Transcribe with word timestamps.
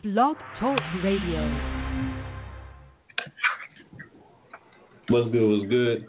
Blog 0.00 0.36
Talk 0.58 0.78
Radio. 1.04 1.48
What's 5.08 5.30
good? 5.30 5.48
What's 5.48 5.68
good? 5.70 6.06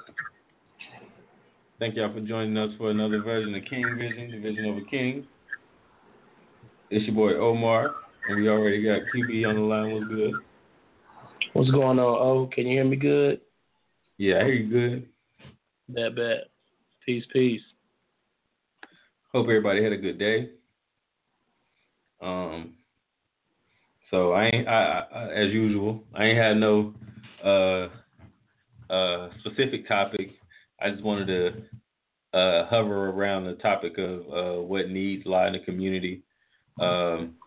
Thank 1.80 1.96
y'all 1.96 2.14
for 2.14 2.22
joining 2.22 2.58
us 2.58 2.72
for 2.78 2.92
another 2.92 3.22
version 3.22 3.54
of 3.56 3.64
King 3.70 3.98
Vision, 3.98 4.32
the 4.32 4.40
Vision 4.40 4.66
over 4.66 4.82
King. 4.90 5.28
It's 6.90 7.06
your 7.06 7.16
boy 7.16 7.34
Omar, 7.34 7.96
and 8.30 8.38
we 8.38 8.48
already 8.48 8.84
got 8.84 9.02
QB 9.14 9.50
on 9.50 9.56
the 9.56 9.62
line. 9.62 9.94
What's 9.94 10.08
good? 10.08 10.34
What's 11.54 11.72
going 11.72 12.00
on? 12.00 12.06
Oh, 12.06 12.50
can 12.54 12.68
you 12.68 12.78
hear 12.78 12.86
me 12.86 12.96
good? 12.96 13.42
Yeah, 14.18 14.40
I 14.40 14.44
hear 14.46 14.54
you 14.54 14.70
good. 14.70 15.08
That 15.90 16.16
bad. 16.16 16.50
Peace, 17.06 17.26
peace. 17.34 17.62
Hope 19.34 19.46
everybody 19.46 19.84
had 19.84 19.92
a 19.92 19.98
good 19.98 20.18
day. 20.18 20.52
Um, 22.22 22.76
so 24.14 24.32
I 24.32 24.46
ain't, 24.54 24.68
I, 24.68 25.06
I, 25.12 25.24
as 25.34 25.52
usual, 25.52 26.04
I 26.14 26.26
ain't 26.26 26.38
had 26.38 26.58
no 26.58 26.94
uh, 27.44 27.88
uh, 28.94 29.30
specific 29.40 29.88
topic. 29.88 30.30
I 30.80 30.92
just 30.92 31.04
wanted 31.04 31.26
to 31.26 32.38
uh, 32.38 32.68
hover 32.68 33.10
around 33.10 33.46
the 33.46 33.54
topic 33.54 33.98
of 33.98 34.20
uh, 34.32 34.62
what 34.62 34.90
needs 34.90 35.26
lie 35.26 35.48
in 35.48 35.54
the 35.54 35.60
community. 35.60 36.22
Um, 36.80 37.38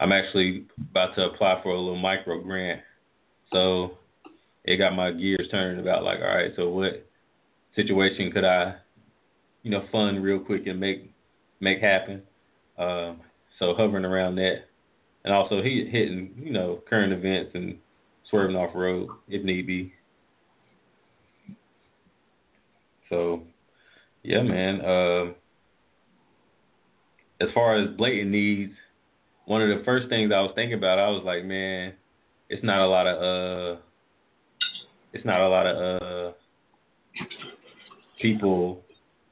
I'm 0.00 0.10
actually 0.10 0.66
about 0.90 1.14
to 1.14 1.26
apply 1.26 1.60
for 1.62 1.68
a 1.68 1.80
little 1.80 1.96
micro 1.96 2.42
grant, 2.42 2.80
so 3.52 3.92
it 4.64 4.78
got 4.78 4.96
my 4.96 5.12
gears 5.12 5.46
turning 5.52 5.80
about 5.80 6.02
like, 6.02 6.18
all 6.18 6.26
right, 6.26 6.50
so 6.56 6.70
what 6.70 7.06
situation 7.76 8.32
could 8.32 8.44
I, 8.44 8.74
you 9.62 9.70
know, 9.70 9.84
fund 9.92 10.24
real 10.24 10.40
quick 10.40 10.66
and 10.66 10.80
make 10.80 11.12
make 11.60 11.80
happen? 11.80 12.20
Um, 12.78 13.20
so 13.60 13.74
hovering 13.74 14.04
around 14.04 14.34
that, 14.36 14.64
and 15.24 15.32
also 15.32 15.62
he 15.62 15.86
hitting, 15.90 16.32
you 16.36 16.52
know, 16.52 16.80
current 16.88 17.12
events 17.12 17.52
and 17.54 17.78
swerving 18.30 18.56
off 18.56 18.74
road 18.74 19.08
if 19.28 19.44
need 19.44 19.66
be. 19.66 19.92
So, 23.08 23.42
yeah, 24.22 24.42
man. 24.42 24.80
Uh, 24.80 25.32
as 27.40 27.48
far 27.54 27.76
as 27.76 27.96
blatant 27.96 28.30
needs, 28.30 28.72
one 29.46 29.62
of 29.62 29.68
the 29.68 29.84
first 29.84 30.08
things 30.08 30.32
I 30.32 30.40
was 30.40 30.52
thinking 30.54 30.78
about, 30.78 30.98
I 30.98 31.08
was 31.08 31.22
like, 31.24 31.44
man, 31.44 31.92
it's 32.48 32.64
not 32.64 32.80
a 32.80 32.86
lot 32.86 33.06
of 33.06 33.16
uh, 33.16 33.80
it's 35.12 35.24
not 35.24 35.40
a 35.40 35.48
lot 35.48 35.66
of 35.66 36.02
uh, 36.02 36.32
people 38.20 38.82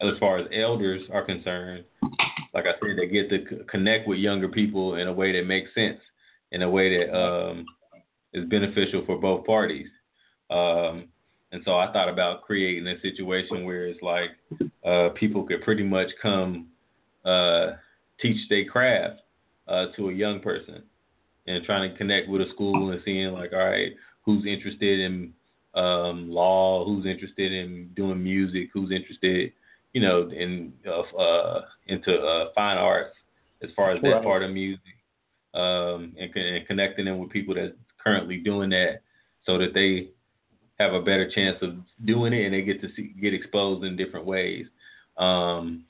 as 0.00 0.18
far 0.18 0.38
as 0.38 0.46
elders 0.54 1.02
are 1.12 1.24
concerned. 1.24 1.84
Like 2.54 2.66
I 2.66 2.72
said, 2.80 2.98
they 2.98 3.06
get 3.06 3.30
to 3.30 3.64
connect 3.64 4.06
with 4.06 4.18
younger 4.18 4.48
people 4.48 4.96
in 4.96 5.08
a 5.08 5.12
way 5.12 5.32
that 5.32 5.46
makes 5.46 5.74
sense, 5.74 6.00
in 6.50 6.62
a 6.62 6.70
way 6.70 6.98
that 6.98 7.16
um, 7.16 7.64
is 8.32 8.44
beneficial 8.48 9.04
for 9.06 9.18
both 9.18 9.46
parties. 9.46 9.88
Um, 10.50 11.08
and 11.52 11.62
so 11.64 11.76
I 11.76 11.92
thought 11.92 12.08
about 12.08 12.42
creating 12.42 12.86
a 12.86 13.00
situation 13.00 13.64
where 13.64 13.86
it's 13.86 14.02
like 14.02 14.30
uh, 14.84 15.10
people 15.14 15.44
could 15.44 15.62
pretty 15.62 15.82
much 15.82 16.08
come 16.20 16.68
uh, 17.24 17.72
teach 18.20 18.48
their 18.48 18.64
craft 18.64 19.20
uh, 19.68 19.86
to 19.96 20.08
a 20.08 20.12
young 20.12 20.40
person 20.40 20.82
and 21.46 21.64
trying 21.64 21.90
to 21.90 21.96
connect 21.96 22.28
with 22.28 22.42
a 22.42 22.50
school 22.52 22.90
and 22.90 23.00
seeing 23.04 23.32
like, 23.32 23.52
all 23.52 23.68
right, 23.68 23.92
who's 24.24 24.46
interested 24.46 25.00
in 25.00 25.32
um, 25.74 26.30
law, 26.30 26.84
who's 26.84 27.06
interested 27.06 27.52
in 27.52 27.90
doing 27.96 28.22
music, 28.22 28.68
who's 28.72 28.90
interested, 28.90 29.52
you 29.92 30.00
know, 30.00 30.28
in 30.30 30.72
uh, 30.86 31.16
uh, 31.16 31.62
into 31.86 32.14
uh, 32.14 32.46
fine 32.54 32.78
arts 32.78 33.14
as 33.62 33.70
far 33.76 33.92
as 33.92 34.02
that 34.02 34.08
right. 34.08 34.24
part 34.24 34.42
of 34.42 34.50
music, 34.50 34.80
um, 35.54 36.14
and, 36.18 36.34
and 36.34 36.66
connecting 36.66 37.04
them 37.04 37.18
with 37.18 37.30
people 37.30 37.54
that's 37.54 37.74
currently 38.02 38.38
doing 38.38 38.70
that, 38.70 39.02
so 39.44 39.58
that 39.58 39.74
they 39.74 40.08
have 40.78 40.94
a 40.94 41.02
better 41.02 41.30
chance 41.30 41.56
of 41.62 41.74
doing 42.04 42.32
it 42.32 42.44
and 42.44 42.54
they 42.54 42.62
get 42.62 42.80
to 42.80 42.88
see, 42.96 43.14
get 43.20 43.34
exposed 43.34 43.84
in 43.84 43.96
different 43.96 44.26
ways. 44.26 44.66
Um, 45.16 45.84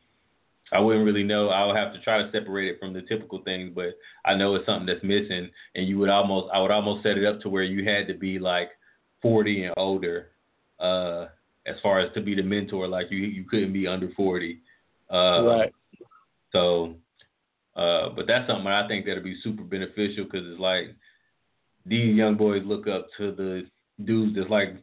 I 0.72 0.81
wouldn't 0.81 1.05
really 1.05 1.22
know. 1.22 1.49
I 1.49 1.66
would 1.66 1.76
have 1.76 1.93
to 1.93 2.00
try 2.00 2.22
to 2.22 2.31
separate 2.32 2.69
it 2.69 2.81
from 2.81 2.93
the 2.93 3.03
typical 3.03 3.43
things, 3.43 3.72
but 3.75 3.97
I 4.25 4.34
know 4.34 4.55
it's 4.55 4.65
something 4.65 4.87
that's 4.87 5.05
missing. 5.05 5.50
And 5.75 5.87
you 5.87 5.99
would 5.99 6.09
almost, 6.09 6.49
I 6.53 6.60
would 6.60 6.71
almost 6.71 7.03
set 7.03 7.19
it 7.19 7.26
up 7.26 7.41
to 7.43 7.50
where 7.50 7.62
you 7.62 7.88
had 7.88 8.06
to 8.09 8.15
be 8.15 8.38
like 8.38 8.71
40 9.21 9.65
and 9.65 9.75
older, 9.76 10.28
uh, 10.81 11.26
as 11.67 11.77
far 11.83 12.00
as 12.00 12.12
to 12.15 12.21
be 12.21 12.34
the 12.34 12.43
mentor. 12.43 12.89
Like 12.89 13.11
you, 13.11 13.19
you 13.19 13.45
couldn't 13.45 13.73
be 13.73 13.87
under 13.87 14.11
40. 14.17 14.59
Uh, 15.12 15.45
right. 15.45 15.75
So, 16.53 16.95
uh, 17.77 18.11
but 18.11 18.27
that's 18.27 18.49
something 18.49 18.67
I 18.67 18.87
think 18.87 19.06
that'll 19.06 19.23
be 19.23 19.41
super 19.43 19.62
beneficial 19.62 20.25
because 20.25 20.47
it's 20.47 20.61
like 20.61 20.95
these 21.87 22.15
young 22.15 22.37
boys 22.37 22.62
look 22.65 22.87
up 22.87 23.09
to 23.19 23.33
the 23.33 23.67
dudes 24.05 24.37
that's 24.37 24.50
like 24.50 24.77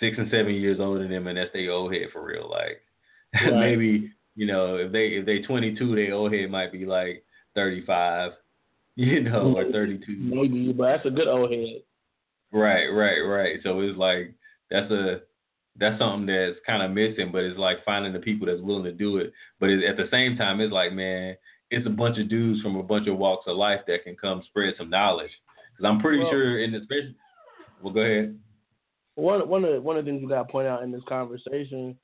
six 0.00 0.16
and 0.18 0.30
seven 0.30 0.54
years 0.54 0.78
older 0.80 1.00
than 1.00 1.10
them, 1.10 1.26
and 1.26 1.36
that's 1.36 1.52
their 1.52 1.70
old 1.70 1.92
head 1.92 2.08
for 2.12 2.24
real. 2.24 2.48
Like 2.50 2.80
right. 3.34 3.54
maybe 3.54 4.10
you 4.34 4.46
know 4.46 4.76
if 4.76 4.92
they 4.92 5.08
if 5.08 5.26
they 5.26 5.40
22, 5.40 5.94
their 5.94 6.14
old 6.14 6.32
head 6.32 6.50
might 6.50 6.72
be 6.72 6.86
like 6.86 7.24
35, 7.54 8.32
you 8.96 9.22
know, 9.22 9.54
or 9.56 9.70
32. 9.70 10.16
Maybe, 10.18 10.72
but 10.72 10.86
that's 10.86 11.06
a 11.06 11.10
good 11.10 11.28
old 11.28 11.50
head. 11.50 11.82
Right, 12.50 12.86
right, 12.86 13.20
right. 13.20 13.58
So 13.62 13.80
it's 13.80 13.98
like 13.98 14.34
that's 14.70 14.90
a 14.90 15.20
that's 15.78 15.98
something 15.98 16.26
that's 16.26 16.58
kind 16.66 16.82
of 16.82 16.90
missing, 16.90 17.30
but 17.32 17.44
it's 17.44 17.58
like 17.58 17.84
finding 17.84 18.12
the 18.12 18.18
people 18.18 18.46
that's 18.46 18.60
willing 18.60 18.84
to 18.84 18.92
do 18.92 19.18
it. 19.18 19.32
But 19.60 19.70
it, 19.70 19.84
at 19.84 19.96
the 19.96 20.08
same 20.10 20.36
time, 20.36 20.60
it's 20.60 20.72
like 20.72 20.92
man, 20.92 21.36
it's 21.70 21.86
a 21.86 21.90
bunch 21.90 22.18
of 22.18 22.28
dudes 22.28 22.60
from 22.62 22.76
a 22.76 22.82
bunch 22.82 23.08
of 23.08 23.16
walks 23.16 23.46
of 23.46 23.56
life 23.56 23.80
that 23.86 24.04
can 24.04 24.16
come 24.16 24.42
spread 24.48 24.74
some 24.76 24.90
knowledge. 24.90 25.30
Because 25.70 25.88
I'm 25.88 26.00
pretty 26.00 26.18
well, 26.18 26.30
sure 26.30 26.62
in 26.62 26.74
especially 26.74 27.14
well, 27.82 27.92
go 27.92 28.00
ahead. 28.00 28.38
One 29.14 29.48
one 29.48 29.64
of 29.64 29.72
the, 29.72 29.80
one 29.80 29.96
of 29.96 30.04
the 30.04 30.10
things 30.10 30.22
we 30.22 30.28
got 30.28 30.46
to 30.46 30.52
point 30.52 30.68
out 30.68 30.82
in 30.82 30.90
this 30.90 31.02
conversation, 31.08 31.96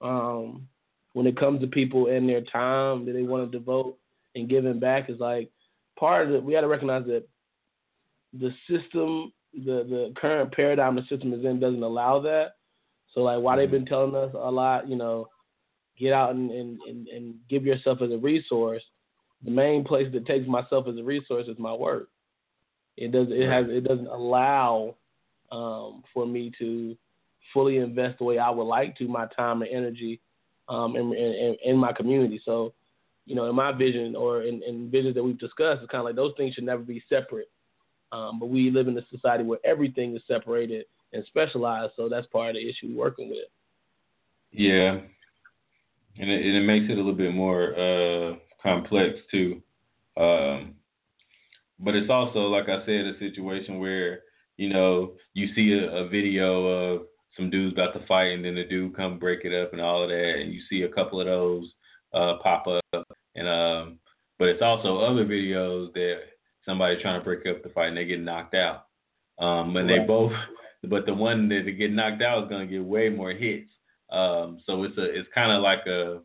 um, 0.00 0.66
when 1.12 1.26
it 1.26 1.38
comes 1.38 1.60
to 1.60 1.66
people 1.66 2.08
and 2.08 2.28
their 2.28 2.42
time 2.42 3.06
that 3.06 3.12
they 3.12 3.22
want 3.22 3.50
to 3.50 3.58
devote 3.58 3.98
and 4.34 4.48
giving 4.48 4.80
back, 4.80 5.10
is 5.10 5.20
like 5.20 5.50
part 5.98 6.26
of 6.26 6.34
it. 6.34 6.42
We 6.42 6.52
got 6.52 6.62
to 6.62 6.68
recognize 6.68 7.06
that 7.06 7.24
the 8.32 8.50
system, 8.68 9.32
the 9.52 9.84
the 9.88 10.12
current 10.16 10.52
paradigm 10.52 10.96
the 10.96 11.02
system 11.02 11.32
is 11.32 11.44
in, 11.44 11.60
doesn't 11.60 11.82
allow 11.82 12.20
that. 12.20 12.52
So 13.14 13.20
like, 13.20 13.40
why 13.40 13.56
they've 13.56 13.66
mm-hmm. 13.66 13.78
been 13.78 13.86
telling 13.86 14.14
us 14.14 14.30
a 14.34 14.50
lot, 14.50 14.88
you 14.88 14.96
know, 14.96 15.28
get 15.98 16.12
out 16.12 16.34
and, 16.34 16.50
and, 16.50 16.78
and, 16.88 17.08
and 17.08 17.34
give 17.48 17.64
yourself 17.64 17.98
as 18.02 18.10
a 18.10 18.18
resource. 18.18 18.82
The 19.44 19.50
main 19.50 19.84
place 19.84 20.08
that 20.12 20.26
takes 20.26 20.46
myself 20.46 20.86
as 20.88 20.96
a 20.98 21.02
resource 21.02 21.46
is 21.48 21.58
my 21.58 21.72
work. 21.72 22.08
It 22.96 23.12
does 23.12 23.28
it 23.30 23.48
has 23.48 23.66
it 23.68 23.84
doesn't 23.84 24.08
allow 24.08 24.96
um, 25.50 26.02
for 26.12 26.26
me 26.26 26.52
to 26.58 26.96
fully 27.54 27.78
invest 27.78 28.18
the 28.18 28.24
way 28.24 28.38
I 28.38 28.50
would 28.50 28.64
like 28.64 28.96
to 28.96 29.08
my 29.08 29.26
time 29.34 29.62
and 29.62 29.70
energy 29.70 30.20
um, 30.68 30.96
in, 30.96 31.12
in, 31.14 31.56
in 31.64 31.76
my 31.76 31.92
community. 31.92 32.40
So, 32.44 32.74
you 33.26 33.34
know, 33.34 33.48
in 33.48 33.56
my 33.56 33.72
vision 33.72 34.14
or 34.14 34.42
in, 34.42 34.62
in 34.62 34.90
visions 34.90 35.14
that 35.14 35.24
we've 35.24 35.38
discussed, 35.38 35.82
it's 35.82 35.90
kind 35.90 36.00
of 36.00 36.04
like 36.04 36.16
those 36.16 36.34
things 36.36 36.54
should 36.54 36.64
never 36.64 36.82
be 36.82 37.02
separate. 37.08 37.50
Um, 38.12 38.38
but 38.38 38.50
we 38.50 38.70
live 38.70 38.88
in 38.88 38.98
a 38.98 39.06
society 39.10 39.44
where 39.44 39.58
everything 39.64 40.14
is 40.14 40.22
separated 40.28 40.84
and 41.12 41.24
specialized, 41.26 41.92
so 41.96 42.08
that's 42.08 42.26
part 42.28 42.50
of 42.50 42.54
the 42.56 42.68
issue 42.68 42.88
we're 42.94 43.04
working 43.04 43.30
with. 43.30 43.48
Yeah, 44.52 44.98
and 46.18 46.30
it, 46.30 46.46
and 46.46 46.56
it 46.56 46.64
makes 46.64 46.86
it 46.90 46.94
a 46.94 46.96
little 46.96 47.12
bit 47.12 47.34
more 47.34 47.74
uh, 47.74 48.34
complex 48.62 49.18
too. 49.30 49.62
Um, 50.16 50.74
but 51.78 51.94
it's 51.94 52.10
also, 52.10 52.40
like 52.48 52.68
I 52.68 52.84
said, 52.84 53.06
a 53.06 53.18
situation 53.18 53.78
where 53.78 54.20
you 54.60 54.68
know, 54.68 55.12
you 55.32 55.48
see 55.54 55.72
a, 55.72 55.90
a 55.90 56.08
video 56.08 56.66
of 56.66 57.02
some 57.34 57.48
dudes 57.48 57.72
about 57.72 57.94
to 57.94 58.06
fight, 58.06 58.32
and 58.32 58.44
then 58.44 58.56
the 58.56 58.64
dude 58.64 58.94
come 58.94 59.18
break 59.18 59.46
it 59.46 59.54
up 59.54 59.72
and 59.72 59.80
all 59.80 60.02
of 60.02 60.10
that, 60.10 60.34
and 60.38 60.52
you 60.52 60.60
see 60.68 60.82
a 60.82 60.88
couple 60.88 61.18
of 61.18 61.26
those 61.26 61.72
uh, 62.12 62.34
pop 62.42 62.66
up, 62.66 63.08
and 63.34 63.48
um, 63.48 63.98
but 64.38 64.48
it's 64.48 64.60
also 64.60 64.98
other 64.98 65.24
videos 65.24 65.90
that 65.94 66.16
somebody 66.66 67.00
trying 67.00 67.18
to 67.18 67.24
break 67.24 67.46
up 67.46 67.62
the 67.62 67.70
fight 67.70 67.88
and 67.88 67.96
they 67.96 68.04
get 68.04 68.20
knocked 68.20 68.54
out, 68.54 68.88
um, 69.38 69.74
and 69.78 69.88
right. 69.88 70.00
they 70.00 70.06
both, 70.06 70.32
but 70.84 71.06
the 71.06 71.14
one 71.14 71.48
that 71.48 71.70
get 71.78 71.92
knocked 71.92 72.22
out 72.22 72.44
is 72.44 72.48
gonna 72.48 72.66
get 72.66 72.84
way 72.84 73.08
more 73.08 73.32
hits, 73.32 73.70
um, 74.10 74.60
so 74.66 74.82
it's 74.84 74.96
a 74.98 75.04
it's 75.04 75.28
kind 75.34 75.52
of 75.52 75.62
like 75.62 75.86
a, 75.86 76.20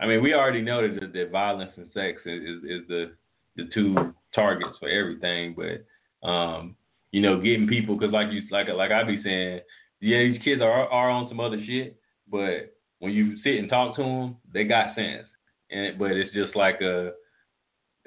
I 0.00 0.06
mean, 0.06 0.22
we 0.22 0.34
already 0.34 0.62
know 0.62 0.82
that, 0.82 1.12
that 1.12 1.30
violence 1.30 1.72
and 1.76 1.90
sex 1.94 2.20
is, 2.26 2.42
is, 2.42 2.64
is 2.64 2.88
the 2.88 3.12
the 3.56 3.68
two 3.72 4.14
targets 4.34 4.78
for 4.80 4.88
everything, 4.88 5.54
but 5.54 6.28
um, 6.28 6.76
you 7.12 7.20
know, 7.20 7.40
getting 7.40 7.68
people 7.68 7.96
because 7.96 8.12
like 8.12 8.32
you 8.32 8.42
like 8.50 8.68
like 8.68 8.90
I 8.90 9.04
be 9.04 9.22
saying, 9.22 9.60
yeah, 10.00 10.18
these 10.18 10.42
kids 10.42 10.62
are 10.62 10.88
are 10.88 11.10
on 11.10 11.28
some 11.28 11.40
other 11.40 11.62
shit, 11.64 11.96
but 12.30 12.74
when 12.98 13.12
you 13.12 13.36
sit 13.42 13.56
and 13.56 13.68
talk 13.68 13.96
to 13.96 14.02
them, 14.02 14.36
they 14.52 14.64
got 14.64 14.94
sense, 14.94 15.26
and 15.70 15.98
but 15.98 16.12
it's 16.12 16.32
just 16.34 16.56
like 16.56 16.80
a 16.80 17.12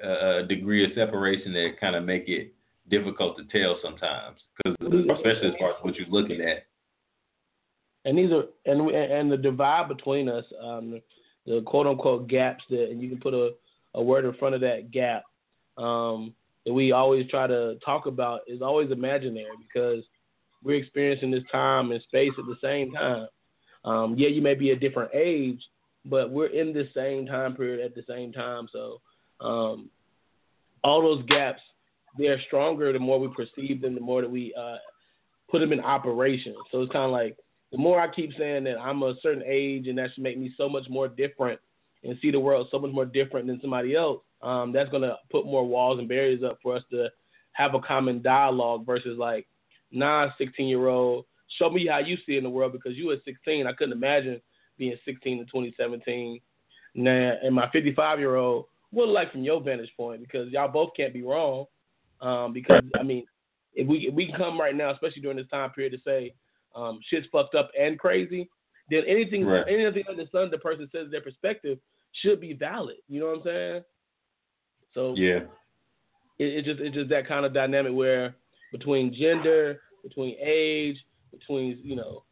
a 0.02 0.42
degree 0.46 0.84
of 0.84 0.90
separation 0.94 1.54
that 1.54 1.80
kind 1.80 1.96
of 1.96 2.04
make 2.04 2.28
it 2.28 2.54
difficult 2.90 3.36
to 3.38 3.44
tell 3.44 3.78
sometimes 3.82 4.38
because 4.56 4.76
especially 4.82 5.48
as 5.48 5.54
far 5.58 5.70
as 5.70 5.76
what 5.82 5.96
you're 5.96 6.08
looking 6.08 6.40
at. 6.40 6.66
And 8.04 8.16
these 8.16 8.30
are 8.30 8.44
and 8.64 8.88
and 8.90 9.30
the 9.30 9.36
divide 9.36 9.88
between 9.88 10.28
us, 10.28 10.44
um, 10.62 11.00
the 11.46 11.62
quote 11.62 11.86
unquote 11.86 12.28
gaps 12.28 12.62
that, 12.70 12.90
and 12.90 13.02
you 13.02 13.08
can 13.08 13.18
put 13.18 13.34
a, 13.34 13.50
a 13.94 14.02
word 14.02 14.24
in 14.24 14.34
front 14.34 14.54
of 14.54 14.60
that 14.60 14.90
gap. 14.90 15.24
Um, 15.76 16.34
that 16.64 16.72
we 16.72 16.92
always 16.92 17.28
try 17.30 17.46
to 17.46 17.76
talk 17.84 18.06
about 18.06 18.40
is 18.46 18.60
always 18.62 18.90
imaginary 18.90 19.46
because 19.58 20.04
we're 20.64 20.76
experiencing 20.76 21.30
this 21.30 21.44
time 21.50 21.92
and 21.92 22.02
space 22.02 22.32
at 22.38 22.44
the 22.46 22.56
same 22.62 22.92
time. 22.92 23.28
Um, 23.84 24.14
yeah, 24.18 24.28
you 24.28 24.42
may 24.42 24.54
be 24.54 24.70
a 24.70 24.76
different 24.76 25.12
age, 25.14 25.60
but 26.04 26.30
we're 26.30 26.46
in 26.46 26.72
the 26.72 26.88
same 26.94 27.26
time 27.26 27.54
period 27.54 27.84
at 27.84 27.94
the 27.94 28.02
same 28.08 28.32
time. 28.32 28.68
So 28.72 29.00
um, 29.40 29.90
all 30.82 31.02
those 31.02 31.24
gaps, 31.26 31.62
they're 32.18 32.40
stronger 32.46 32.92
the 32.92 32.98
more 32.98 33.18
we 33.18 33.28
perceive 33.28 33.80
them, 33.80 33.94
the 33.94 34.00
more 34.00 34.22
that 34.22 34.30
we 34.30 34.54
uh, 34.58 34.76
put 35.50 35.60
them 35.60 35.72
in 35.72 35.80
operation. 35.80 36.54
So 36.70 36.82
it's 36.82 36.92
kind 36.92 37.04
of 37.04 37.10
like 37.10 37.36
the 37.72 37.78
more 37.78 38.00
I 38.00 38.08
keep 38.08 38.30
saying 38.38 38.64
that 38.64 38.78
I'm 38.78 39.02
a 39.02 39.14
certain 39.22 39.42
age 39.46 39.88
and 39.88 39.98
that 39.98 40.10
should 40.14 40.22
make 40.22 40.38
me 40.38 40.52
so 40.56 40.68
much 40.68 40.88
more 40.88 41.08
different 41.08 41.60
and 42.04 42.16
see 42.22 42.30
the 42.30 42.40
world 42.40 42.68
so 42.70 42.78
much 42.78 42.92
more 42.92 43.06
different 43.06 43.46
than 43.46 43.60
somebody 43.60 43.94
else, 43.96 44.20
um, 44.42 44.72
that's 44.72 44.90
going 44.90 45.02
to 45.02 45.16
put 45.30 45.44
more 45.44 45.66
walls 45.66 45.98
and 45.98 46.08
barriers 46.08 46.42
up 46.44 46.58
for 46.62 46.76
us 46.76 46.82
to 46.90 47.08
have 47.52 47.74
a 47.74 47.80
common 47.80 48.22
dialogue 48.22 48.86
versus 48.86 49.18
like, 49.18 49.46
nah, 49.90 50.28
16 50.38 50.66
year 50.68 50.88
old, 50.88 51.24
show 51.58 51.70
me 51.70 51.86
how 51.86 51.98
you 51.98 52.16
see 52.26 52.36
in 52.36 52.44
the 52.44 52.50
world 52.50 52.72
because 52.72 52.96
you 52.96 53.08
were 53.08 53.16
16. 53.24 53.66
I 53.66 53.72
couldn't 53.72 53.96
imagine 53.96 54.40
being 54.78 54.96
16 55.04 55.38
in 55.38 55.44
2017. 55.46 56.40
Now, 56.94 57.34
and 57.42 57.54
my 57.54 57.68
55 57.70 58.18
year 58.18 58.36
old, 58.36 58.66
what 58.90 59.08
like 59.08 59.32
from 59.32 59.42
your 59.42 59.60
vantage 59.60 59.92
point? 59.96 60.20
Because 60.20 60.50
y'all 60.50 60.68
both 60.68 60.90
can't 60.96 61.12
be 61.12 61.22
wrong. 61.22 61.66
Um, 62.20 62.52
because 62.52 62.82
I 62.98 63.02
mean, 63.02 63.24
if 63.74 63.86
we 63.86 64.08
if 64.08 64.14
we 64.14 64.32
come 64.36 64.58
right 64.58 64.74
now, 64.74 64.90
especially 64.90 65.22
during 65.22 65.36
this 65.36 65.48
time 65.48 65.70
period, 65.70 65.92
to 65.92 65.98
say 66.04 66.34
um, 66.74 67.00
shit's 67.08 67.26
fucked 67.30 67.54
up 67.54 67.70
and 67.78 67.98
crazy, 67.98 68.48
then 68.90 69.02
anything 69.06 69.44
right. 69.46 69.64
anything 69.68 70.04
under 70.08 70.24
the 70.24 70.30
sun 70.30 70.50
the 70.50 70.58
person 70.58 70.88
says 70.92 71.10
their 71.10 71.20
perspective 71.20 71.78
should 72.22 72.40
be 72.40 72.52
valid. 72.54 72.96
You 73.08 73.20
know 73.20 73.26
what 73.26 73.38
I'm 73.38 73.42
saying? 73.44 73.82
So 74.94 75.14
yeah, 75.16 75.40
it, 76.38 76.44
it 76.44 76.64
just 76.64 76.80
it's 76.80 76.94
just 76.94 77.10
that 77.10 77.28
kind 77.28 77.44
of 77.44 77.52
dynamic 77.52 77.92
where 77.92 78.34
between 78.72 79.14
gender, 79.14 79.80
between 80.02 80.36
age, 80.40 80.96
between 81.30 81.78
you 81.82 81.96
know 81.96 82.24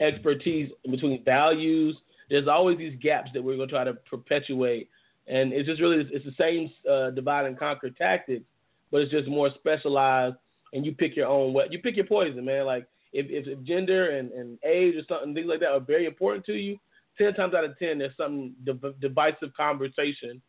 expertise, 0.00 0.70
between 0.90 1.24
values, 1.24 1.96
there's 2.30 2.48
always 2.48 2.78
these 2.78 2.98
gaps 3.02 3.30
that 3.34 3.42
we're 3.42 3.56
gonna 3.56 3.68
try 3.68 3.84
to 3.84 3.94
perpetuate, 3.94 4.88
and 5.26 5.52
it's 5.52 5.68
just 5.68 5.80
really 5.80 6.08
it's 6.10 6.24
the 6.24 6.34
same 6.38 6.70
uh, 6.90 7.10
divide 7.10 7.46
and 7.46 7.58
conquer 7.58 7.90
tactics, 7.90 8.44
but 8.90 9.00
it's 9.00 9.10
just 9.10 9.28
more 9.28 9.50
specialized, 9.54 10.36
and 10.72 10.84
you 10.84 10.92
pick 10.92 11.16
your 11.16 11.28
own 11.28 11.52
what 11.52 11.72
you 11.72 11.78
pick 11.80 11.96
your 11.96 12.06
poison, 12.06 12.44
man. 12.44 12.66
Like 12.66 12.86
if, 13.12 13.26
if, 13.30 13.46
if 13.46 13.64
gender 13.64 14.16
and, 14.16 14.30
and 14.32 14.58
age 14.64 14.94
or 14.96 15.02
something 15.08 15.34
things 15.34 15.48
like 15.48 15.60
that 15.60 15.70
are 15.70 15.80
very 15.80 16.06
important 16.06 16.44
to 16.46 16.54
you, 16.54 16.78
ten 17.18 17.34
times 17.34 17.54
out 17.54 17.64
of 17.64 17.78
ten 17.78 17.98
there's 17.98 18.16
some 18.16 18.54
div- 18.64 19.00
divisive 19.00 19.52
conversation 19.56 20.40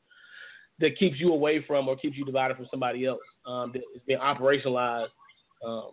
that 0.79 0.97
keeps 0.97 1.19
you 1.19 1.33
away 1.33 1.63
from 1.65 1.87
or 1.87 1.95
keeps 1.95 2.17
you 2.17 2.25
divided 2.25 2.55
from 2.55 2.67
somebody 2.69 3.05
else 3.05 3.19
um, 3.45 3.71
that 3.73 3.81
is 3.95 4.01
being 4.05 4.19
operationalized 4.19 5.07
um, 5.65 5.91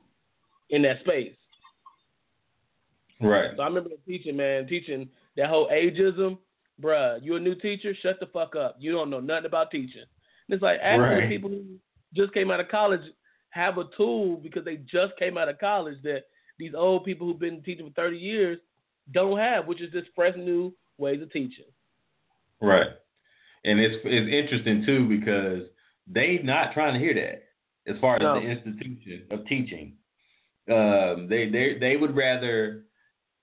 in 0.70 0.82
that 0.82 1.00
space. 1.00 1.34
Right. 3.20 3.50
So 3.56 3.62
I 3.62 3.66
remember 3.66 3.90
teaching, 4.06 4.36
man, 4.36 4.66
teaching 4.66 5.08
that 5.36 5.48
whole 5.48 5.68
ageism. 5.70 6.38
Bruh, 6.82 7.20
you 7.22 7.36
a 7.36 7.40
new 7.40 7.54
teacher? 7.54 7.94
Shut 8.02 8.18
the 8.20 8.26
fuck 8.26 8.56
up. 8.56 8.76
You 8.78 8.92
don't 8.92 9.08
know 9.08 9.20
nothing 9.20 9.46
about 9.46 9.70
teaching. 9.70 10.02
And 10.02 10.54
it's 10.54 10.62
like 10.62 10.80
actually 10.82 11.20
right. 11.20 11.28
people 11.28 11.50
who 11.50 11.64
just 12.14 12.32
came 12.32 12.50
out 12.50 12.60
of 12.60 12.68
college 12.68 13.00
have 13.50 13.78
a 13.78 13.84
tool 13.96 14.36
because 14.36 14.64
they 14.64 14.76
just 14.76 15.16
came 15.18 15.38
out 15.38 15.48
of 15.48 15.58
college 15.58 15.96
that 16.02 16.22
these 16.58 16.72
old 16.76 17.04
people 17.04 17.26
who've 17.26 17.38
been 17.38 17.62
teaching 17.62 17.86
for 17.86 17.92
30 17.92 18.16
years 18.16 18.58
don't 19.12 19.38
have, 19.38 19.66
which 19.66 19.80
is 19.80 19.92
this 19.92 20.04
fresh 20.14 20.34
new 20.36 20.72
ways 20.98 21.22
of 21.22 21.32
teaching. 21.32 21.66
Right 22.60 22.88
and 23.64 23.80
it's 23.80 23.96
it's 24.04 24.32
interesting 24.32 24.84
too 24.84 25.08
because 25.08 25.62
they 26.06 26.40
not 26.42 26.72
trying 26.72 26.94
to 26.94 27.00
hear 27.00 27.14
that 27.14 27.92
as 27.92 27.98
far 28.00 28.16
as 28.16 28.22
no. 28.22 28.34
the 28.34 28.46
institution 28.46 29.24
of 29.30 29.46
teaching. 29.46 29.94
Um, 30.70 31.26
they 31.28 31.48
they 31.50 31.78
they 31.78 31.96
would 31.96 32.14
rather 32.14 32.84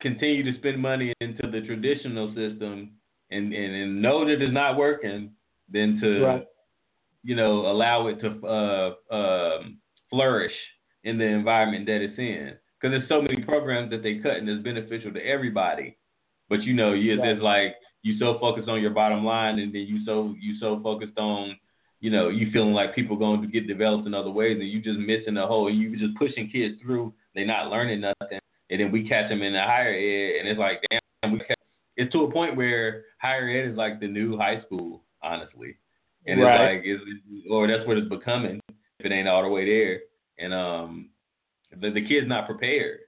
continue 0.02 0.44
to 0.44 0.58
spend 0.60 0.80
money 0.80 1.14
into 1.22 1.50
the 1.50 1.62
traditional 1.62 2.30
system 2.30 2.92
and 3.30 3.54
and, 3.54 3.76
and 3.76 4.02
know 4.02 4.26
that 4.26 4.42
it's 4.42 4.54
not 4.54 4.78
working 4.78 5.32
than 5.72 6.00
to 6.02 6.26
right. 6.26 6.48
You 7.24 7.36
know 7.36 7.68
allow 7.68 8.08
it 8.08 8.20
to 8.22 8.48
uh, 8.48 9.16
um, 9.16 9.78
flourish 10.10 10.54
in 11.04 11.18
the 11.18 11.26
environment 11.26 11.86
that 11.86 12.02
it's 12.02 12.18
in 12.18 12.54
because 12.80 12.98
there's 12.98 13.10
so 13.10 13.22
many 13.22 13.44
programs 13.44 13.92
that 13.92 14.04
they 14.04 14.18
cut 14.20 14.38
and 14.38 14.50
it's 14.50 14.64
beneficial 14.64 15.12
to 15.12 15.26
everybody 15.26 15.98
but 16.50 16.64
you 16.64 16.74
know 16.74 16.94
you 16.94 17.16
there's 17.18 17.42
like 17.42 17.76
you 18.04 18.18
so 18.18 18.38
focused 18.40 18.70
on 18.70 18.82
your 18.82 18.92
bottom 18.92 19.24
line, 19.24 19.60
and 19.60 19.74
then 19.74 19.82
you 19.82 20.04
so 20.06 20.36
you 20.40 20.58
so 20.60 20.80
focused 20.82 21.18
on 21.18 21.56
you 22.00 22.10
know 22.10 22.30
you 22.30 22.52
feeling 22.52 22.74
like 22.74 22.96
people 22.96 23.16
going 23.16 23.42
to 23.42 23.48
get 23.48 23.68
developed 23.68 24.08
in 24.08 24.14
other 24.14 24.32
ways, 24.32 24.58
and 24.60 24.70
you 24.70 24.82
just 24.82 25.00
missing 25.00 25.36
the 25.36 25.46
whole. 25.46 25.70
You 25.70 25.98
just 25.98 26.18
pushing 26.18 26.50
kids 26.50 26.82
through. 26.82 27.14
They're 27.36 27.46
not 27.46 27.70
learning 27.70 28.02
nothing, 28.02 28.40
and 28.70 28.82
then 28.82 28.92
we 28.92 29.08
catch 29.08 29.30
them 29.30 29.42
in 29.42 29.54
the 29.54 29.62
higher 29.62 29.94
ed, 29.94 30.40
and 30.40 30.48
it's 30.50 30.60
like 30.60 30.82
damn, 30.90 31.34
we 31.34 31.40
catch, 31.40 31.58
it's 31.96 32.12
to 32.14 32.24
a 32.24 32.32
point 32.32 32.56
where 32.56 33.04
higher 33.22 33.48
ed 33.50 33.72
is 33.72 33.78
like 33.78 34.00
the 34.00 34.08
new 34.08 34.38
high 34.38 34.62
school, 34.62 35.04
honestly, 35.22 35.76
and 36.26 36.42
right. 36.42 36.84
it's 36.86 37.06
like 37.06 37.12
it's, 37.12 37.48
or 37.50 37.68
that's 37.68 37.88
what 37.88 37.98
it's 37.98 38.10
becoming 38.10 38.60
if 38.70 39.06
it 39.06 39.12
ain't 39.12 39.28
all 39.28 39.44
the 39.44 39.50
way 39.50 39.66
there, 39.66 40.02
and 40.38 40.54
um, 40.54 41.10
the 41.80 41.92
the 41.92 42.08
kids 42.08 42.28
not 42.28 42.48
prepared. 42.48 43.00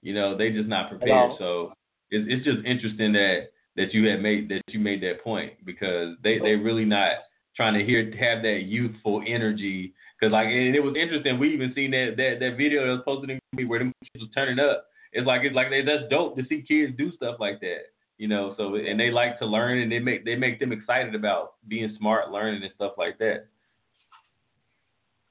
You 0.00 0.14
know, 0.14 0.36
they 0.36 0.50
just 0.50 0.68
not 0.68 0.90
prepared. 0.90 1.32
So 1.38 1.72
it's 2.10 2.26
it's 2.28 2.44
just 2.44 2.64
interesting 2.64 3.12
that 3.12 3.48
that 3.76 3.94
you 3.94 4.08
had 4.08 4.20
made 4.20 4.48
that 4.48 4.62
you 4.68 4.80
made 4.80 5.02
that 5.02 5.22
point 5.22 5.52
because 5.64 6.16
they 6.22 6.38
they 6.38 6.56
really 6.56 6.84
not 6.84 7.12
trying 7.56 7.74
to 7.74 7.84
hear 7.84 8.04
have 8.18 8.42
that 8.42 8.62
youthful 8.66 9.22
energy 9.26 9.94
because 10.18 10.32
like 10.32 10.46
and 10.46 10.74
it 10.74 10.82
was 10.82 10.96
interesting 10.96 11.38
we 11.38 11.52
even 11.52 11.72
seen 11.74 11.90
that 11.90 12.14
that 12.16 12.38
that 12.40 12.56
video 12.56 12.86
that 12.86 12.92
was 12.92 13.02
posted 13.04 13.30
in 13.30 13.40
me 13.52 13.64
where 13.64 13.78
them 13.78 13.92
kids 14.02 14.24
was 14.24 14.30
turning 14.34 14.58
up 14.58 14.86
it's 15.12 15.26
like 15.26 15.42
it's 15.44 15.54
like 15.54 15.70
they, 15.70 15.82
that's 15.82 16.08
dope 16.10 16.36
to 16.36 16.44
see 16.48 16.62
kids 16.66 16.92
do 16.96 17.10
stuff 17.12 17.36
like 17.40 17.60
that 17.60 17.90
you 18.18 18.28
know 18.28 18.54
so 18.56 18.74
and 18.74 19.00
they 19.00 19.10
like 19.10 19.38
to 19.38 19.46
learn 19.46 19.78
and 19.78 19.90
they 19.90 19.98
make 19.98 20.24
they 20.24 20.36
make 20.36 20.60
them 20.60 20.72
excited 20.72 21.14
about 21.14 21.54
being 21.68 21.94
smart 21.98 22.30
learning 22.30 22.62
and 22.62 22.72
stuff 22.74 22.92
like 22.98 23.18
that 23.18 23.46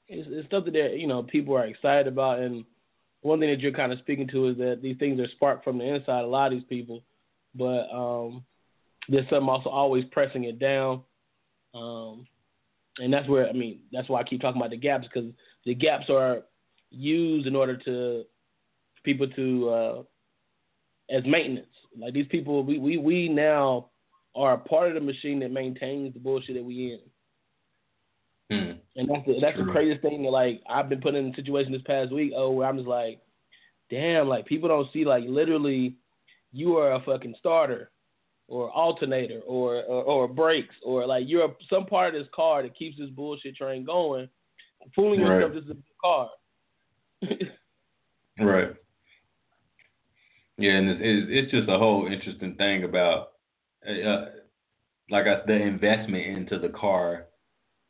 it's, 0.07 0.27
it's 0.31 0.49
something 0.49 0.73
that 0.73 0.97
you 0.97 1.07
know 1.07 1.21
people 1.23 1.55
are 1.55 1.65
excited 1.65 2.07
about 2.07 2.39
and 2.39 2.65
one 3.21 3.39
thing 3.39 3.49
that 3.49 3.59
you're 3.59 3.71
kind 3.71 3.91
of 3.91 3.99
speaking 3.99 4.27
to 4.27 4.47
is 4.47 4.57
that 4.57 4.79
these 4.81 4.97
things 4.97 5.19
are 5.19 5.27
sparked 5.29 5.63
from 5.63 5.77
the 5.77 5.83
inside 5.83 6.23
a 6.23 6.27
lot 6.27 6.51
of 6.51 6.57
these 6.57 6.67
people 6.67 7.03
but 7.57 7.89
um, 7.91 8.43
there's 9.09 9.27
something 9.29 9.49
also 9.49 9.69
always 9.69 10.05
pressing 10.11 10.45
it 10.45 10.59
down. 10.59 11.01
Um, 11.73 12.27
and 12.99 13.13
that's 13.13 13.27
where 13.27 13.47
I 13.47 13.53
mean 13.53 13.81
that's 13.91 14.09
why 14.09 14.19
I 14.19 14.23
keep 14.23 14.41
talking 14.41 14.59
about 14.59 14.71
the 14.71 14.77
gaps 14.77 15.07
because 15.07 15.31
the 15.65 15.75
gaps 15.75 16.09
are 16.09 16.43
used 16.89 17.47
in 17.47 17.55
order 17.55 17.77
to 17.77 18.23
people 19.03 19.27
to 19.27 19.69
uh, 19.69 20.03
as 21.09 21.23
maintenance. 21.25 21.67
Like 21.97 22.13
these 22.13 22.27
people, 22.29 22.63
we, 22.63 22.77
we 22.77 22.97
we 22.97 23.29
now 23.29 23.89
are 24.35 24.53
a 24.53 24.57
part 24.57 24.89
of 24.89 24.93
the 24.93 24.99
machine 25.01 25.39
that 25.39 25.51
maintains 25.51 26.13
the 26.13 26.19
bullshit 26.19 26.55
that 26.55 26.63
we 26.63 26.93
in. 26.93 26.99
Hmm. 28.49 28.71
And 28.95 29.09
that's 29.09 29.25
the, 29.25 29.35
that's 29.41 29.57
the 29.57 29.71
craziest 29.71 30.01
thing 30.01 30.23
that 30.23 30.29
like 30.29 30.61
I've 30.69 30.89
been 30.89 31.01
put 31.01 31.15
in 31.15 31.31
a 31.31 31.35
situation 31.35 31.71
this 31.71 31.81
past 31.85 32.13
week. 32.13 32.33
Oh, 32.35 32.51
where 32.51 32.67
I'm 32.67 32.77
just 32.77 32.87
like, 32.87 33.19
damn, 33.89 34.27
like 34.27 34.45
people 34.45 34.69
don't 34.69 34.91
see 34.93 35.05
like 35.05 35.23
literally 35.27 35.95
you 36.53 36.77
are 36.77 36.93
a 36.93 37.01
fucking 37.01 37.35
starter 37.39 37.91
or 38.47 38.71
alternator 38.71 39.41
or, 39.45 39.83
or 39.83 40.03
or 40.03 40.27
brakes 40.27 40.75
or 40.83 41.05
like 41.05 41.25
you're 41.27 41.45
a, 41.45 41.55
some 41.69 41.85
part 41.85 42.15
of 42.15 42.21
this 42.21 42.29
car 42.33 42.63
that 42.63 42.77
keeps 42.77 42.97
this 42.97 43.09
bullshit 43.09 43.55
train 43.55 43.83
going. 43.83 44.29
Fooling 44.95 45.21
right. 45.21 45.41
yourself, 45.41 45.53
this 45.53 45.63
is 45.63 45.71
a 45.71 46.01
car. 46.01 46.29
right. 48.39 48.75
Yeah, 50.57 50.71
and 50.77 50.89
it's, 50.89 51.27
it's 51.29 51.51
just 51.51 51.69
a 51.69 51.77
whole 51.77 52.07
interesting 52.07 52.55
thing 52.55 52.83
about, 52.83 53.33
uh, 53.87 54.25
like 55.09 55.25
I, 55.27 55.41
the 55.47 55.53
investment 55.55 56.25
into 56.25 56.59
the 56.59 56.69
car, 56.69 57.27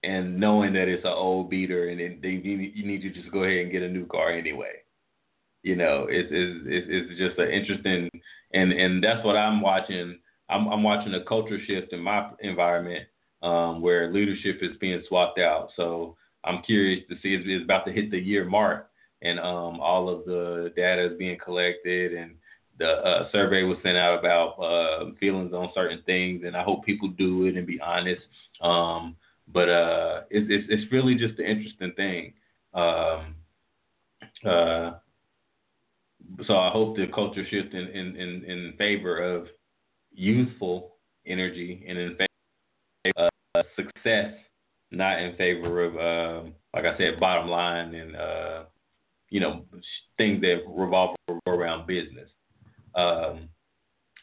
and 0.04 0.40
knowing 0.40 0.74
that 0.74 0.88
it's 0.90 1.06
an 1.06 1.12
old 1.14 1.50
beater, 1.50 1.90
and 1.90 2.00
you 2.00 2.86
need 2.88 3.02
to 3.04 3.10
just 3.12 3.32
go 3.32 3.44
ahead 3.44 3.64
and 3.64 3.72
get 3.72 3.84
a 3.84 3.90
new 3.90 4.06
car 4.08 4.32
anyway. 4.32 4.74
You 5.64 5.76
know, 5.76 6.08
it's 6.10 6.30
it's 6.32 6.88
it's 6.90 7.20
just 7.20 7.40
an 7.40 7.50
interesting 7.52 8.10
and 8.54 8.72
and 8.74 9.04
that's 9.04 9.26
what 9.26 9.38
I'm 9.38 9.62
watching. 9.62 10.20
I'm, 10.50 10.68
I'm 10.70 10.84
watching 10.84 11.14
a 11.16 11.24
culture 11.26 11.60
shift 11.68 11.94
in 11.94 12.02
my 12.02 12.32
environment 12.42 13.08
um, 13.44 13.82
where 13.82 14.12
leadership 14.14 14.60
is 14.62 14.78
being 14.80 15.04
swapped 15.08 15.40
out. 15.40 15.70
So 15.76 16.18
I'm 16.46 16.64
curious 16.64 17.04
to 17.10 17.16
see. 17.22 17.36
It's, 17.36 17.46
it's 17.48 17.64
about 17.66 17.86
to 17.88 17.92
hit 17.92 18.12
the 18.12 18.20
year 18.20 18.46
mark, 18.46 18.90
and 19.22 19.40
um, 19.40 19.80
all 19.82 20.10
of 20.10 20.26
the 20.26 20.74
data 20.76 21.12
is 21.12 21.18
being 21.18 21.38
collected, 21.44 22.14
and 22.14 22.36
the 22.80 22.90
uh, 22.90 23.32
survey 23.32 23.64
was 23.64 23.78
sent 23.84 23.98
out 23.98 24.20
about 24.20 24.60
uh, 24.60 25.12
feelings 25.20 25.54
on 25.54 25.70
certain 25.74 26.02
things, 26.06 26.44
and 26.46 26.56
I 26.56 26.64
hope 26.64 26.86
people 26.86 27.10
do 27.10 27.46
it 27.46 27.56
and 27.56 27.66
be 27.66 27.80
honest. 27.80 28.22
Um, 28.62 29.16
but 29.52 29.70
uh, 29.70 30.22
it's, 30.30 30.48
it's 30.50 30.68
it's 30.70 30.92
really 30.92 31.16
just 31.16 31.40
an 31.40 31.46
interesting 31.46 31.94
thing. 31.96 32.34
Um, 32.74 33.36
uh, 34.46 34.92
so 36.46 36.58
I 36.58 36.70
hope 36.70 36.96
the 36.96 37.08
culture 37.14 37.46
shift 37.50 37.74
in, 37.74 37.88
in, 37.88 38.16
in, 38.16 38.44
in 38.44 38.74
favor 38.78 39.18
of 39.18 39.48
youthful 40.14 40.98
energy 41.26 41.86
and 41.88 41.98
in 41.98 42.18
favor 42.18 43.28
of 43.28 43.30
uh, 43.56 43.64
success, 43.76 44.34
not 44.92 45.20
in 45.20 45.36
favor 45.38 45.84
of 45.84 45.96
uh, 45.96 46.50
like 46.74 46.86
I 46.86 46.98
said, 46.98 47.20
bottom 47.20 47.50
line 47.50 47.96
and 47.96 48.16
uh, 48.16 48.64
you 49.30 49.40
know 49.40 49.66
things 50.18 50.42
that 50.42 50.62
revolve 50.68 51.16
around 51.48 51.88
business. 51.88 52.30
Um, 52.96 53.50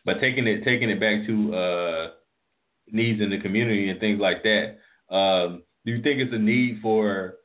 but 0.05 0.21
taking 0.21 0.47
it 0.47 0.65
taking 0.65 0.91
it 0.91 1.01
back 1.01 1.27
to 1.27 1.55
uh, 1.55 2.11
needs 2.91 3.21
in 3.21 3.31
the 3.31 3.41
community 3.41 3.89
and 3.91 4.01
things 4.01 4.21
like 4.21 4.43
that. 4.43 4.79
Um, 5.15 5.63
do 5.85 5.93
you 5.93 6.03
think 6.03 6.21
it's 6.21 6.33
a 6.33 6.39
need 6.39 6.81
for, 6.83 7.37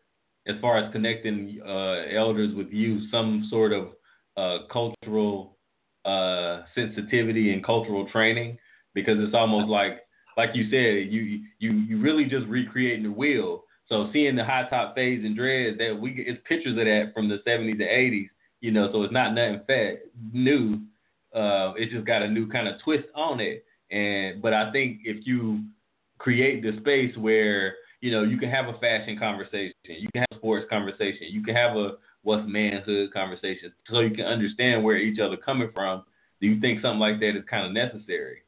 as 0.48 0.56
far 0.62 0.78
as 0.78 0.92
connecting 0.92 1.60
uh, 1.66 2.06
elders 2.16 2.56
with 2.56 2.70
youth, 2.70 3.04
some 3.12 3.48
sort 3.50 3.74
of 3.74 3.90
uh, 4.38 4.66
cultural 4.72 5.58
uh, 6.06 6.62
sensitivity 6.74 7.54
and 7.54 7.64
cultural 7.64 8.08
training? 8.10 8.58
Because 8.94 9.18
it's 9.20 9.36
almost 9.36 9.68
like, 9.68 10.00
like 10.38 10.50
you 10.54 10.70
said, 10.70 11.12
you 11.12 11.44
you 11.60 11.72
you 11.72 12.02
really 12.02 12.26
just 12.26 12.48
recreating 12.48 13.04
the 13.04 13.12
wheel. 13.12 13.64
So 13.88 14.10
seeing 14.14 14.36
the 14.36 14.46
high 14.46 14.68
top 14.70 14.96
fades 14.96 15.26
and 15.26 15.36
dreads, 15.36 15.78
that 15.80 16.00
we 16.00 16.12
it's 16.12 16.42
pictures 16.48 16.78
of 16.78 16.86
that 16.86 17.12
from 17.14 17.28
the 17.28 17.40
70s 17.48 17.72
and 17.72 17.82
80s, 17.82 18.30
you 18.62 18.72
know. 18.72 18.90
So 18.92 19.04
it's 19.04 19.14
not 19.14 19.34
nothing 19.34 19.62
fat 19.68 20.00
new. 20.32 20.80
Uh, 21.34 21.74
it's 21.78 21.92
just 21.92 22.06
got 22.06 22.22
a 22.22 22.28
new 22.28 22.48
kind 22.50 22.68
of 22.68 22.82
twist 22.82 23.06
on 23.16 23.40
it. 23.40 23.66
And 23.92 24.42
but 24.42 24.54
I 24.54 24.72
think 24.72 25.02
if 25.04 25.26
you 25.26 25.64
create 26.18 26.62
the 26.62 26.78
space 26.80 27.16
where 27.18 27.76
you 28.02 28.12
know 28.12 28.24
you 28.24 28.38
can 28.38 28.50
have 28.50 28.68
a 28.68 28.78
fashion 28.80 29.18
conversation, 29.18 29.74
you 29.86 30.08
can 30.14 30.22
have 30.22 30.32
a 30.32 30.36
sports 30.38 30.68
conversation, 30.70 31.28
you 31.30 31.44
can 31.44 31.56
have 31.56 31.76
a 31.76 31.94
what's 32.24 32.44
manhood 32.48 33.12
conversation, 33.14 33.72
so 33.90 34.02
you 34.02 34.16
can 34.16 34.26
understand 34.26 34.84
where 34.84 34.98
each 34.98 35.20
other 35.20 35.38
coming 35.38 35.70
from. 35.74 36.04
Do 36.42 36.48
you 36.48 36.60
think 36.60 36.82
something 36.82 37.00
like 37.00 37.20
that 37.20 37.36
is 37.36 37.44
kind 37.50 37.66
of 37.66 37.74
necessary? 37.74 38.40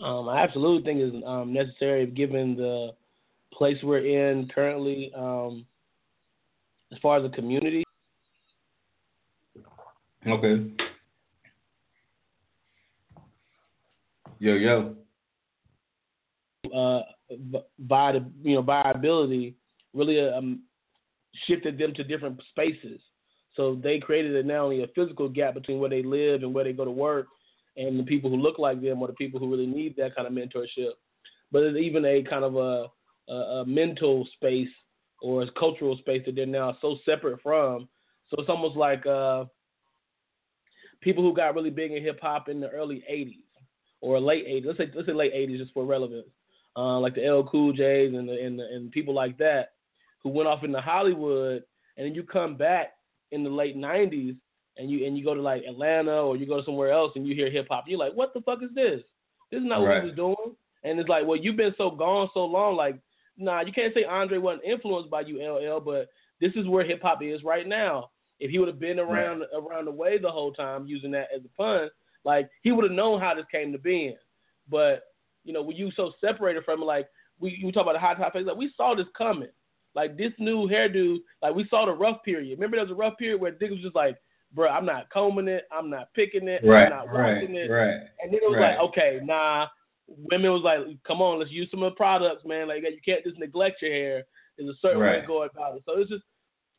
Um, 0.00 0.28
I 0.28 0.42
absolutely 0.42 0.82
think 0.84 1.00
it's 1.00 1.24
um, 1.26 1.52
necessary 1.52 2.06
given 2.06 2.56
the 2.56 2.90
place 3.52 3.76
we're 3.82 3.98
in 4.04 4.48
currently, 4.48 5.12
um, 5.16 5.64
as 6.90 6.98
far 7.00 7.18
as 7.18 7.22
the 7.22 7.34
community. 7.34 7.84
Okay. 10.26 10.70
Yo 14.42 14.54
yo. 14.54 14.96
Uh, 16.74 17.02
by 17.78 18.10
the 18.10 18.28
you 18.42 18.56
know 18.56 18.62
viability 18.62 19.54
really 19.94 20.18
um, 20.18 20.64
shifted 21.46 21.78
them 21.78 21.94
to 21.94 22.02
different 22.02 22.42
spaces. 22.50 23.00
So 23.54 23.78
they 23.80 24.00
created 24.00 24.44
not 24.44 24.56
only 24.56 24.82
a 24.82 24.88
physical 24.96 25.28
gap 25.28 25.54
between 25.54 25.78
where 25.78 25.90
they 25.90 26.02
live 26.02 26.42
and 26.42 26.52
where 26.52 26.64
they 26.64 26.72
go 26.72 26.84
to 26.84 26.90
work, 26.90 27.28
and 27.76 27.96
the 27.96 28.02
people 28.02 28.30
who 28.30 28.36
look 28.36 28.58
like 28.58 28.82
them 28.82 29.00
or 29.00 29.06
the 29.06 29.12
people 29.12 29.38
who 29.38 29.48
really 29.48 29.64
need 29.64 29.94
that 29.96 30.16
kind 30.16 30.26
of 30.26 30.32
mentorship, 30.32 30.90
but 31.52 31.62
it's 31.62 31.78
even 31.78 32.04
a 32.04 32.24
kind 32.24 32.42
of 32.42 32.56
a, 32.56 32.86
a, 33.32 33.60
a 33.60 33.64
mental 33.64 34.26
space 34.34 34.74
or 35.20 35.44
a 35.44 35.52
cultural 35.52 35.96
space 35.98 36.22
that 36.26 36.34
they're 36.34 36.46
now 36.46 36.76
so 36.82 36.98
separate 37.06 37.40
from. 37.42 37.88
So 38.28 38.38
it's 38.40 38.50
almost 38.50 38.76
like 38.76 39.06
uh, 39.06 39.44
people 41.00 41.22
who 41.22 41.32
got 41.32 41.54
really 41.54 41.70
big 41.70 41.92
in 41.92 42.02
hip 42.02 42.18
hop 42.20 42.48
in 42.48 42.58
the 42.58 42.70
early 42.70 43.04
'80s 43.08 43.44
or 44.02 44.20
late 44.20 44.46
80s. 44.46 44.66
Let's 44.66 44.78
say 44.78 44.90
let's 44.94 45.06
say 45.06 45.14
late 45.14 45.32
80s 45.32 45.58
just 45.58 45.72
for 45.72 45.86
relevance. 45.86 46.28
Uh, 46.76 46.98
like 46.98 47.14
the 47.14 47.22
LL 47.22 47.48
Cool 47.48 47.72
J's 47.72 48.14
and 48.14 48.28
the, 48.28 48.44
and 48.44 48.58
the, 48.58 48.64
and 48.64 48.90
people 48.90 49.14
like 49.14 49.38
that 49.38 49.72
who 50.22 50.30
went 50.30 50.48
off 50.48 50.64
into 50.64 50.80
Hollywood, 50.80 51.62
and 51.96 52.06
then 52.06 52.14
you 52.14 52.22
come 52.22 52.56
back 52.56 52.92
in 53.30 53.42
the 53.42 53.50
late 53.50 53.76
90s 53.76 54.36
and 54.76 54.90
you 54.90 55.06
and 55.06 55.16
you 55.16 55.24
go 55.24 55.34
to 55.34 55.40
like 55.40 55.62
Atlanta 55.68 56.22
or 56.22 56.36
you 56.36 56.46
go 56.46 56.58
to 56.58 56.64
somewhere 56.64 56.92
else 56.92 57.12
and 57.14 57.26
you 57.26 57.34
hear 57.34 57.50
hip 57.50 57.66
hop, 57.70 57.84
you're 57.86 57.98
like, 57.98 58.14
what 58.14 58.34
the 58.34 58.40
fuck 58.42 58.62
is 58.62 58.74
this? 58.74 59.00
This 59.50 59.60
is 59.60 59.66
not 59.66 59.78
right. 59.78 59.94
what 59.94 60.02
he 60.02 60.08
was 60.08 60.16
doing. 60.16 60.56
And 60.84 60.98
it's 60.98 61.08
like, 61.08 61.26
well, 61.26 61.38
you've 61.38 61.56
been 61.56 61.74
so 61.78 61.90
gone 61.90 62.28
so 62.34 62.44
long. 62.44 62.74
Like, 62.76 62.98
nah, 63.36 63.60
you 63.60 63.72
can't 63.72 63.94
say 63.94 64.04
Andre 64.04 64.38
wasn't 64.38 64.64
influenced 64.64 65.10
by 65.10 65.20
you, 65.20 65.42
LL, 65.42 65.80
but 65.80 66.08
this 66.40 66.52
is 66.56 66.66
where 66.66 66.84
hip 66.84 67.02
hop 67.02 67.22
is 67.22 67.44
right 67.44 67.68
now. 67.68 68.10
If 68.40 68.50
he 68.50 68.58
would 68.58 68.68
have 68.68 68.80
been 68.80 68.98
around 68.98 69.40
right. 69.40 69.48
around 69.54 69.84
the 69.84 69.92
way 69.92 70.18
the 70.18 70.30
whole 70.30 70.52
time 70.52 70.86
using 70.86 71.12
that 71.12 71.28
as 71.34 71.42
a 71.44 71.48
pun, 71.56 71.90
like 72.24 72.48
he 72.62 72.72
would 72.72 72.84
have 72.84 72.92
known 72.92 73.20
how 73.20 73.34
this 73.34 73.44
came 73.50 73.72
to 73.72 73.78
be. 73.78 74.16
But 74.68 75.02
you 75.44 75.52
know, 75.52 75.62
when 75.62 75.76
you 75.76 75.90
so 75.96 76.12
separated 76.20 76.64
from 76.64 76.82
it, 76.82 76.86
like 76.86 77.08
we 77.38 77.60
we 77.64 77.72
talk 77.72 77.82
about 77.82 77.94
the 77.94 77.98
hot 77.98 78.18
top 78.18 78.32
face, 78.32 78.46
like 78.46 78.56
we 78.56 78.72
saw 78.76 78.94
this 78.94 79.06
coming. 79.16 79.48
Like 79.94 80.16
this 80.16 80.32
new 80.38 80.68
hairdo, 80.68 81.18
like 81.42 81.54
we 81.54 81.66
saw 81.68 81.84
the 81.84 81.92
rough 81.92 82.22
period. 82.24 82.58
Remember 82.58 82.78
there 82.78 82.86
was 82.86 82.92
a 82.92 82.94
rough 82.94 83.18
period 83.18 83.40
where 83.42 83.50
Dick 83.50 83.70
was 83.70 83.80
just 83.80 83.94
like, 83.94 84.16
bro, 84.54 84.68
I'm 84.68 84.86
not 84.86 85.10
combing 85.10 85.48
it, 85.48 85.64
I'm 85.70 85.90
not 85.90 86.08
picking 86.14 86.48
it, 86.48 86.62
right, 86.64 86.84
I'm 86.84 86.90
not 86.90 87.06
washing 87.08 87.54
right, 87.54 87.64
it. 87.64 87.70
Right. 87.70 88.00
And 88.22 88.32
then 88.32 88.40
it 88.42 88.48
was 88.48 88.56
right. 88.58 88.78
like, 88.78 88.88
okay, 88.88 89.20
nah. 89.22 89.66
Women 90.06 90.50
was 90.50 90.62
like, 90.62 90.80
come 91.06 91.20
on, 91.20 91.38
let's 91.38 91.50
use 91.50 91.68
some 91.70 91.82
of 91.82 91.92
the 91.92 91.96
products, 91.96 92.42
man. 92.46 92.68
Like 92.68 92.82
you 92.82 93.00
can't 93.04 93.22
just 93.22 93.38
neglect 93.38 93.82
your 93.82 93.92
hair. 93.92 94.24
There's 94.56 94.70
a 94.70 94.78
certain 94.80 95.00
right. 95.00 95.16
way 95.16 95.20
to 95.20 95.26
go 95.26 95.42
about 95.42 95.76
it. 95.76 95.82
So 95.84 95.98
it's 95.98 96.10
just, 96.10 96.24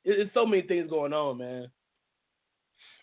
it's 0.04 0.34
so 0.34 0.46
many 0.46 0.64
things 0.64 0.90
going 0.90 1.14
on, 1.14 1.38
man. 1.38 1.68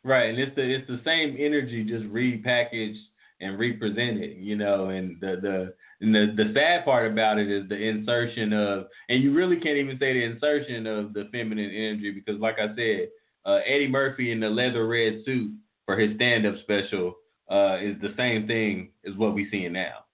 Right, 0.03 0.31
and 0.31 0.39
it's 0.39 0.55
the 0.57 0.63
it's 0.63 0.89
the 0.89 1.01
same 1.05 1.37
energy 1.39 1.85
just 1.85 2.05
repackaged 2.05 2.99
and 3.41 3.59
represented, 3.59 4.37
you 4.39 4.57
know, 4.57 4.89
and 4.89 5.19
the 5.21 5.39
the 5.41 5.75
and 6.01 6.15
the, 6.15 6.33
the 6.37 6.53
sad 6.55 6.85
part 6.85 7.11
about 7.11 7.39
it 7.39 7.51
is 7.51 7.69
the 7.69 7.77
insertion 7.77 8.55
of, 8.55 8.87
and 9.11 9.23
you 9.23 9.35
really 9.35 9.57
can't 9.57 9.77
even 9.77 9.99
say 9.99 10.15
the 10.15 10.25
insertion 10.25 10.87
of 10.87 11.13
the 11.13 11.29
feminine 11.31 11.71
energy 11.71 12.11
because, 12.11 12.41
like 12.41 12.59
I 12.59 12.75
said, 12.75 13.09
uh, 13.45 13.59
Eddie 13.67 13.89
Murphy 13.89 14.33
in 14.33 14.41
the 14.41 14.49
leather 14.49 14.87
red 14.87 15.23
suit 15.27 15.53
for 15.85 15.99
his 15.99 16.15
stand-up 16.17 16.55
special 16.63 17.17
uh, 17.51 17.77
is 17.83 18.01
the 18.01 18.15
same 18.17 18.47
thing 18.47 18.93
as 19.07 19.15
what 19.17 19.35
we 19.35 19.51
seeing 19.51 19.75
now, 19.75 20.05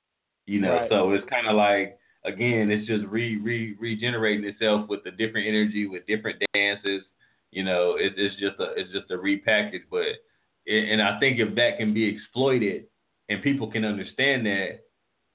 you 0.47 0.61
know. 0.61 0.73
Right. 0.73 0.91
So 0.91 1.13
it's 1.13 1.29
kind 1.31 1.47
of 1.47 1.55
like 1.55 1.99
again, 2.25 2.71
it's 2.71 2.89
just 2.89 3.05
re 3.07 3.37
re 3.37 3.77
regenerating 3.79 4.45
itself 4.45 4.89
with 4.89 5.07
a 5.07 5.13
different 5.13 5.47
energy, 5.47 5.87
with 5.87 6.07
different 6.07 6.43
dances. 6.53 7.03
You 7.57 7.65
know, 7.65 7.97
it, 7.99 8.13
it's 8.19 8.39
just 8.39 8.61
a 8.61 8.75
it's 8.77 8.93
just 8.93 9.11
a 9.11 9.17
repackage, 9.17 9.85
but 9.91 10.05
and 10.67 11.01
I 11.01 11.19
think 11.19 11.39
if 11.39 11.55
that 11.55 11.79
can 11.79 11.95
be 11.95 12.05
exploited 12.05 12.85
and 13.31 13.43
people 13.43 13.73
can 13.73 13.83
understand 13.83 14.45
that, 14.45 14.81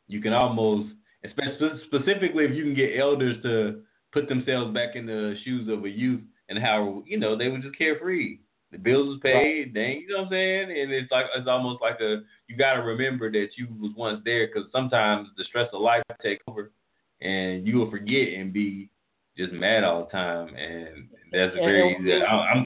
you 0.08 0.22
can 0.22 0.32
almost, 0.32 0.94
especially 1.26 1.82
specifically 1.88 2.44
if 2.46 2.52
you 2.54 2.64
can 2.64 2.76
get 2.76 3.00
elders 3.00 3.42
to 3.42 3.82
put 4.14 4.30
themselves 4.30 4.72
back 4.72 4.96
in 4.96 5.08
the 5.08 5.34
shoes 5.44 5.68
of 5.68 5.84
a 5.84 5.90
youth 5.90 6.22
and 6.48 6.60
how 6.60 7.02
you 7.08 7.18
know 7.18 7.36
they 7.36 7.48
were 7.48 7.58
just 7.58 7.76
carefree. 7.76 8.38
The 8.72 8.78
bills 8.78 9.08
was 9.08 9.20
paid, 9.24 9.74
dang, 9.74 10.02
you 10.02 10.10
know 10.10 10.20
what 10.20 10.26
I'm 10.26 10.32
saying? 10.32 10.80
And 10.80 10.92
it's 10.92 11.12
like 11.12 11.26
it's 11.36 11.48
almost 11.48 11.82
like 11.82 12.00
a 12.02 12.22
you 12.48 12.56
got 12.56 12.74
to 12.74 12.84
remember 12.84 13.32
that 13.32 13.48
you 13.58 13.68
was 13.80 13.94
once 13.98 14.22
there 14.26 14.46
because 14.46 14.70
sometimes 14.72 15.30
the 15.38 15.44
stress 15.46 15.70
of 15.74 15.82
life 15.82 16.04
take 16.22 16.42
over, 16.48 16.72
and 17.20 17.66
you 17.66 17.78
will 17.78 17.90
forget 17.90 18.28
and 18.38 18.54
be 18.54 18.92
just 19.36 19.54
mad 19.54 19.84
all 19.84 20.06
the 20.06 20.12
time, 20.12 20.54
and 20.54 21.10
that's 21.32 21.56
very 21.56 21.98
easy. 22.00 22.24
I'm, 22.24 22.66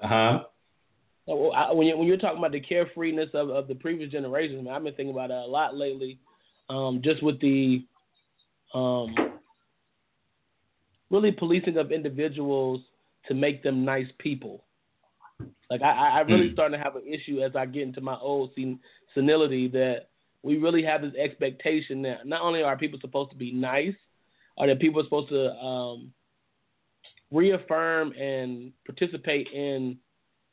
huh. 0.00 0.44
When 1.26 1.86
you 1.86 1.96
when 1.96 2.06
you're 2.06 2.18
talking 2.18 2.38
about 2.38 2.52
the 2.52 2.60
carefreeness 2.60 3.34
of, 3.34 3.48
of 3.48 3.66
the 3.68 3.74
previous 3.74 4.12
generations, 4.12 4.62
man, 4.62 4.74
I've 4.74 4.84
been 4.84 4.94
thinking 4.94 5.14
about 5.14 5.28
that 5.28 5.44
a 5.44 5.46
lot 5.46 5.76
lately 5.76 6.18
um, 6.68 7.00
just 7.02 7.22
with 7.22 7.40
the 7.40 7.84
um, 8.74 9.14
really 11.10 11.32
policing 11.32 11.76
of 11.76 11.92
individuals 11.92 12.80
to 13.28 13.34
make 13.34 13.62
them 13.62 13.84
nice 13.84 14.06
people. 14.18 14.64
Like 15.70 15.82
I, 15.82 16.18
I 16.18 16.20
really 16.20 16.50
mm. 16.50 16.52
starting 16.52 16.78
to 16.78 16.84
have 16.84 16.96
an 16.96 17.02
issue 17.06 17.40
as 17.42 17.56
I 17.56 17.66
get 17.66 17.82
into 17.82 18.00
my 18.00 18.16
old 18.16 18.50
sen- 18.54 18.80
senility 19.14 19.68
that 19.68 20.08
we 20.42 20.58
really 20.58 20.82
have 20.82 21.02
this 21.02 21.14
expectation 21.14 22.02
that 22.02 22.26
not 22.26 22.42
only 22.42 22.62
are 22.62 22.76
people 22.76 22.98
supposed 23.00 23.30
to 23.30 23.36
be 23.36 23.52
nice, 23.52 23.94
are 24.58 24.66
that 24.66 24.80
people 24.80 25.00
are 25.00 25.04
supposed 25.04 25.30
to 25.30 25.50
um, 25.52 26.12
reaffirm 27.30 28.12
and 28.12 28.72
participate 28.86 29.48
in 29.52 29.98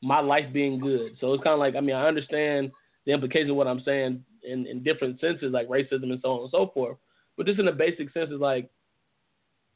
my 0.01 0.19
life 0.19 0.51
being 0.51 0.79
good. 0.79 1.13
So 1.19 1.33
it's 1.33 1.43
kind 1.43 1.53
of 1.53 1.59
like 1.59 1.75
I 1.75 1.81
mean 1.81 1.95
I 1.95 2.07
understand 2.07 2.71
the 3.05 3.13
implication 3.13 3.51
of 3.51 3.55
what 3.55 3.67
I'm 3.67 3.81
saying 3.81 4.23
in, 4.43 4.67
in 4.67 4.83
different 4.83 5.19
senses, 5.19 5.51
like 5.51 5.67
racism 5.67 6.11
and 6.11 6.19
so 6.21 6.31
on 6.31 6.41
and 6.41 6.51
so 6.51 6.71
forth. 6.73 6.97
But 7.37 7.45
just 7.45 7.59
in 7.59 7.67
a 7.67 7.71
basic 7.71 8.11
sense, 8.11 8.29
is 8.31 8.39
like 8.39 8.69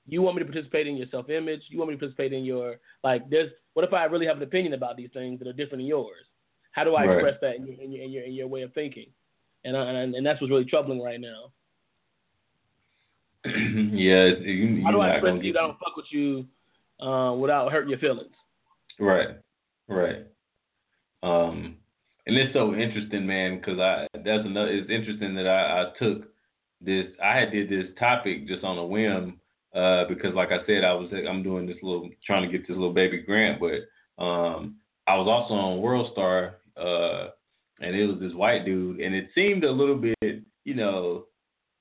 you 0.07 0.21
want 0.21 0.35
me 0.35 0.43
to 0.43 0.51
participate 0.51 0.87
in 0.87 0.97
your 0.97 1.07
self 1.09 1.29
image. 1.29 1.61
You 1.69 1.77
want 1.77 1.89
me 1.89 1.95
to 1.95 1.99
participate 1.99 2.33
in 2.33 2.45
your 2.45 2.77
like. 3.03 3.29
There's 3.29 3.51
what 3.73 3.85
if 3.85 3.93
I 3.93 4.05
really 4.05 4.27
have 4.27 4.37
an 4.37 4.43
opinion 4.43 4.73
about 4.73 4.97
these 4.97 5.09
things 5.13 5.39
that 5.39 5.47
are 5.47 5.53
different 5.53 5.79
than 5.79 5.87
yours? 5.87 6.25
How 6.71 6.83
do 6.83 6.95
I 6.95 7.05
right. 7.05 7.17
express 7.17 7.35
that 7.41 7.55
in 7.55 7.67
your, 7.67 7.81
in 7.81 7.91
your 7.91 8.03
in 8.03 8.11
your 8.11 8.23
in 8.23 8.33
your 8.33 8.47
way 8.47 8.61
of 8.61 8.73
thinking? 8.73 9.07
And 9.63 9.75
and 9.75 10.15
and 10.15 10.25
that's 10.25 10.41
what's 10.41 10.51
really 10.51 10.65
troubling 10.65 11.01
right 11.01 11.19
now. 11.19 11.51
yeah, 13.45 14.25
you, 14.25 14.83
how 14.83 14.91
do 14.91 15.01
I 15.01 15.11
express 15.11 15.39
to 15.39 15.45
you 15.45 15.53
I 15.57 15.61
don't 15.61 15.77
fuck 15.79 15.95
with 15.95 16.07
you 16.09 16.45
uh, 16.99 17.33
without 17.33 17.71
hurting 17.71 17.89
your 17.89 17.99
feelings? 17.99 18.33
Right, 18.99 19.29
right. 19.87 20.25
Um, 21.23 21.77
and 22.27 22.37
it's 22.37 22.53
so 22.53 22.73
interesting, 22.73 23.25
man, 23.25 23.57
because 23.57 23.79
I 23.79 24.07
that's 24.13 24.45
another. 24.45 24.69
It's 24.69 24.89
interesting 24.89 25.35
that 25.35 25.47
I, 25.47 25.83
I 25.83 25.85
took 25.99 26.27
this. 26.81 27.05
I 27.23 27.37
had 27.37 27.51
did 27.51 27.69
this 27.69 27.95
topic 27.99 28.47
just 28.47 28.63
on 28.63 28.77
a 28.77 28.85
whim 28.85 29.39
uh, 29.75 30.05
because, 30.07 30.33
like 30.33 30.51
I 30.51 30.65
said, 30.65 30.83
I 30.83 30.93
was 30.93 31.11
I'm 31.11 31.43
doing 31.43 31.67
this 31.67 31.77
little 31.83 32.09
trying 32.25 32.49
to 32.49 32.51
get 32.51 32.67
this 32.67 32.75
little 32.75 32.93
baby 32.93 33.21
grant, 33.21 33.59
but 33.59 34.23
um, 34.23 34.77
I 35.07 35.15
was 35.17 35.27
also 35.27 35.53
on 35.53 35.81
World 35.81 36.11
Star, 36.13 36.57
uh, 36.77 37.29
and 37.79 37.95
it 37.95 38.07
was 38.07 38.19
this 38.19 38.33
white 38.33 38.65
dude, 38.65 38.99
and 38.99 39.13
it 39.13 39.29
seemed 39.35 39.63
a 39.63 39.71
little 39.71 39.97
bit, 39.97 40.43
you 40.63 40.73
know, 40.73 41.25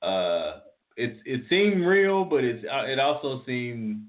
uh, 0.02 0.60
it 0.96 1.18
it 1.24 1.42
seemed 1.48 1.86
real, 1.86 2.24
but 2.24 2.44
it's 2.44 2.64
uh, 2.64 2.84
it 2.84 2.98
also 2.98 3.42
seemed 3.46 4.02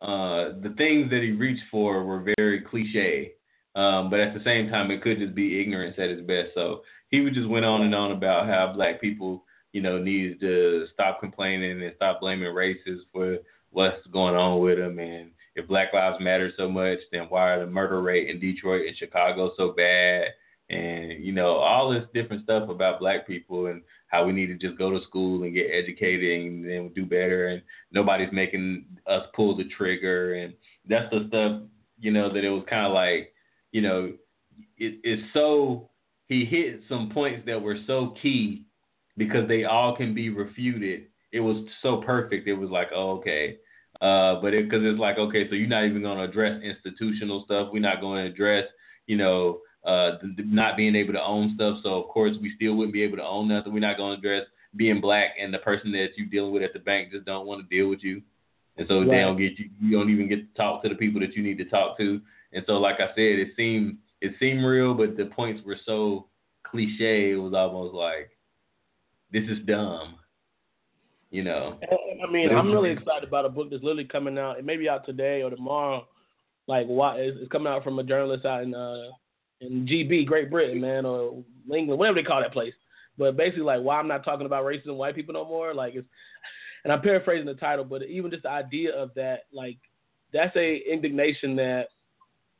uh, 0.00 0.60
the 0.62 0.74
things 0.76 1.10
that 1.10 1.22
he 1.22 1.30
reached 1.30 1.64
for 1.70 2.04
were 2.04 2.32
very 2.36 2.60
cliche. 2.60 3.32
Um, 3.74 4.08
but 4.08 4.20
at 4.20 4.34
the 4.34 4.42
same 4.44 4.70
time, 4.70 4.90
it 4.90 5.02
could 5.02 5.18
just 5.18 5.34
be 5.34 5.60
ignorance 5.60 5.96
at 5.98 6.08
its 6.08 6.26
best. 6.26 6.50
So 6.54 6.82
he 7.10 7.20
would 7.20 7.34
just 7.34 7.48
went 7.48 7.64
on 7.64 7.82
and 7.82 7.94
on 7.94 8.12
about 8.12 8.46
how 8.46 8.72
black 8.74 9.00
people, 9.00 9.44
you 9.72 9.82
know, 9.82 9.98
needs 9.98 10.40
to 10.40 10.86
stop 10.94 11.20
complaining 11.20 11.82
and 11.82 11.92
stop 11.96 12.20
blaming 12.20 12.52
races 12.54 13.04
for 13.12 13.38
what's 13.70 14.06
going 14.06 14.34
on 14.34 14.60
with 14.60 14.78
them. 14.78 14.98
And 14.98 15.30
if 15.54 15.68
Black 15.68 15.92
Lives 15.92 16.16
Matter 16.20 16.50
so 16.56 16.70
much, 16.70 16.98
then 17.12 17.26
why 17.28 17.50
are 17.50 17.60
the 17.60 17.70
murder 17.70 18.00
rate 18.00 18.30
in 18.30 18.40
Detroit 18.40 18.86
and 18.86 18.96
Chicago 18.96 19.52
so 19.56 19.72
bad? 19.72 20.28
And 20.68 21.24
you 21.24 21.32
know, 21.32 21.56
all 21.56 21.90
this 21.90 22.04
different 22.12 22.42
stuff 22.42 22.68
about 22.68 22.98
black 22.98 23.26
people 23.26 23.66
and 23.66 23.82
how 24.08 24.24
we 24.26 24.32
need 24.32 24.46
to 24.46 24.56
just 24.56 24.78
go 24.78 24.90
to 24.90 25.04
school 25.06 25.42
and 25.42 25.54
get 25.54 25.70
educated 25.72 26.40
and 26.40 26.68
then 26.68 26.92
do 26.94 27.04
better. 27.04 27.48
And 27.48 27.62
nobody's 27.92 28.32
making 28.32 28.86
us 29.06 29.26
pull 29.34 29.56
the 29.56 29.68
trigger. 29.76 30.34
And 30.34 30.54
that's 30.88 31.10
the 31.10 31.26
stuff, 31.28 31.62
you 32.00 32.10
know, 32.10 32.32
that 32.32 32.44
it 32.44 32.50
was 32.50 32.64
kind 32.68 32.86
of 32.86 32.92
like, 32.92 33.32
you 33.72 33.82
know, 33.82 34.12
it, 34.78 35.00
it's 35.04 35.22
so 35.32 35.90
he 36.26 36.44
hit 36.44 36.80
some 36.88 37.10
points 37.10 37.44
that 37.46 37.60
were 37.60 37.78
so 37.86 38.14
key 38.20 38.66
because 39.16 39.48
they 39.48 39.64
all 39.64 39.96
can 39.96 40.14
be 40.14 40.30
refuted. 40.30 41.06
It 41.32 41.40
was 41.40 41.64
so 41.82 42.02
perfect. 42.04 42.48
It 42.48 42.54
was 42.54 42.70
like, 42.70 42.88
oh, 42.94 43.18
okay. 43.18 43.58
Uh, 44.00 44.40
but 44.40 44.50
because 44.50 44.82
it, 44.82 44.88
it's 44.88 45.00
like, 45.00 45.18
okay, 45.18 45.48
so 45.48 45.54
you're 45.54 45.68
not 45.68 45.84
even 45.84 46.02
going 46.02 46.18
to 46.18 46.24
address 46.24 46.60
institutional 46.62 47.44
stuff. 47.44 47.68
We're 47.72 47.80
not 47.80 48.00
going 48.00 48.24
to 48.24 48.30
address, 48.30 48.64
you 49.06 49.16
know, 49.16 49.60
uh, 49.86 50.18
not 50.38 50.76
being 50.76 50.96
able 50.96 51.12
to 51.12 51.22
own 51.22 51.52
stuff. 51.54 51.78
So 51.82 52.02
of 52.02 52.08
course 52.08 52.36
we 52.42 52.52
still 52.56 52.74
wouldn't 52.74 52.92
be 52.92 53.02
able 53.02 53.16
to 53.18 53.24
own 53.24 53.48
nothing. 53.48 53.72
We're 53.72 53.80
not 53.80 53.96
going 53.96 54.14
to 54.14 54.18
address 54.18 54.46
being 54.74 55.00
black 55.00 55.30
and 55.40 55.54
the 55.54 55.58
person 55.58 55.92
that 55.92 56.08
you're 56.16 56.28
dealing 56.28 56.52
with 56.52 56.62
at 56.62 56.72
the 56.72 56.78
bank 56.78 57.10
just 57.12 57.24
don't 57.24 57.46
want 57.46 57.62
to 57.62 57.76
deal 57.76 57.88
with 57.88 58.00
you, 58.02 58.20
and 58.76 58.86
so 58.88 59.00
right. 59.00 59.08
they 59.08 59.20
don't 59.20 59.38
get 59.38 59.58
you. 59.58 59.70
You 59.80 59.98
don't 59.98 60.10
even 60.10 60.28
get 60.28 60.36
to 60.36 60.60
talk 60.60 60.82
to 60.82 60.88
the 60.88 60.94
people 60.94 61.20
that 61.20 61.34
you 61.34 61.42
need 61.42 61.58
to 61.58 61.64
talk 61.64 61.96
to. 61.98 62.20
And 62.52 62.64
so, 62.66 62.74
like 62.74 62.96
I 62.96 63.08
said, 63.14 63.38
it 63.38 63.50
seemed 63.56 63.98
it 64.20 64.34
seemed 64.38 64.64
real, 64.64 64.94
but 64.94 65.16
the 65.16 65.26
points 65.26 65.62
were 65.64 65.78
so 65.86 66.26
cliche. 66.64 67.32
It 67.32 67.36
was 67.36 67.54
almost 67.54 67.94
like 67.94 68.30
this 69.32 69.44
is 69.44 69.64
dumb. 69.66 70.16
You 71.30 71.44
know. 71.44 71.78
I 72.26 72.30
mean, 72.30 72.50
I'm 72.50 72.72
really 72.72 72.90
excited 72.90 73.28
about 73.28 73.44
a 73.44 73.48
book 73.48 73.70
that's 73.70 73.82
literally 73.82 74.04
coming 74.04 74.38
out. 74.38 74.58
It 74.58 74.64
may 74.64 74.76
be 74.76 74.88
out 74.88 75.04
today 75.04 75.42
or 75.42 75.50
tomorrow. 75.50 76.06
Like, 76.66 76.86
why 76.86 77.16
it's 77.16 77.50
coming 77.52 77.72
out 77.72 77.84
from 77.84 77.98
a 77.98 78.04
journalist 78.04 78.44
out 78.44 78.62
in 78.62 78.74
uh, 78.74 79.10
in 79.60 79.86
GB, 79.86 80.26
Great 80.26 80.50
Britain, 80.50 80.80
man, 80.80 81.04
or 81.04 81.42
England, 81.72 81.98
whatever 81.98 82.16
they 82.16 82.26
call 82.26 82.40
that 82.40 82.52
place. 82.52 82.74
But 83.18 83.36
basically, 83.36 83.62
like, 83.62 83.82
why 83.82 83.98
I'm 83.98 84.08
not 84.08 84.24
talking 84.24 84.46
about 84.46 84.64
racism, 84.64 84.96
white 84.96 85.14
people 85.14 85.34
no 85.34 85.44
more. 85.44 85.74
Like, 85.74 85.94
it's, 85.94 86.06
and 86.84 86.92
I'm 86.92 87.00
paraphrasing 87.00 87.46
the 87.46 87.54
title, 87.54 87.84
but 87.84 88.02
even 88.04 88.30
just 88.30 88.42
the 88.42 88.50
idea 88.50 88.94
of 88.94 89.10
that, 89.14 89.44
like, 89.52 89.78
that's 90.32 90.54
a 90.56 90.82
indignation 90.90 91.56
that 91.56 91.88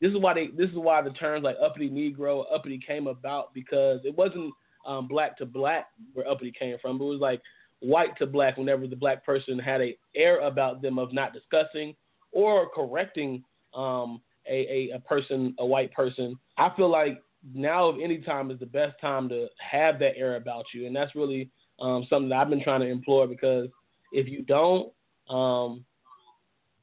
this 0.01 0.11
is 0.11 0.19
why 0.19 0.35
they, 0.35 0.49
this 0.49 0.71
is 0.71 0.77
why 0.77 1.03
the 1.03 1.11
terms 1.11 1.45
like 1.45 1.57
uppity 1.63 1.91
Negro, 1.91 2.45
uppity 2.53 2.81
came 2.85 3.07
about 3.07 3.53
because 3.55 4.01
it 4.05 4.17
wasn't 4.17 4.53
um, 4.87 5.09
black 5.09 5.37
to 5.39 5.47
black 5.47 5.87
where 6.13 6.29
uppity 6.29 6.53
came 6.59 6.77
from. 6.81 7.01
It 7.01 7.05
was 7.05 7.21
like 7.21 7.41
white 7.81 8.17
to 8.19 8.27
black 8.27 8.57
whenever 8.57 8.87
the 8.87 8.97
black 8.97 9.25
person 9.25 9.59
had 9.59 9.81
a 9.81 9.97
air 10.15 10.41
about 10.41 10.83
them 10.83 10.99
of 10.99 11.13
not 11.13 11.33
discussing 11.33 11.95
or 12.33 12.69
correcting 12.69 13.43
um, 13.75 14.21
a, 14.49 14.91
a, 14.93 14.97
a 14.97 15.01
person, 15.01 15.55
a 15.59 15.67
white 15.67 15.93
person, 15.93 16.39
I 16.59 16.71
feel 16.77 16.91
like 16.91 17.23
now 17.55 17.89
of 17.89 17.97
any 18.03 18.19
time 18.19 18.51
is 18.51 18.59
the 18.59 18.67
best 18.67 19.01
time 19.01 19.29
to 19.29 19.49
have 19.59 19.99
that 20.01 20.17
air 20.17 20.37
about 20.37 20.65
you, 20.75 20.87
and 20.87 20.95
that's 20.95 21.15
really 21.15 21.51
um, 21.81 22.07
something 22.09 22.29
that 22.31 22.37
I've 22.37 22.51
been 22.51 22.63
trying 22.63 22.81
to 22.81 22.89
implore 22.89 23.27
because 23.27 23.69
if 24.13 24.29
you 24.29 24.43
don't, 24.43 24.93
um, 25.29 25.85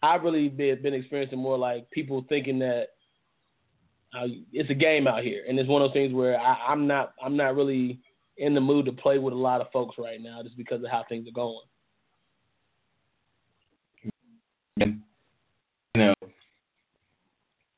I've 0.01 0.23
really 0.23 0.49
been, 0.49 0.81
been 0.81 0.93
experiencing 0.93 1.39
more 1.39 1.57
like 1.57 1.89
people 1.91 2.25
thinking 2.27 2.59
that 2.59 2.87
uh, 4.13 4.27
it's 4.51 4.69
a 4.69 4.75
game 4.75 5.07
out 5.07 5.23
here, 5.23 5.43
and 5.47 5.57
it's 5.57 5.69
one 5.69 5.81
of 5.81 5.89
those 5.89 5.93
things 5.93 6.13
where 6.13 6.39
I, 6.39 6.57
I'm 6.67 6.85
not 6.85 7.13
I'm 7.23 7.35
not 7.35 7.55
really 7.55 7.99
in 8.37 8.53
the 8.53 8.61
mood 8.61 8.85
to 8.85 8.91
play 8.91 9.17
with 9.17 9.33
a 9.33 9.37
lot 9.37 9.61
of 9.61 9.71
folks 9.71 9.95
right 9.97 10.21
now 10.21 10.41
just 10.43 10.57
because 10.57 10.83
of 10.83 10.89
how 10.91 11.03
things 11.07 11.27
are 11.27 11.31
going. 11.31 11.61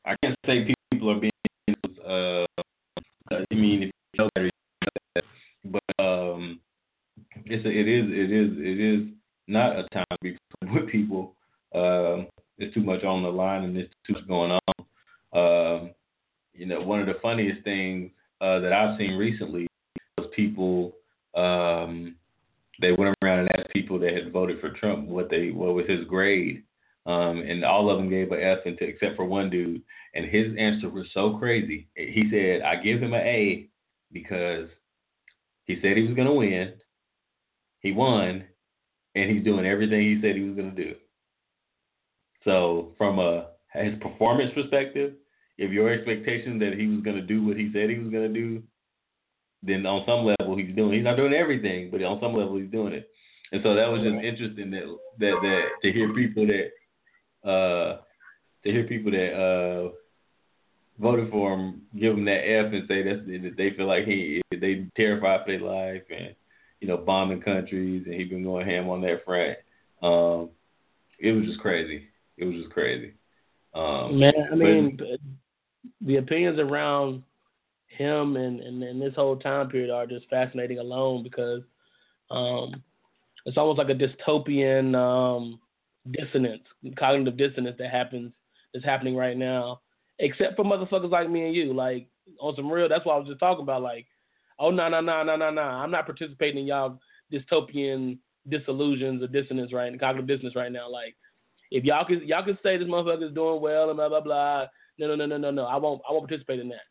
I 0.05 0.15
can't 0.23 0.35
say 0.45 0.73
people 0.91 1.11
are 1.11 1.19
being. 1.19 1.31
Uh, 2.07 2.45
I 3.31 3.55
mean, 3.55 3.83
if 3.83 3.91
you 4.13 4.19
know 4.19 4.29
better, 4.35 4.51
but 5.65 6.03
um, 6.03 6.59
it's 7.45 7.65
a, 7.65 7.69
it 7.69 7.87
is 7.87 8.05
it 8.09 8.31
is 8.31 8.51
it 8.57 8.79
is 8.79 9.07
not 9.47 9.77
a 9.77 9.87
time 9.89 10.05
to 10.11 10.17
be 10.21 10.37
with 10.73 10.89
people. 10.89 11.35
Uh, 11.73 12.25
there's 12.57 12.73
too 12.73 12.81
much 12.81 13.03
on 13.03 13.23
the 13.23 13.29
line 13.29 13.63
and 13.63 13.75
there's 13.75 13.89
too 14.05 14.13
much 14.13 14.27
going 14.27 14.51
on. 14.51 14.61
Um, 15.33 15.91
you 16.53 16.65
know, 16.65 16.81
one 16.81 17.01
of 17.01 17.07
the 17.07 17.19
funniest 17.21 17.63
things 17.63 18.11
uh, 18.39 18.59
that 18.59 18.71
I've 18.71 18.97
seen 18.97 19.17
recently 19.17 19.67
was 20.17 20.27
people 20.35 20.93
um, 21.35 22.15
they 22.81 22.91
went 22.91 23.15
around 23.21 23.39
and 23.39 23.49
asked 23.57 23.73
people 23.73 23.99
that 23.99 24.13
had 24.13 24.31
voted 24.31 24.59
for 24.59 24.69
Trump 24.71 25.07
what 25.07 25.29
they 25.29 25.49
what 25.49 25.73
was 25.73 25.87
his 25.87 26.05
grade, 26.07 26.63
um, 27.05 27.39
and 27.41 27.63
all 27.63 27.89
of 27.89 27.97
them 27.97 28.09
gave 28.09 28.31
an 28.31 28.41
F 28.41 28.65
into, 28.65 28.83
except 28.83 29.15
for 29.15 29.25
one 29.25 29.49
dude. 29.49 29.81
And 30.13 30.25
his 30.25 30.55
answer 30.57 30.89
was 30.89 31.05
so 31.13 31.37
crazy. 31.37 31.87
He 31.95 32.23
said, 32.31 32.61
I 32.61 32.81
give 32.81 33.01
him 33.01 33.13
an 33.13 33.21
A 33.21 33.67
because 34.11 34.67
he 35.65 35.79
said 35.81 35.97
he 35.97 36.03
was 36.03 36.15
going 36.15 36.27
to 36.27 36.33
win. 36.33 36.73
He 37.79 37.91
won, 37.91 38.43
and 39.13 39.29
he's 39.29 39.43
doing 39.43 39.65
everything 39.65 40.01
he 40.01 40.19
said 40.21 40.35
he 40.35 40.41
was 40.41 40.55
going 40.55 40.75
to 40.75 40.83
do. 40.83 40.95
So, 42.43 42.93
from 42.97 43.19
a 43.19 43.47
his 43.73 43.95
performance 44.01 44.51
perspective, 44.55 45.13
if 45.57 45.71
your 45.71 45.91
expectation 45.91 46.57
that 46.59 46.73
he 46.77 46.87
was 46.87 47.01
going 47.01 47.17
to 47.17 47.21
do 47.21 47.45
what 47.45 47.57
he 47.57 47.69
said 47.73 47.89
he 47.89 47.97
was 47.97 48.09
going 48.11 48.33
to 48.33 48.39
do, 48.39 48.63
then 49.61 49.85
on 49.85 50.03
some 50.05 50.25
level 50.25 50.57
he's 50.57 50.75
doing. 50.75 50.93
He's 50.93 51.03
not 51.03 51.17
doing 51.17 51.33
everything, 51.33 51.89
but 51.91 52.01
on 52.03 52.19
some 52.19 52.33
level 52.33 52.57
he's 52.57 52.71
doing 52.71 52.93
it. 52.93 53.09
And 53.51 53.61
so 53.63 53.75
that 53.75 53.89
was 53.89 54.01
just 54.01 54.23
interesting 54.23 54.71
that 54.71 54.83
that 55.19 55.35
that 55.41 55.65
to 55.81 55.91
hear 55.91 56.13
people 56.13 56.47
that 56.47 56.69
uh, 57.45 57.97
to 58.63 58.71
hear 58.71 58.83
people 58.83 59.11
that 59.11 59.33
uh, 59.33 59.89
voted 60.99 61.29
for 61.29 61.53
him 61.53 61.83
give 61.97 62.17
him 62.17 62.25
that 62.25 62.47
F 62.47 62.73
and 62.73 62.87
say 62.87 63.03
that's 63.03 63.25
that 63.25 63.53
they 63.57 63.71
feel 63.71 63.87
like 63.87 64.05
he 64.05 64.41
they 64.51 64.87
terrified 64.95 65.41
for 65.45 65.51
their 65.51 65.61
life 65.61 66.03
and 66.09 66.35
you 66.81 66.87
know 66.87 66.97
bombing 66.97 67.41
countries 67.41 68.03
and 68.05 68.15
he 68.15 68.23
been 68.25 68.43
going 68.43 68.65
ham 68.65 68.89
on 68.89 69.01
that 69.01 69.23
front. 69.25 69.57
Um, 70.01 70.49
it 71.19 71.31
was 71.31 71.45
just 71.45 71.59
crazy. 71.59 72.07
It 72.37 72.45
was 72.45 72.55
just 72.55 72.71
crazy. 72.71 73.13
Um, 73.73 74.19
Man, 74.19 74.33
I 74.51 74.55
mean, 74.55 74.97
but, 74.97 75.19
the 76.01 76.17
opinions 76.17 76.59
around 76.59 77.23
him 77.87 78.35
and, 78.35 78.59
and, 78.59 78.83
and 78.83 79.01
this 79.01 79.15
whole 79.15 79.37
time 79.37 79.69
period 79.69 79.89
are 79.89 80.05
just 80.05 80.29
fascinating 80.29 80.79
alone 80.79 81.23
because 81.23 81.61
um, 82.31 82.83
it's 83.45 83.57
almost 83.57 83.77
like 83.77 83.89
a 83.89 83.93
dystopian 83.93 84.95
um, 84.95 85.59
dissonance, 86.11 86.63
cognitive 86.97 87.37
dissonance 87.37 87.75
that 87.79 87.91
happens 87.91 88.31
that's 88.73 88.85
happening 88.85 89.15
right 89.15 89.37
now. 89.37 89.81
Except 90.19 90.55
for 90.55 90.63
motherfuckers 90.63 91.11
like 91.11 91.29
me 91.29 91.45
and 91.45 91.55
you, 91.55 91.73
like 91.73 92.07
on 92.39 92.55
some 92.55 92.71
real. 92.71 92.87
That's 92.87 93.05
what 93.05 93.13
I 93.13 93.19
was 93.19 93.27
just 93.27 93.39
talking 93.39 93.63
about. 93.63 93.81
Like, 93.81 94.05
oh 94.59 94.71
no 94.71 94.87
no 94.87 95.01
no 95.01 95.23
no 95.23 95.35
no 95.35 95.49
no, 95.51 95.61
I'm 95.61 95.91
not 95.91 96.05
participating 96.05 96.61
in 96.61 96.67
y'all 96.67 96.99
dystopian 97.33 98.17
disillusions 98.47 99.21
or 99.23 99.27
dissonance 99.27 99.73
right, 99.73 99.91
and 99.91 99.99
cognitive 99.99 100.27
dissonance 100.27 100.55
right 100.55 100.71
now. 100.71 100.89
Like, 100.89 101.15
if 101.71 101.83
y'all 101.83 102.05
can 102.05 102.25
y'all 102.25 102.45
can 102.45 102.57
say 102.63 102.77
this 102.77 102.87
motherfucker 102.87 103.27
is 103.27 103.33
doing 103.33 103.61
well 103.61 103.89
and 103.89 103.97
blah 103.97 104.09
blah 104.09 104.21
blah. 104.21 104.65
No 104.97 105.07
no 105.07 105.15
no 105.15 105.25
no 105.25 105.37
no 105.37 105.51
no. 105.51 105.65
I 105.65 105.75
won't 105.75 106.01
I 106.07 106.13
won't 106.13 106.27
participate 106.27 106.59
in 106.59 106.69
that. 106.69 106.85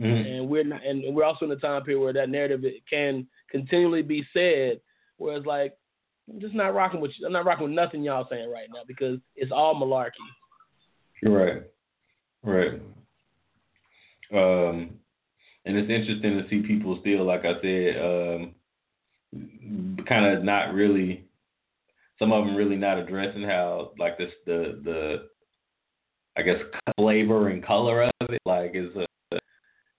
Mm-hmm. 0.00 0.26
And 0.26 0.48
we're 0.48 0.64
not, 0.64 0.84
and 0.84 1.14
we're 1.14 1.24
also 1.24 1.44
in 1.44 1.52
a 1.52 1.56
time 1.56 1.82
period 1.84 2.00
where 2.00 2.12
that 2.12 2.28
narrative 2.28 2.62
can 2.90 3.26
continually 3.50 4.02
be 4.02 4.26
said, 4.32 4.80
where 5.18 5.36
it's 5.36 5.46
like, 5.46 5.76
I'm 6.30 6.40
just 6.40 6.54
not 6.54 6.74
rocking 6.74 7.00
with 7.00 7.12
you. 7.18 7.26
I'm 7.26 7.32
not 7.32 7.44
rocking 7.44 7.64
with 7.64 7.74
nothing 7.74 8.02
y'all 8.02 8.26
saying 8.30 8.50
right 8.50 8.68
now 8.72 8.80
because 8.86 9.18
it's 9.36 9.52
all 9.52 9.74
malarkey. 9.74 10.10
Right. 11.22 11.62
Right. 12.42 12.80
Um, 14.32 14.90
and 15.64 15.76
it's 15.76 15.90
interesting 15.90 16.38
to 16.38 16.48
see 16.48 16.66
people 16.66 16.98
still, 17.00 17.24
like 17.24 17.44
I 17.44 17.60
said, 17.62 17.96
um, 18.00 18.54
kind 20.06 20.26
of 20.26 20.44
not 20.44 20.74
really. 20.74 21.24
Some 22.18 22.32
of 22.32 22.46
them 22.46 22.54
really 22.54 22.76
not 22.76 22.98
addressing 22.98 23.42
how, 23.42 23.90
like 23.98 24.16
this, 24.18 24.30
the 24.46 24.80
the, 24.84 25.28
I 26.36 26.42
guess 26.42 26.58
flavor 26.96 27.48
and 27.48 27.64
color 27.64 28.04
of 28.04 28.30
it, 28.30 28.40
like 28.44 28.72
is 28.74 28.94
a, 28.94 29.38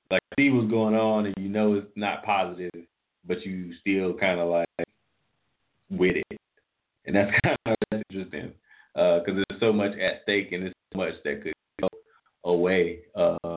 like 0.10 0.22
see 0.38 0.50
what's 0.50 0.72
going 0.72 0.96
on, 0.96 1.26
and 1.26 1.36
you 1.38 1.50
know 1.50 1.74
it's 1.74 1.88
not 1.96 2.24
positive, 2.24 2.72
but 3.28 3.46
you 3.46 3.74
still 3.82 4.14
kind 4.14 4.40
of 4.40 4.50
like 4.50 4.88
with 5.90 6.16
it, 6.16 6.38
and 7.06 7.16
that's 7.16 7.32
kind 7.44 7.58
of 7.66 7.76
interesting 7.92 8.54
because 8.94 9.24
uh, 9.28 9.44
there's 9.50 9.60
so 9.60 9.74
much 9.74 9.92
at 9.98 10.22
stake 10.24 10.52
and 10.52 10.64
there's 10.64 10.74
so 10.94 11.00
much 11.00 11.14
that 11.24 11.44
could 11.44 11.54
go 11.82 11.90
away. 12.46 13.00
Um, 13.16 13.56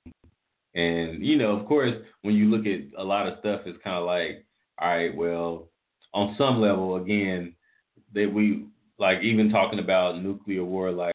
and 0.75 1.25
you 1.25 1.37
know, 1.37 1.57
of 1.57 1.65
course, 1.67 1.93
when 2.21 2.35
you 2.35 2.45
look 2.45 2.65
at 2.65 2.81
a 2.99 3.03
lot 3.03 3.27
of 3.27 3.39
stuff, 3.39 3.61
it's 3.65 3.81
kind 3.83 3.97
of 3.97 4.05
like, 4.05 4.45
all 4.81 4.89
right, 4.89 5.15
well, 5.15 5.69
on 6.13 6.35
some 6.37 6.59
level, 6.59 6.95
again, 6.97 7.53
that 8.13 8.31
we 8.31 8.65
like 8.97 9.21
even 9.21 9.49
talking 9.49 9.79
about 9.79 10.21
nuclear 10.21 10.63
war, 10.63 10.91
like 10.91 11.13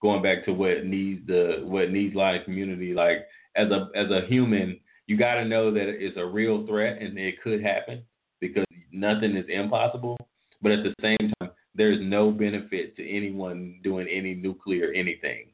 going 0.00 0.22
back 0.22 0.44
to 0.44 0.52
what 0.52 0.84
needs 0.84 1.26
the 1.26 1.60
what 1.62 1.90
needs 1.90 2.14
line 2.14 2.44
community, 2.44 2.92
like 2.94 3.26
as 3.56 3.70
a 3.70 3.88
as 3.94 4.10
a 4.10 4.26
human, 4.28 4.78
you 5.06 5.16
got 5.16 5.34
to 5.34 5.44
know 5.44 5.72
that 5.72 5.88
it's 5.88 6.16
a 6.16 6.24
real 6.24 6.66
threat 6.66 7.00
and 7.00 7.18
it 7.18 7.40
could 7.42 7.62
happen 7.62 8.02
because 8.40 8.64
nothing 8.92 9.36
is 9.36 9.46
impossible. 9.48 10.16
But 10.62 10.72
at 10.72 10.84
the 10.84 10.94
same 11.02 11.32
time, 11.40 11.50
there's 11.74 11.98
no 12.00 12.30
benefit 12.30 12.96
to 12.96 13.08
anyone 13.08 13.80
doing 13.82 14.06
any 14.08 14.34
nuclear 14.34 14.92
anything, 14.92 15.48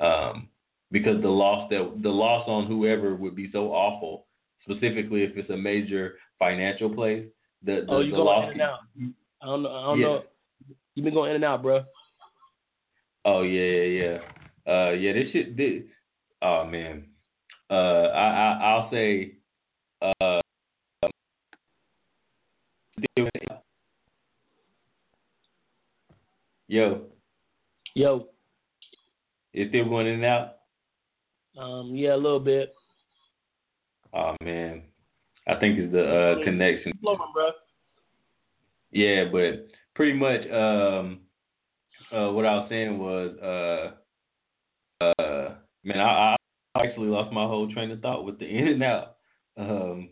um, 0.00 0.48
because 0.92 1.20
the 1.20 1.28
loss 1.28 1.68
that 1.70 2.00
the 2.02 2.08
loss 2.08 2.44
on 2.46 2.66
whoever 2.66 3.14
would 3.14 3.34
be 3.34 3.50
so 3.50 3.72
awful. 3.72 4.26
Specifically, 4.62 5.22
if 5.22 5.36
it's 5.36 5.50
a 5.50 5.56
major 5.56 6.16
financial 6.38 6.90
place, 6.94 7.24
the, 7.64 7.84
the 7.86 7.86
oh, 7.88 8.00
you 8.00 8.12
the 8.12 8.18
go 8.18 8.42
in 8.42 8.50
and 8.50 8.60
out. 8.60 8.80
I 9.42 9.46
don't 9.46 9.62
know. 9.62 9.74
I 9.74 9.84
don't 9.86 9.98
Yeah. 10.00 10.06
know. 10.06 10.22
You've 10.94 11.04
been 11.04 11.14
going 11.14 11.30
in 11.30 11.36
and 11.36 11.44
out, 11.44 11.62
bro. 11.62 11.84
Oh 13.24 13.42
yeah, 13.42 13.60
yeah, 13.60 14.18
yeah. 14.66 14.72
Uh, 14.72 14.90
yeah, 14.90 15.12
this 15.14 15.32
shit. 15.32 15.56
This, 15.56 15.82
oh 16.42 16.66
man. 16.66 17.06
Uh, 17.70 17.74
I, 17.74 18.26
I 18.28 18.60
I'll 18.62 18.90
say. 18.90 19.34
Uh, 20.02 20.40
yo, 26.70 27.00
Yo, 27.96 28.28
it's 29.52 29.70
still 29.70 29.88
going 29.88 30.06
in 30.06 30.14
and 30.14 30.24
out. 30.24 30.58
um, 31.58 31.90
yeah, 31.94 32.14
a 32.14 32.16
little 32.16 32.38
bit. 32.38 32.72
Oh 34.14 34.36
man, 34.42 34.82
I 35.48 35.56
think 35.56 35.78
it's 35.78 35.92
the 35.92 36.04
uh, 36.04 36.44
connection. 36.44 36.92
Flowing, 37.02 37.18
bro. 37.34 37.50
Yeah, 38.92 39.24
but 39.32 39.68
pretty 39.96 40.12
much, 40.12 40.42
um, 40.50 41.20
uh, 42.12 42.30
what 42.32 42.46
I 42.46 42.54
was 42.54 42.66
saying 42.68 42.98
was, 42.98 43.94
uh, 45.00 45.04
uh, 45.04 45.54
man, 45.82 45.98
I, 45.98 46.36
I 46.76 46.84
actually 46.84 47.08
lost 47.08 47.32
my 47.32 47.46
whole 47.46 47.72
train 47.72 47.90
of 47.90 48.00
thought 48.00 48.24
with 48.24 48.38
the 48.38 48.46
in 48.48 48.68
and 48.68 48.82
out. 48.84 49.16
Um, 49.56 50.08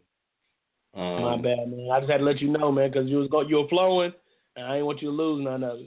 um, 0.97 1.23
My 1.23 1.37
bad, 1.37 1.71
man. 1.71 1.89
I 1.93 2.01
just 2.01 2.11
had 2.11 2.19
to 2.19 2.25
let 2.25 2.41
you 2.41 2.49
know, 2.49 2.73
man, 2.73 2.91
because 2.91 3.09
you 3.09 3.19
was 3.19 3.29
go, 3.29 3.43
you 3.43 3.57
were 3.57 3.69
flowing, 3.69 4.13
and 4.57 4.67
I 4.67 4.73
didn't 4.75 4.87
want 4.87 5.03
you 5.03 5.11
to 5.11 5.17
lose 5.17 5.45
none 5.45 5.63
of 5.63 5.79
it. 5.79 5.87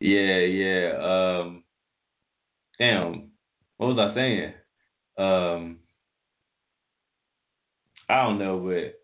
Yeah, 0.00 0.38
yeah. 0.38 0.92
Um, 1.42 1.64
damn, 2.78 3.30
what 3.78 3.94
was 3.94 3.98
I 3.98 4.14
saying? 4.14 4.52
Um, 5.18 5.78
I 8.08 8.22
don't 8.24 8.38
know, 8.38 8.58
but 8.58 9.00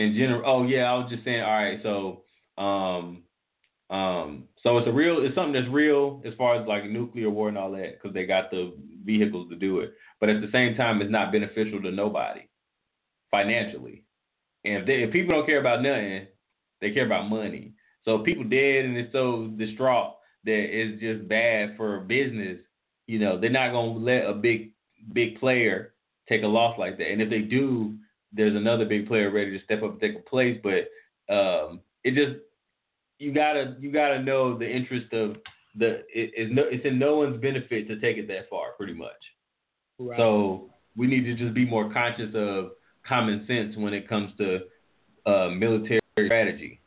in 0.00 0.14
general, 0.14 0.42
oh 0.46 0.66
yeah, 0.66 0.84
I 0.90 0.94
was 0.94 1.10
just 1.10 1.24
saying. 1.24 1.42
All 1.42 1.52
right, 1.52 1.80
so, 1.82 2.24
um, 2.62 3.24
um, 3.90 4.44
so 4.62 4.78
it's 4.78 4.88
a 4.88 4.92
real, 4.92 5.24
it's 5.24 5.34
something 5.34 5.52
that's 5.52 5.72
real 5.72 6.22
as 6.24 6.34
far 6.34 6.54
as 6.60 6.66
like 6.66 6.84
nuclear 6.88 7.30
war 7.30 7.48
and 7.48 7.58
all 7.58 7.72
that, 7.72 7.94
because 8.00 8.14
they 8.14 8.26
got 8.26 8.50
the 8.50 8.72
vehicles 9.04 9.48
to 9.50 9.56
do 9.56 9.80
it. 9.80 9.94
But 10.20 10.28
at 10.30 10.40
the 10.40 10.50
same 10.52 10.76
time, 10.76 11.02
it's 11.02 11.10
not 11.10 11.32
beneficial 11.32 11.82
to 11.82 11.90
nobody 11.90 12.42
financially. 13.30 14.04
And 14.64 14.78
if, 14.78 14.86
they, 14.86 15.02
if 15.02 15.12
people 15.12 15.34
don't 15.34 15.46
care 15.46 15.60
about 15.60 15.82
nothing, 15.82 16.26
they 16.80 16.92
care 16.92 17.06
about 17.06 17.28
money. 17.28 17.74
So 18.04 18.20
people 18.20 18.44
dead 18.44 18.84
and 18.84 18.96
it's 18.96 19.12
so 19.12 19.48
distraught 19.58 20.14
that 20.46 20.52
it's 20.52 21.00
just 21.00 21.28
bad 21.28 21.76
for 21.76 22.00
business, 22.00 22.58
you 23.06 23.18
know, 23.18 23.38
they're 23.38 23.50
not 23.50 23.72
gonna 23.72 23.98
let 23.98 24.24
a 24.24 24.32
big 24.32 24.72
big 25.12 25.38
player 25.38 25.92
take 26.28 26.42
a 26.42 26.46
loss 26.46 26.78
like 26.78 26.96
that. 26.98 27.10
And 27.10 27.20
if 27.20 27.30
they 27.30 27.40
do, 27.40 27.96
there's 28.32 28.56
another 28.56 28.84
big 28.84 29.06
player 29.06 29.30
ready 29.30 29.56
to 29.56 29.64
step 29.64 29.82
up 29.82 29.92
and 29.92 30.00
take 30.00 30.16
a 30.16 30.30
place. 30.30 30.58
But 30.62 31.34
um, 31.34 31.80
it 32.04 32.14
just 32.14 32.40
you 33.18 33.32
gotta 33.32 33.76
you 33.80 33.92
gotta 33.92 34.22
know 34.22 34.56
the 34.56 34.68
interest 34.68 35.12
of 35.12 35.36
the 35.76 35.98
it, 36.14 36.32
it's 36.34 36.54
no 36.54 36.62
it's 36.70 36.84
in 36.84 36.98
no 36.98 37.16
one's 37.16 37.40
benefit 37.40 37.88
to 37.88 38.00
take 38.00 38.16
it 38.16 38.28
that 38.28 38.48
far, 38.48 38.72
pretty 38.76 38.94
much. 38.94 39.10
Right. 39.98 40.18
So 40.18 40.70
we 40.96 41.06
need 41.06 41.24
to 41.24 41.34
just 41.34 41.54
be 41.54 41.66
more 41.66 41.92
conscious 41.92 42.34
of 42.34 42.70
common 43.06 43.44
sense 43.46 43.76
when 43.76 43.94
it 43.94 44.08
comes 44.08 44.32
to 44.38 44.60
uh, 45.26 45.50
military 45.50 46.00
strategy, 46.24 46.80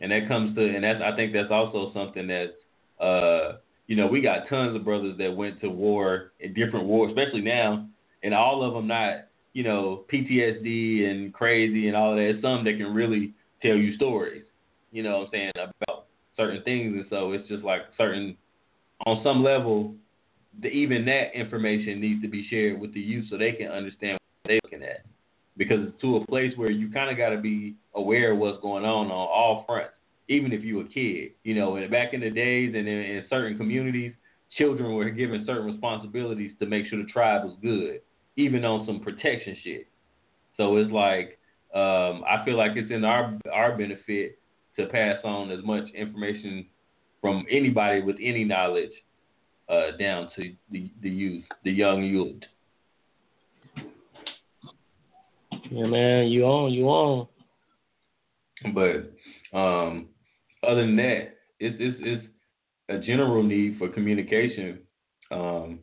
and 0.00 0.12
that 0.12 0.28
comes 0.28 0.54
to 0.56 0.66
and 0.66 0.84
that's 0.84 1.00
I 1.02 1.16
think 1.16 1.32
that's 1.32 1.50
also 1.50 1.92
something 1.94 2.26
that 2.28 2.54
uh, 3.00 3.58
you 3.86 3.96
know 3.96 4.06
we 4.06 4.20
got 4.20 4.48
tons 4.48 4.76
of 4.76 4.84
brothers 4.84 5.16
that 5.18 5.34
went 5.34 5.60
to 5.60 5.68
war 5.68 6.32
in 6.40 6.54
different 6.54 6.86
wars, 6.86 7.10
especially 7.10 7.42
now, 7.42 7.86
and 8.22 8.34
all 8.34 8.62
of 8.62 8.74
them 8.74 8.86
not 8.86 9.26
you 9.52 9.62
know 9.62 10.04
PTSD 10.12 11.10
and 11.10 11.32
crazy 11.32 11.88
and 11.88 11.96
all 11.96 12.14
that. 12.14 12.38
Some 12.42 12.64
that 12.64 12.76
can 12.76 12.94
really 12.94 13.34
tell 13.62 13.76
you 13.76 13.96
stories, 13.96 14.44
you 14.92 15.02
know 15.02 15.18
what 15.18 15.24
I'm 15.26 15.30
saying 15.32 15.52
about 15.56 16.06
certain 16.36 16.62
things, 16.62 16.94
and 16.94 17.06
so 17.10 17.32
it's 17.32 17.48
just 17.48 17.64
like 17.64 17.82
certain 17.96 18.36
on 19.06 19.22
some 19.24 19.42
level 19.42 19.94
the, 20.58 20.68
even 20.68 21.04
that 21.06 21.34
information 21.34 22.00
needs 22.00 22.22
to 22.22 22.28
be 22.28 22.46
shared 22.48 22.80
with 22.80 22.92
the 22.94 23.00
youth 23.00 23.26
so 23.30 23.38
they 23.38 23.52
can 23.52 23.68
understand 23.68 24.14
what 24.14 24.48
they're 24.48 24.60
looking 24.64 24.82
at. 24.82 25.04
Because 25.56 25.80
it's 25.86 26.00
to 26.00 26.16
a 26.16 26.26
place 26.26 26.52
where 26.56 26.70
you 26.70 26.90
kind 26.90 27.10
of 27.10 27.16
got 27.16 27.30
to 27.30 27.38
be 27.38 27.74
aware 27.94 28.32
of 28.32 28.38
what's 28.38 28.60
going 28.62 28.84
on 28.84 29.06
on 29.06 29.12
all 29.12 29.64
fronts, 29.66 29.92
even 30.30 30.52
if 30.52 30.62
you're 30.62 30.86
a 30.86 30.88
kid. 30.88 31.32
You 31.42 31.54
know, 31.56 31.76
and 31.76 31.90
back 31.90 32.14
in 32.14 32.20
the 32.20 32.30
days 32.30 32.74
and 32.74 32.88
in, 32.88 32.98
in 32.98 33.24
certain 33.28 33.58
communities, 33.58 34.14
children 34.56 34.94
were 34.94 35.10
given 35.10 35.44
certain 35.44 35.66
responsibilities 35.66 36.52
to 36.60 36.66
make 36.66 36.86
sure 36.86 37.02
the 37.02 37.10
tribe 37.10 37.44
was 37.44 37.56
good, 37.60 38.00
even 38.36 38.64
on 38.64 38.86
some 38.86 39.00
protection 39.00 39.56
shit. 39.62 39.88
So 40.56 40.76
it's 40.76 40.90
like 40.90 41.38
um, 41.74 42.24
I 42.26 42.42
feel 42.44 42.56
like 42.56 42.72
it's 42.76 42.90
in 42.90 43.04
our 43.04 43.36
our 43.52 43.76
benefit 43.76 44.38
to 44.78 44.86
pass 44.86 45.16
on 45.24 45.50
as 45.50 45.64
much 45.64 45.84
information 45.94 46.66
from 47.20 47.44
anybody 47.50 48.00
with 48.00 48.16
any 48.20 48.44
knowledge 48.44 48.92
uh, 49.68 49.96
down 49.98 50.30
to 50.36 50.54
the, 50.70 50.90
the 51.02 51.10
youth, 51.10 51.44
the 51.64 51.70
young 51.70 52.02
youth. 52.02 52.42
yeah, 55.70 55.86
man, 55.86 56.28
you 56.28 56.44
on, 56.44 56.72
you 56.72 56.86
on. 56.86 57.28
But 58.74 59.12
um, 59.56 60.08
other 60.70 60.82
than 60.82 60.96
that, 60.96 61.36
it's, 61.58 61.76
it's 61.78 61.98
it's 62.00 62.26
a 62.88 62.98
general 62.98 63.42
need 63.42 63.78
for 63.78 63.88
communication. 63.88 64.80
Um, 65.30 65.80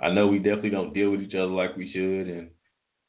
I 0.00 0.10
know 0.10 0.26
we 0.26 0.38
definitely 0.38 0.70
don't 0.70 0.94
deal 0.94 1.10
with 1.10 1.20
each 1.20 1.34
other 1.34 1.46
like 1.46 1.76
we 1.76 1.92
should, 1.92 2.28
and 2.28 2.50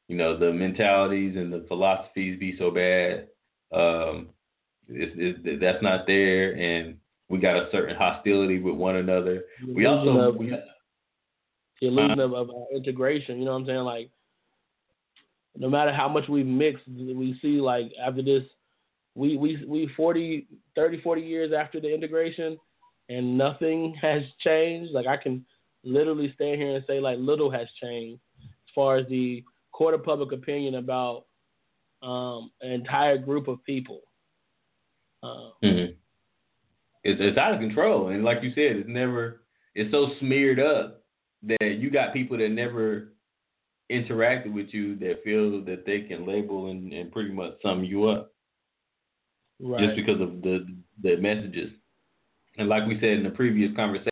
you 0.08 0.17
know 0.17 0.38
the 0.38 0.52
mentalities 0.52 1.36
and 1.36 1.52
the 1.52 1.65
philosophies 1.67 2.39
be 2.39 2.58
so 2.58 2.71
bad. 2.71 3.28
Um, 3.73 4.30
it's, 4.88 5.13
it's, 5.45 5.62
that's 5.62 5.82
not 5.82 6.06
there, 6.08 6.56
and 6.56 6.97
we 7.30 7.39
got 7.39 7.56
a 7.56 7.69
certain 7.71 7.95
hostility 7.95 8.60
with 8.60 8.76
one 8.76 8.97
another. 8.97 9.45
The 9.65 9.73
We 9.73 9.86
also 9.86 10.10
of, 10.10 10.36
we, 10.36 10.54
the 11.82 11.88
illusion 11.88 12.19
of, 12.19 12.34
of 12.34 12.49
uh, 12.49 12.76
integration. 12.76 13.39
You 13.39 13.45
know 13.45 13.54
what 13.54 13.62
I'm 13.62 13.65
saying? 13.65 13.80
Like, 13.80 14.10
no 15.56 15.69
matter 15.69 15.93
how 15.93 16.10
much 16.10 16.28
we 16.28 16.43
mix, 16.43 16.80
we 16.88 17.38
see 17.41 17.62
like 17.62 17.91
after 18.04 18.21
this, 18.21 18.43
we 19.15 19.38
we 19.38 19.63
we 19.67 19.89
40, 19.95 20.47
30, 20.76 21.02
40 21.02 21.21
years 21.21 21.54
after 21.54 21.80
the 21.80 21.93
integration, 21.93 22.58
and 23.10 23.38
nothing 23.38 23.95
has 24.02 24.23
changed. 24.39 24.91
Like 24.91 25.08
I 25.08 25.17
can 25.17 25.45
literally 25.84 26.32
stand 26.36 26.62
here 26.62 26.76
and 26.76 26.86
say 26.88 26.99
like 26.99 27.17
little 27.19 27.52
has 27.52 27.67
changed 27.82 28.21
as 28.41 28.73
far 28.73 28.97
as 28.97 29.08
the 29.08 29.43
court 29.71 29.93
of 29.93 30.04
public 30.04 30.32
opinion 30.32 30.76
about 30.76 31.26
um, 32.02 32.52
an 32.62 32.71
entire 32.71 33.17
group 33.17 33.47
of 33.47 33.63
people. 33.63 34.02
Uh, 35.21 35.52
Mhm. 35.63 35.95
It's 37.04 37.19
it's 37.21 37.38
out 37.38 37.54
of 37.54 37.60
control, 37.60 38.10
and 38.10 38.23
like 38.23 38.43
you 38.43 38.49
said, 38.52 38.78
it's 38.78 38.89
never. 38.89 39.41
It's 39.76 39.91
so 39.91 40.12
smeared 40.19 40.60
up 40.60 41.04
that 41.43 41.78
you 41.80 41.89
got 41.89 42.13
people 42.13 42.38
that 42.38 42.49
never 42.49 43.13
interacted 43.91 44.54
with 44.54 44.67
you 44.71 44.95
that 44.97 45.23
feel 45.23 45.63
that 45.65 45.86
they 45.86 46.02
can 46.02 46.26
label 46.28 46.69
and, 46.69 46.93
and 46.93 47.12
pretty 47.12 47.32
much 47.32 47.54
sum 47.62 47.84
you 47.84 48.08
up 48.08 48.33
right. 49.60 49.82
just 49.84 49.96
because 49.96 50.22
of 50.22 50.42
the 50.42 50.66
the 51.02 51.16
messages. 51.18 51.72
And 52.58 52.70
like 52.70 52.88
we 52.88 52.96
said 53.00 53.10
in 53.18 53.24
the 53.24 53.32
previous 53.32 53.76
conversation, 53.76 54.10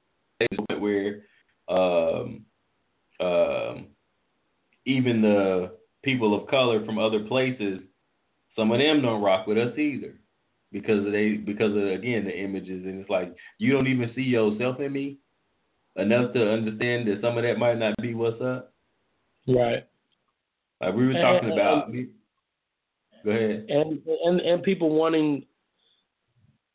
where 0.79 1.21
um, 1.69 2.45
um, 3.19 3.87
even 4.85 5.21
the 5.21 5.71
people 6.03 6.35
of 6.39 6.47
color 6.49 6.83
from 6.85 6.97
other 6.97 7.19
places, 7.25 7.79
some 8.55 8.71
of 8.71 8.79
them 8.79 9.01
don't 9.01 9.21
rock 9.21 9.45
with 9.47 9.57
us 9.59 9.77
either 9.77 10.15
because 10.71 11.05
of 11.05 11.11
they 11.11 11.33
because 11.33 11.71
of 11.71 11.83
again 11.83 12.25
the 12.25 12.35
images 12.35 12.83
and 12.85 12.99
it's 13.01 13.09
like 13.09 13.35
you 13.59 13.71
don't 13.73 13.87
even 13.87 14.11
see 14.15 14.21
yourself 14.21 14.79
in 14.79 14.91
me 14.91 15.17
enough 15.97 16.33
to 16.33 16.49
understand 16.51 17.07
that 17.07 17.19
some 17.21 17.37
of 17.37 17.43
that 17.43 17.59
might 17.59 17.77
not 17.77 17.93
be 18.01 18.13
what's 18.15 18.41
up. 18.41 18.73
right. 19.47 19.85
Like 20.79 20.95
we 20.95 21.05
were 21.05 21.11
And- 21.11 21.21
talking 21.21 21.51
and- 21.51 21.59
about. 21.59 21.91
Go 23.23 23.31
ahead. 23.31 23.65
and 23.69 23.99
and 24.25 24.41
and 24.41 24.63
people 24.63 24.89
wanting 24.89 25.45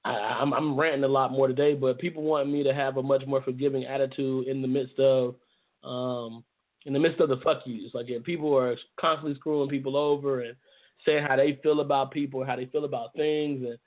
I, 0.04 0.38
I'm 0.40 0.52
I'm 0.52 0.78
ranting 0.78 1.04
a 1.04 1.08
lot 1.08 1.32
more 1.32 1.48
today, 1.48 1.74
but 1.74 1.98
people 1.98 2.22
want 2.22 2.48
me 2.48 2.62
to 2.62 2.72
have 2.72 2.96
a 2.96 3.02
much 3.02 3.26
more 3.26 3.42
forgiving 3.42 3.84
attitude 3.84 4.46
in 4.46 4.62
the 4.62 4.68
midst 4.68 4.98
of 4.98 5.34
um 5.82 6.44
in 6.84 6.92
the 6.92 7.00
midst 7.00 7.20
of 7.20 7.28
the 7.28 7.38
fuck 7.38 7.62
yous. 7.66 7.92
Like 7.92 8.08
if 8.08 8.22
people 8.22 8.56
are 8.56 8.76
constantly 9.00 9.34
screwing 9.34 9.68
people 9.68 9.96
over 9.96 10.42
and 10.42 10.56
saying 11.04 11.24
how 11.26 11.36
they 11.36 11.58
feel 11.62 11.80
about 11.80 12.12
people, 12.12 12.44
how 12.44 12.56
they 12.56 12.66
feel 12.66 12.84
about 12.84 13.14
things 13.14 13.66
and 13.66 13.78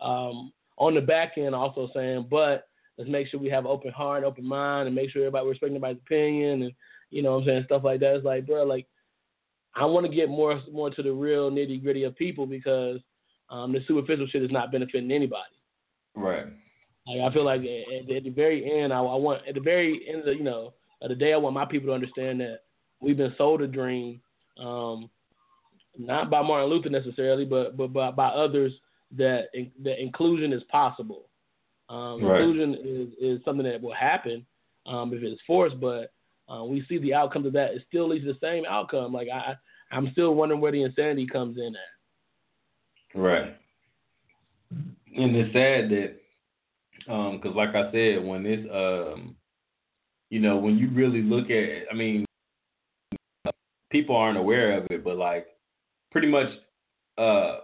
um 0.00 0.52
on 0.76 0.94
the 0.94 1.00
back 1.00 1.32
end 1.36 1.54
also 1.54 1.88
saying, 1.94 2.26
but 2.30 2.68
let's 2.96 3.10
make 3.10 3.28
sure 3.28 3.40
we 3.40 3.48
have 3.48 3.66
open 3.66 3.92
heart, 3.92 4.24
open 4.24 4.44
mind, 4.44 4.86
and 4.86 4.96
make 4.96 5.10
sure 5.10 5.22
everybody 5.22 5.46
respecting 5.46 5.76
everybody's 5.76 6.02
opinion, 6.02 6.62
and 6.62 6.72
you 7.10 7.22
know 7.22 7.32
what 7.32 7.42
I'm 7.42 7.46
saying 7.46 7.62
stuff 7.66 7.84
like 7.84 8.00
that. 8.00 8.16
It's 8.16 8.24
like, 8.24 8.46
bro, 8.46 8.64
like 8.64 8.86
I 9.74 9.84
want 9.84 10.06
to 10.06 10.12
get 10.12 10.28
more 10.28 10.60
more 10.72 10.90
to 10.90 11.02
the 11.02 11.12
real 11.12 11.50
nitty 11.50 11.82
gritty 11.82 12.04
of 12.04 12.16
people 12.16 12.46
because 12.46 13.00
um, 13.50 13.72
the 13.72 13.80
superficial 13.86 14.26
shit 14.26 14.42
is 14.42 14.50
not 14.50 14.72
benefiting 14.72 15.10
anybody. 15.10 15.42
Right. 16.14 16.46
Like 17.06 17.30
I 17.30 17.32
feel 17.32 17.44
like 17.44 17.62
at, 17.62 18.16
at 18.16 18.24
the 18.24 18.30
very 18.30 18.80
end, 18.82 18.92
I, 18.92 18.98
I, 18.98 19.14
want 19.16 19.42
at 19.48 19.54
the 19.54 19.60
very 19.60 20.06
end 20.08 20.20
of 20.20 20.24
the, 20.26 20.34
you 20.34 20.44
know 20.44 20.74
of 21.00 21.08
the 21.08 21.14
day, 21.14 21.32
I 21.32 21.36
want 21.36 21.54
my 21.54 21.64
people 21.64 21.88
to 21.88 21.94
understand 21.94 22.40
that 22.40 22.60
we've 23.00 23.16
been 23.16 23.34
sold 23.38 23.62
a 23.62 23.66
dream, 23.66 24.20
um, 24.60 25.08
not 25.96 26.30
by 26.30 26.42
Martin 26.42 26.68
Luther 26.68 26.90
necessarily, 26.90 27.44
but 27.44 27.76
but 27.76 27.92
by, 27.92 28.10
by 28.10 28.28
others 28.28 28.72
that 29.16 29.46
in, 29.54 29.70
that 29.84 30.02
inclusion 30.02 30.52
is 30.52 30.62
possible. 30.70 31.28
Um, 31.88 32.22
right. 32.22 32.40
Inclusion 32.40 32.74
is, 32.84 33.08
is 33.38 33.44
something 33.44 33.64
that 33.64 33.80
will 33.80 33.94
happen 33.94 34.44
um, 34.86 35.14
if 35.14 35.22
it's 35.22 35.40
forced, 35.46 35.80
but 35.80 36.12
uh, 36.52 36.64
we 36.64 36.84
see 36.88 36.98
the 36.98 37.14
outcomes 37.14 37.46
of 37.46 37.52
that. 37.54 37.72
It 37.72 37.82
still 37.88 38.08
leads 38.08 38.24
to 38.24 38.32
the 38.32 38.38
same 38.40 38.64
outcome. 38.68 39.12
Like 39.12 39.28
I, 39.32 39.54
I'm 39.90 40.10
still 40.12 40.34
wondering 40.34 40.60
where 40.60 40.72
the 40.72 40.82
insanity 40.82 41.26
comes 41.26 41.56
in 41.56 41.74
at. 41.74 43.18
Right. 43.18 43.56
And 44.70 45.34
it's 45.36 45.52
sad 45.52 45.90
that, 45.90 46.16
because 47.00 47.50
um, 47.50 47.56
like 47.56 47.74
I 47.74 47.90
said, 47.90 48.24
when 48.24 48.42
this, 48.42 48.60
um, 48.72 49.34
you 50.30 50.40
know, 50.40 50.58
when 50.58 50.76
you 50.76 50.90
really 50.90 51.22
look 51.22 51.50
at, 51.50 51.90
I 51.90 51.94
mean, 51.94 52.26
people 53.90 54.14
aren't 54.14 54.36
aware 54.36 54.76
of 54.76 54.86
it, 54.90 55.02
but 55.02 55.16
like, 55.16 55.46
pretty 56.12 56.28
much, 56.28 56.48
uh, 57.16 57.58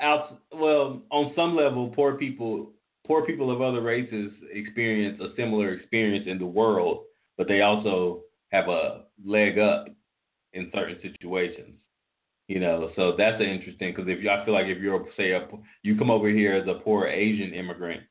out 0.00 0.40
well, 0.52 1.00
on 1.10 1.32
some 1.34 1.56
level, 1.56 1.88
poor 1.88 2.14
people, 2.14 2.72
poor 3.06 3.24
people 3.24 3.50
of 3.50 3.62
other 3.62 3.80
races 3.80 4.32
experience 4.52 5.18
a 5.20 5.34
similar 5.34 5.72
experience 5.72 6.26
in 6.28 6.38
the 6.38 6.46
world, 6.46 7.04
but 7.38 7.48
they 7.48 7.62
also 7.62 8.22
have 8.50 8.68
a 8.68 9.04
leg 9.24 9.58
up 9.58 9.86
in 10.52 10.70
certain 10.74 10.98
situations. 11.02 11.74
You 12.48 12.60
know, 12.60 12.90
so 12.96 13.14
that's 13.16 13.40
interesting 13.40 13.92
because 13.94 14.08
if 14.08 14.22
you, 14.22 14.28
I 14.28 14.44
feel 14.44 14.52
like 14.52 14.66
if 14.66 14.78
you're 14.78 15.06
say 15.16 15.30
a, 15.32 15.48
you 15.82 15.96
come 15.96 16.10
over 16.10 16.28
here 16.28 16.54
as 16.54 16.68
a 16.68 16.80
poor 16.82 17.06
Asian 17.06 17.54
immigrant, 17.54 18.02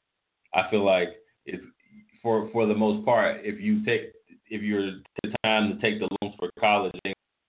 I 0.53 0.69
feel 0.71 0.83
like 0.83 1.09
it's 1.45 1.63
for 2.23 2.49
for 2.51 2.65
the 2.65 2.73
most 2.73 3.05
part 3.05 3.41
if 3.43 3.59
you 3.59 3.85
take 3.85 4.13
if 4.49 4.61
you're 4.61 4.91
the 5.23 5.33
time 5.43 5.69
to 5.69 5.81
take 5.81 5.99
the 5.99 6.09
loans 6.21 6.35
for 6.39 6.49
college, 6.59 6.93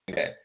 that 0.07 0.35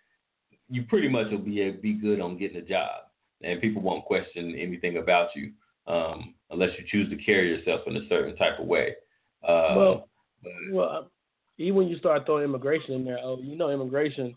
you 0.69 0.85
pretty 0.85 1.09
much 1.09 1.31
will 1.31 1.39
be 1.39 1.71
be 1.83 1.93
good 1.95 2.21
on 2.21 2.39
getting 2.39 2.59
a 2.59 2.63
job, 2.63 3.03
and 3.43 3.61
people 3.61 3.83
won't 3.83 4.05
question 4.05 4.55
anything 4.59 4.99
about 4.99 5.29
you 5.35 5.53
um, 5.87 6.35
unless 6.51 6.71
you 6.79 6.85
choose 6.89 7.11
to 7.11 7.23
carry 7.23 7.49
yourself 7.49 7.83
in 7.87 7.97
a 7.97 8.09
certain 8.09 8.37
type 8.37 8.59
of 8.59 8.67
way. 8.67 8.95
Uh, 9.43 9.75
well, 9.77 10.09
but, 10.43 10.53
well, 10.73 11.11
even 11.59 11.75
when 11.77 11.89
you 11.89 11.99
start 11.99 12.25
throwing 12.25 12.45
immigration 12.45 12.95
in 12.95 13.05
there, 13.05 13.19
oh, 13.23 13.39
you 13.43 13.57
know, 13.57 13.71
immigration 13.71 14.35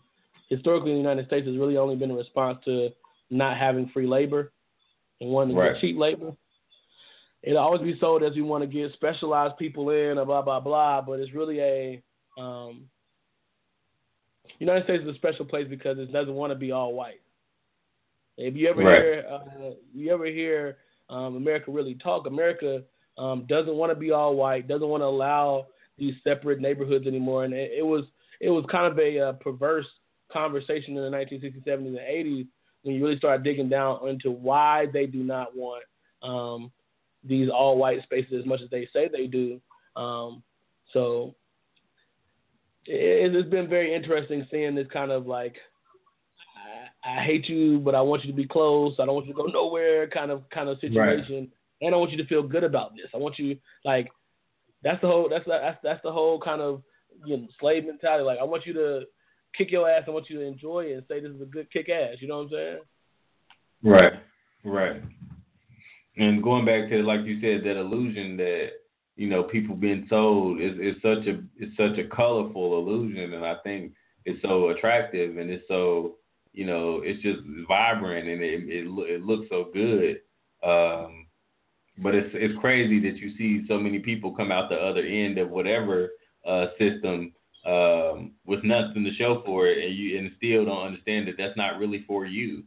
historically 0.48 0.90
in 0.90 0.96
the 0.96 1.02
United 1.02 1.26
States 1.26 1.46
has 1.46 1.56
really 1.56 1.76
only 1.76 1.96
been 1.96 2.10
a 2.10 2.16
response 2.16 2.58
to 2.64 2.90
not 3.30 3.56
having 3.56 3.88
free 3.94 4.06
labor 4.06 4.52
and 5.20 5.30
wanting 5.30 5.54
to 5.54 5.60
right. 5.60 5.72
get 5.74 5.80
cheap 5.80 5.96
labor. 5.96 6.32
It'll 7.42 7.58
always 7.58 7.80
be 7.80 7.98
sold 7.98 8.22
as 8.22 8.34
we 8.34 8.42
want 8.42 8.62
to 8.62 8.68
get 8.68 8.92
specialized 8.92 9.56
people 9.56 9.90
in, 9.90 10.14
blah 10.14 10.42
blah 10.42 10.60
blah. 10.60 11.00
But 11.00 11.20
it's 11.20 11.32
really 11.32 11.60
a 11.60 12.02
um, 12.38 12.84
United 14.58 14.84
States 14.84 15.02
is 15.02 15.10
a 15.10 15.14
special 15.14 15.44
place 15.44 15.66
because 15.68 15.98
it 15.98 16.12
doesn't 16.12 16.34
want 16.34 16.52
to 16.52 16.58
be 16.58 16.70
all 16.72 16.92
white. 16.92 17.20
If 18.36 18.54
you 18.56 18.68
ever 18.68 18.82
right. 18.82 18.98
hear, 18.98 19.24
uh, 19.30 19.70
you 19.94 20.12
ever 20.12 20.26
hear 20.26 20.78
um, 21.10 21.36
America 21.36 21.70
really 21.70 21.94
talk, 21.96 22.26
America 22.26 22.82
um, 23.18 23.44
doesn't 23.48 23.74
want 23.74 23.90
to 23.92 23.98
be 23.98 24.10
all 24.10 24.36
white, 24.36 24.68
doesn't 24.68 24.88
want 24.88 25.02
to 25.02 25.06
allow 25.06 25.66
these 25.98 26.14
separate 26.24 26.60
neighborhoods 26.60 27.06
anymore. 27.06 27.44
And 27.44 27.54
it, 27.54 27.72
it 27.78 27.86
was 27.86 28.04
it 28.40 28.50
was 28.50 28.64
kind 28.70 28.90
of 28.90 28.98
a 28.98 29.18
uh, 29.18 29.32
perverse 29.34 29.86
conversation 30.32 30.96
in 30.96 31.02
the 31.02 31.16
1960s, 31.16 31.64
70s, 31.66 31.86
and 31.86 31.98
80s 31.98 32.46
when 32.82 32.96
you 32.96 33.04
really 33.04 33.18
start 33.18 33.44
digging 33.44 33.68
down 33.68 34.08
into 34.08 34.30
why 34.30 34.86
they 34.92 35.06
do 35.06 35.22
not 35.22 35.54
want 35.54 35.84
um, 36.22 36.72
these 37.24 37.48
all 37.48 37.78
white 37.78 38.02
spaces 38.02 38.34
as 38.40 38.46
much 38.46 38.60
as 38.60 38.70
they 38.70 38.88
say 38.92 39.08
they 39.08 39.26
do. 39.26 39.60
Um, 39.94 40.42
so 40.92 41.34
it, 42.86 43.34
it's 43.34 43.48
been 43.48 43.68
very 43.68 43.94
interesting 43.94 44.46
seeing 44.50 44.74
this 44.74 44.88
kind 44.92 45.12
of 45.12 45.26
like 45.26 45.56
I, 47.04 47.20
I, 47.20 47.24
hate 47.24 47.48
you, 47.48 47.78
but 47.78 47.94
I 47.94 48.00
want 48.00 48.24
you 48.24 48.30
to 48.30 48.36
be 48.36 48.46
close. 48.46 48.94
I 48.98 49.06
don't 49.06 49.14
want 49.14 49.26
you 49.26 49.34
to 49.34 49.36
go 49.36 49.46
nowhere 49.46 50.08
kind 50.08 50.30
of 50.30 50.48
kind 50.50 50.68
of 50.68 50.78
situation. 50.80 51.34
Right. 51.34 51.50
And 51.82 51.94
I 51.94 51.98
want 51.98 52.12
you 52.12 52.16
to 52.16 52.26
feel 52.26 52.42
good 52.42 52.64
about 52.64 52.92
this. 52.92 53.10
I 53.14 53.18
want 53.18 53.38
you 53.38 53.56
like 53.84 54.08
that's 54.82 55.00
the 55.00 55.06
whole 55.06 55.28
that's 55.28 55.44
that's 55.46 55.78
that's 55.82 56.02
the 56.02 56.12
whole 56.12 56.40
kind 56.40 56.60
of 56.60 56.82
you 57.24 57.36
know 57.36 57.46
slave 57.60 57.84
mentality. 57.86 58.24
Like 58.24 58.38
I 58.38 58.44
want 58.44 58.66
you 58.66 58.72
to 58.74 59.02
kick 59.56 59.70
your 59.70 59.88
ass. 59.88 60.04
I 60.06 60.10
want 60.10 60.30
you 60.30 60.38
to 60.38 60.44
enjoy 60.44 60.86
it 60.86 60.92
and 60.94 61.04
say 61.08 61.20
this 61.20 61.32
is 61.32 61.42
a 61.42 61.46
good 61.46 61.70
kick 61.72 61.88
ass. 61.88 62.16
You 62.20 62.28
know 62.28 62.38
what 62.38 62.44
I'm 62.44 62.50
saying? 62.50 62.78
Right, 63.84 64.12
right. 64.64 65.02
And 66.16 66.42
going 66.42 66.64
back 66.64 66.88
to 66.90 67.02
like 67.02 67.24
you 67.24 67.40
said, 67.40 67.64
that 67.64 67.78
illusion 67.78 68.36
that 68.38 68.68
you 69.16 69.28
know 69.28 69.44
people 69.44 69.76
being 69.76 70.06
told 70.08 70.60
is 70.60 70.76
is 70.78 70.96
such 71.02 71.26
a 71.26 71.42
it's 71.56 71.76
such 71.76 71.98
a 71.98 72.08
colorful 72.14 72.78
illusion, 72.78 73.34
and 73.34 73.44
I 73.44 73.56
think 73.64 73.92
it's 74.24 74.40
so 74.42 74.68
attractive 74.68 75.36
and 75.36 75.50
it's 75.50 75.66
so 75.66 76.16
you 76.52 76.64
know 76.66 77.00
it's 77.02 77.22
just 77.22 77.40
vibrant 77.66 78.28
and 78.28 78.42
it 78.42 78.64
it, 78.68 78.86
it 78.86 79.22
looks 79.22 79.48
so 79.48 79.70
good. 79.72 80.20
Um, 80.62 81.21
but 81.98 82.14
it's 82.14 82.30
it's 82.34 82.58
crazy 82.60 83.00
that 83.00 83.16
you 83.16 83.36
see 83.36 83.64
so 83.68 83.78
many 83.78 83.98
people 83.98 84.34
come 84.34 84.50
out 84.50 84.68
the 84.68 84.76
other 84.76 85.02
end 85.02 85.38
of 85.38 85.50
whatever 85.50 86.10
uh, 86.46 86.66
system 86.78 87.32
um, 87.66 88.32
with 88.44 88.64
nothing 88.64 89.04
to 89.04 89.12
show 89.14 89.42
for 89.44 89.66
it, 89.66 89.84
and 89.84 89.94
you 89.94 90.18
and 90.18 90.32
still 90.36 90.64
don't 90.64 90.86
understand 90.86 91.28
that 91.28 91.34
that's 91.38 91.56
not 91.56 91.78
really 91.78 92.04
for 92.06 92.26
you, 92.26 92.64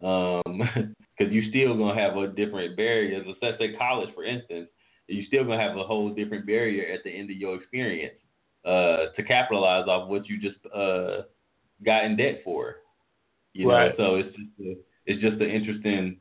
because 0.00 0.42
um, 0.46 0.94
you 1.18 1.50
still 1.50 1.76
gonna 1.76 2.00
have 2.00 2.16
a 2.16 2.28
different 2.28 2.76
barrier. 2.76 3.22
Let's 3.42 3.58
say 3.58 3.74
college, 3.76 4.10
for 4.14 4.24
instance, 4.24 4.68
you 5.08 5.24
still 5.24 5.44
gonna 5.44 5.60
have 5.60 5.76
a 5.76 5.84
whole 5.84 6.10
different 6.10 6.46
barrier 6.46 6.92
at 6.92 7.00
the 7.04 7.10
end 7.10 7.30
of 7.30 7.36
your 7.36 7.56
experience 7.56 8.14
uh, 8.64 9.06
to 9.16 9.22
capitalize 9.22 9.88
off 9.88 10.08
what 10.08 10.28
you 10.28 10.40
just 10.40 10.64
uh, 10.74 11.22
got 11.84 12.04
in 12.04 12.16
debt 12.16 12.42
for. 12.44 12.76
You 13.52 13.70
right. 13.70 13.98
know, 13.98 14.04
so 14.06 14.14
it's 14.16 14.36
just 14.36 14.60
a, 14.60 14.76
it's 15.06 15.22
just 15.22 15.42
an 15.42 15.50
interesting 15.50 16.20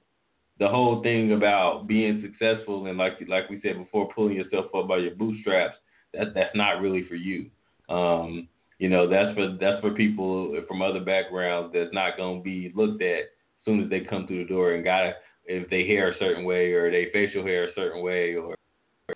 the 0.60 0.68
whole 0.68 1.04
thing 1.04 1.34
about 1.34 1.88
being 1.88 2.22
successful 2.22 2.88
and 2.88 2.98
like 2.98 3.14
like 3.28 3.50
we 3.50 3.60
said 3.62 3.78
before, 3.78 4.10
pulling 4.14 4.36
yourself 4.36 4.66
up 4.76 4.88
by 4.88 4.98
your 4.98 5.16
bootstraps, 5.16 5.76
that 6.14 6.34
that's 6.34 6.56
not 6.56 6.82
really 6.82 7.06
for 7.08 7.16
you. 7.16 7.50
Um, 7.90 8.48
you 8.80 8.90
know, 8.90 9.08
that's 9.08 9.36
for 9.36 9.58
that's 9.60 9.82
for 9.82 9.92
people 9.92 10.60
from 10.68 10.82
other 10.82 11.00
backgrounds 11.00 11.74
that's 11.74 11.94
not 11.94 12.18
gonna 12.18 12.42
be 12.42 12.72
looked 12.76 13.02
at 13.02 13.20
as 13.20 13.66
soon 13.66 13.84
as 13.84 13.90
they 13.90 14.02
come 14.02 14.28
through 14.28 14.44
the 14.44 14.50
door 14.50 14.74
and 14.74 14.84
got 14.84 15.14
if 15.46 15.70
they 15.70 15.88
hair 15.88 16.12
a 16.12 16.20
certain 16.20 16.44
way 16.44 16.74
or 16.74 16.92
they 16.92 17.10
facial 17.14 17.44
hair 17.44 17.66
a 17.66 17.74
certain 17.74 18.04
way 18.04 18.36
or 18.36 18.56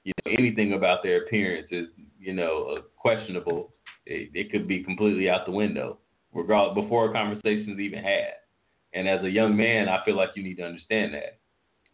you 0.03 0.13
know 0.25 0.31
anything 0.31 0.73
about 0.73 1.03
their 1.03 1.23
appearance 1.23 1.67
is 1.71 1.87
you 2.19 2.33
know 2.33 2.77
uh, 2.77 2.81
questionable. 2.97 3.73
It, 4.05 4.31
it 4.33 4.51
could 4.51 4.67
be 4.67 4.83
completely 4.83 5.29
out 5.29 5.45
the 5.45 5.51
window, 5.51 5.99
regardless 6.33 6.83
before 6.83 7.09
a 7.09 7.13
conversation's 7.13 7.79
even 7.79 8.03
had. 8.03 8.40
And 8.93 9.07
as 9.07 9.23
a 9.23 9.29
young 9.29 9.55
man, 9.55 9.89
I 9.89 10.03
feel 10.03 10.15
like 10.17 10.29
you 10.35 10.43
need 10.43 10.57
to 10.57 10.65
understand 10.65 11.13
that. 11.13 11.39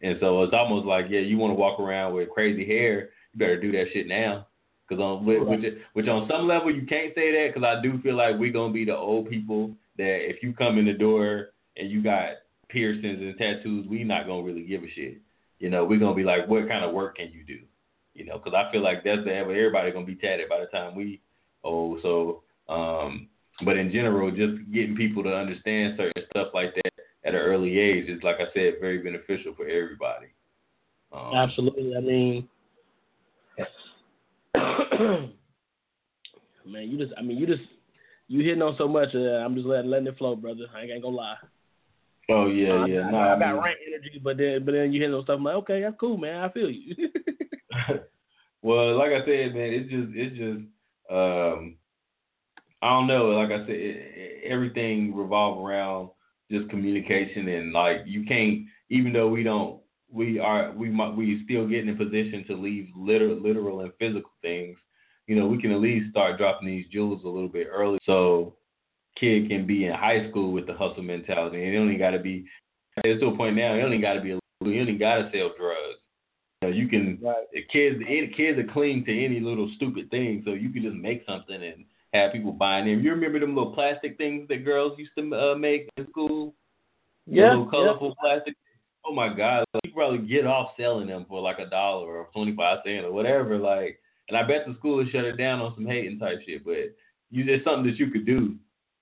And 0.00 0.16
so 0.20 0.42
it's 0.42 0.52
almost 0.52 0.86
like, 0.86 1.06
yeah, 1.08 1.20
you 1.20 1.38
want 1.38 1.50
to 1.50 1.54
walk 1.54 1.80
around 1.80 2.14
with 2.14 2.30
crazy 2.30 2.66
hair, 2.66 3.10
you 3.32 3.38
better 3.38 3.60
do 3.60 3.72
that 3.72 3.86
shit 3.92 4.06
now. 4.06 4.46
Cause 4.88 5.00
on 5.00 5.26
which, 5.26 5.42
which, 5.42 5.74
which 5.92 6.08
on 6.08 6.26
some 6.30 6.48
level 6.48 6.74
you 6.74 6.86
can't 6.86 7.14
say 7.14 7.30
that 7.30 7.52
because 7.52 7.66
I 7.66 7.82
do 7.82 8.00
feel 8.00 8.16
like 8.16 8.38
we're 8.38 8.52
gonna 8.52 8.72
be 8.72 8.86
the 8.86 8.96
old 8.96 9.28
people 9.28 9.74
that 9.98 10.30
if 10.30 10.42
you 10.42 10.54
come 10.54 10.78
in 10.78 10.86
the 10.86 10.94
door 10.94 11.48
and 11.76 11.90
you 11.90 12.02
got 12.02 12.30
piercings 12.70 13.20
and 13.20 13.36
tattoos, 13.36 13.86
we 13.86 14.02
not 14.02 14.26
gonna 14.26 14.42
really 14.42 14.64
give 14.64 14.82
a 14.82 14.90
shit. 14.90 15.18
You 15.58 15.68
know, 15.68 15.84
we're 15.84 15.98
gonna 15.98 16.14
be 16.14 16.24
like, 16.24 16.48
what 16.48 16.68
kind 16.68 16.86
of 16.86 16.94
work 16.94 17.16
can 17.16 17.30
you 17.32 17.44
do? 17.44 17.58
You 18.14 18.24
know, 18.24 18.38
because 18.38 18.54
I 18.54 18.72
feel 18.72 18.82
like 18.82 19.04
that's 19.04 19.24
the 19.24 19.34
everybody 19.34 19.90
gonna 19.90 20.06
be 20.06 20.14
tatted 20.14 20.48
by 20.48 20.60
the 20.60 20.66
time 20.66 20.94
we 20.94 21.20
old. 21.62 22.00
So, 22.02 22.42
um, 22.68 23.28
but 23.64 23.76
in 23.76 23.90
general, 23.90 24.30
just 24.30 24.70
getting 24.72 24.96
people 24.96 25.22
to 25.24 25.34
understand 25.34 25.94
certain 25.96 26.24
stuff 26.30 26.48
like 26.54 26.74
that 26.74 26.92
at 27.24 27.34
an 27.34 27.40
early 27.40 27.78
age 27.78 28.08
is, 28.08 28.22
like 28.22 28.36
I 28.36 28.52
said, 28.54 28.74
very 28.80 28.98
beneficial 28.98 29.54
for 29.54 29.66
everybody. 29.66 30.28
Um, 31.12 31.34
Absolutely. 31.34 31.96
I 31.96 32.00
mean, 32.00 32.48
man, 36.66 36.88
you 36.88 36.98
just, 36.98 37.12
I 37.18 37.22
mean, 37.22 37.38
you 37.38 37.46
just, 37.46 37.62
you 38.28 38.44
hitting 38.44 38.62
on 38.62 38.76
so 38.78 38.86
much. 38.86 39.08
Uh, 39.14 39.18
I'm 39.18 39.54
just 39.54 39.66
letting, 39.66 39.90
letting 39.90 40.06
it 40.06 40.18
flow, 40.18 40.36
brother. 40.36 40.66
I 40.74 40.82
ain't 40.82 41.02
gonna 41.02 41.16
lie. 41.16 41.36
Oh 42.30 42.46
yeah, 42.46 42.82
uh, 42.82 42.84
yeah. 42.84 43.00
I, 43.00 43.10
no, 43.10 43.16
I, 43.16 43.36
I 43.36 43.38
got 43.38 43.62
rant 43.62 43.78
energy, 43.86 44.20
but 44.22 44.36
then, 44.36 44.64
but 44.64 44.72
then 44.72 44.92
you 44.92 45.00
hit 45.00 45.12
on 45.12 45.22
stuff. 45.22 45.38
I'm 45.38 45.44
like, 45.44 45.54
okay, 45.56 45.80
that's 45.80 45.96
cool, 45.98 46.18
man. 46.18 46.44
I 46.44 46.52
feel 46.52 46.70
you. 46.70 46.94
well, 48.62 48.96
like 48.98 49.12
I 49.12 49.20
said, 49.24 49.54
man, 49.54 49.72
it's 49.72 49.90
just, 49.90 50.08
it's 50.14 50.36
just, 50.36 50.60
um, 51.10 51.76
I 52.82 52.90
don't 52.90 53.06
know. 53.06 53.26
Like 53.26 53.50
I 53.50 53.66
said, 53.66 53.74
it, 53.74 54.44
everything 54.44 55.14
revolves 55.14 55.60
around 55.60 56.10
just 56.50 56.70
communication 56.70 57.48
and 57.48 57.72
like 57.72 57.98
you 58.06 58.24
can't 58.24 58.60
even 58.88 59.12
though 59.12 59.28
we 59.28 59.42
don't 59.42 59.80
we 60.10 60.38
are 60.38 60.72
we 60.72 60.88
might 60.88 61.14
we 61.14 61.42
still 61.44 61.66
getting 61.66 61.88
in 61.88 61.94
a 61.94 61.98
position 61.98 62.44
to 62.46 62.54
leave 62.54 62.88
literal, 62.96 63.40
literal 63.40 63.80
and 63.80 63.92
physical 63.98 64.30
things, 64.42 64.78
you 65.26 65.36
know, 65.36 65.46
we 65.46 65.60
can 65.60 65.70
at 65.70 65.80
least 65.80 66.10
start 66.10 66.38
dropping 66.38 66.68
these 66.68 66.86
jewels 66.90 67.22
a 67.24 67.28
little 67.28 67.50
bit 67.50 67.68
early, 67.70 67.98
so 68.04 68.56
kid 69.20 69.48
can 69.48 69.66
be 69.66 69.84
in 69.84 69.92
high 69.92 70.28
school 70.30 70.52
with 70.52 70.66
the 70.66 70.72
hustle 70.72 71.02
mentality, 71.02 71.62
and 71.62 71.74
it 71.74 71.78
only 71.78 71.96
got 71.96 72.10
to 72.10 72.18
be. 72.18 72.46
It's 73.04 73.20
to 73.20 73.28
a 73.28 73.36
point 73.36 73.56
now. 73.56 73.74
It 73.74 73.82
only 73.82 73.98
got 73.98 74.14
to 74.14 74.20
be. 74.20 74.28
You 74.28 74.80
only 74.80 74.96
got 74.96 75.16
to 75.16 75.30
sell 75.32 75.52
drugs. 75.56 75.98
You, 76.62 76.68
know, 76.68 76.74
you 76.74 76.88
can. 76.88 77.18
Right. 77.22 77.46
Kids, 77.70 78.02
kids 78.36 78.58
are 78.58 78.72
cling 78.72 79.04
to 79.04 79.24
any 79.24 79.38
little 79.38 79.70
stupid 79.76 80.10
thing, 80.10 80.42
so 80.44 80.52
you 80.52 80.70
can 80.70 80.82
just 80.82 80.96
make 80.96 81.24
something 81.28 81.62
and 81.62 81.84
have 82.12 82.32
people 82.32 82.52
buying 82.52 82.86
them. 82.86 83.02
You 83.02 83.10
remember 83.10 83.38
them 83.38 83.54
little 83.54 83.72
plastic 83.72 84.16
things 84.16 84.48
that 84.48 84.64
girls 84.64 84.98
used 84.98 85.12
to 85.18 85.34
uh, 85.34 85.54
make 85.54 85.88
in 85.96 86.06
school? 86.08 86.54
Yeah. 87.26 87.50
Little 87.50 87.70
colorful 87.70 88.08
yeah. 88.08 88.34
plastic. 88.36 88.54
Oh 89.06 89.14
my 89.14 89.34
God! 89.34 89.64
Like, 89.72 89.84
you 89.84 89.92
probably 89.92 90.26
get 90.26 90.46
off 90.46 90.70
selling 90.78 91.06
them 91.06 91.24
for 91.28 91.40
like 91.40 91.58
a 91.58 91.70
dollar 91.70 92.06
or 92.06 92.28
twenty 92.32 92.54
five 92.54 92.78
cents 92.84 93.04
or 93.04 93.12
whatever. 93.12 93.58
Like, 93.58 94.00
and 94.28 94.36
I 94.36 94.42
bet 94.42 94.66
the 94.66 94.74
school 94.74 95.02
has 95.02 95.10
shut 95.10 95.24
it 95.24 95.36
down 95.36 95.60
on 95.60 95.74
some 95.74 95.86
hating 95.86 96.18
type 96.18 96.40
shit. 96.46 96.64
But 96.64 96.94
you, 97.30 97.44
there's 97.44 97.64
something 97.64 97.90
that 97.90 97.98
you 97.98 98.10
could 98.10 98.26
do. 98.26 98.56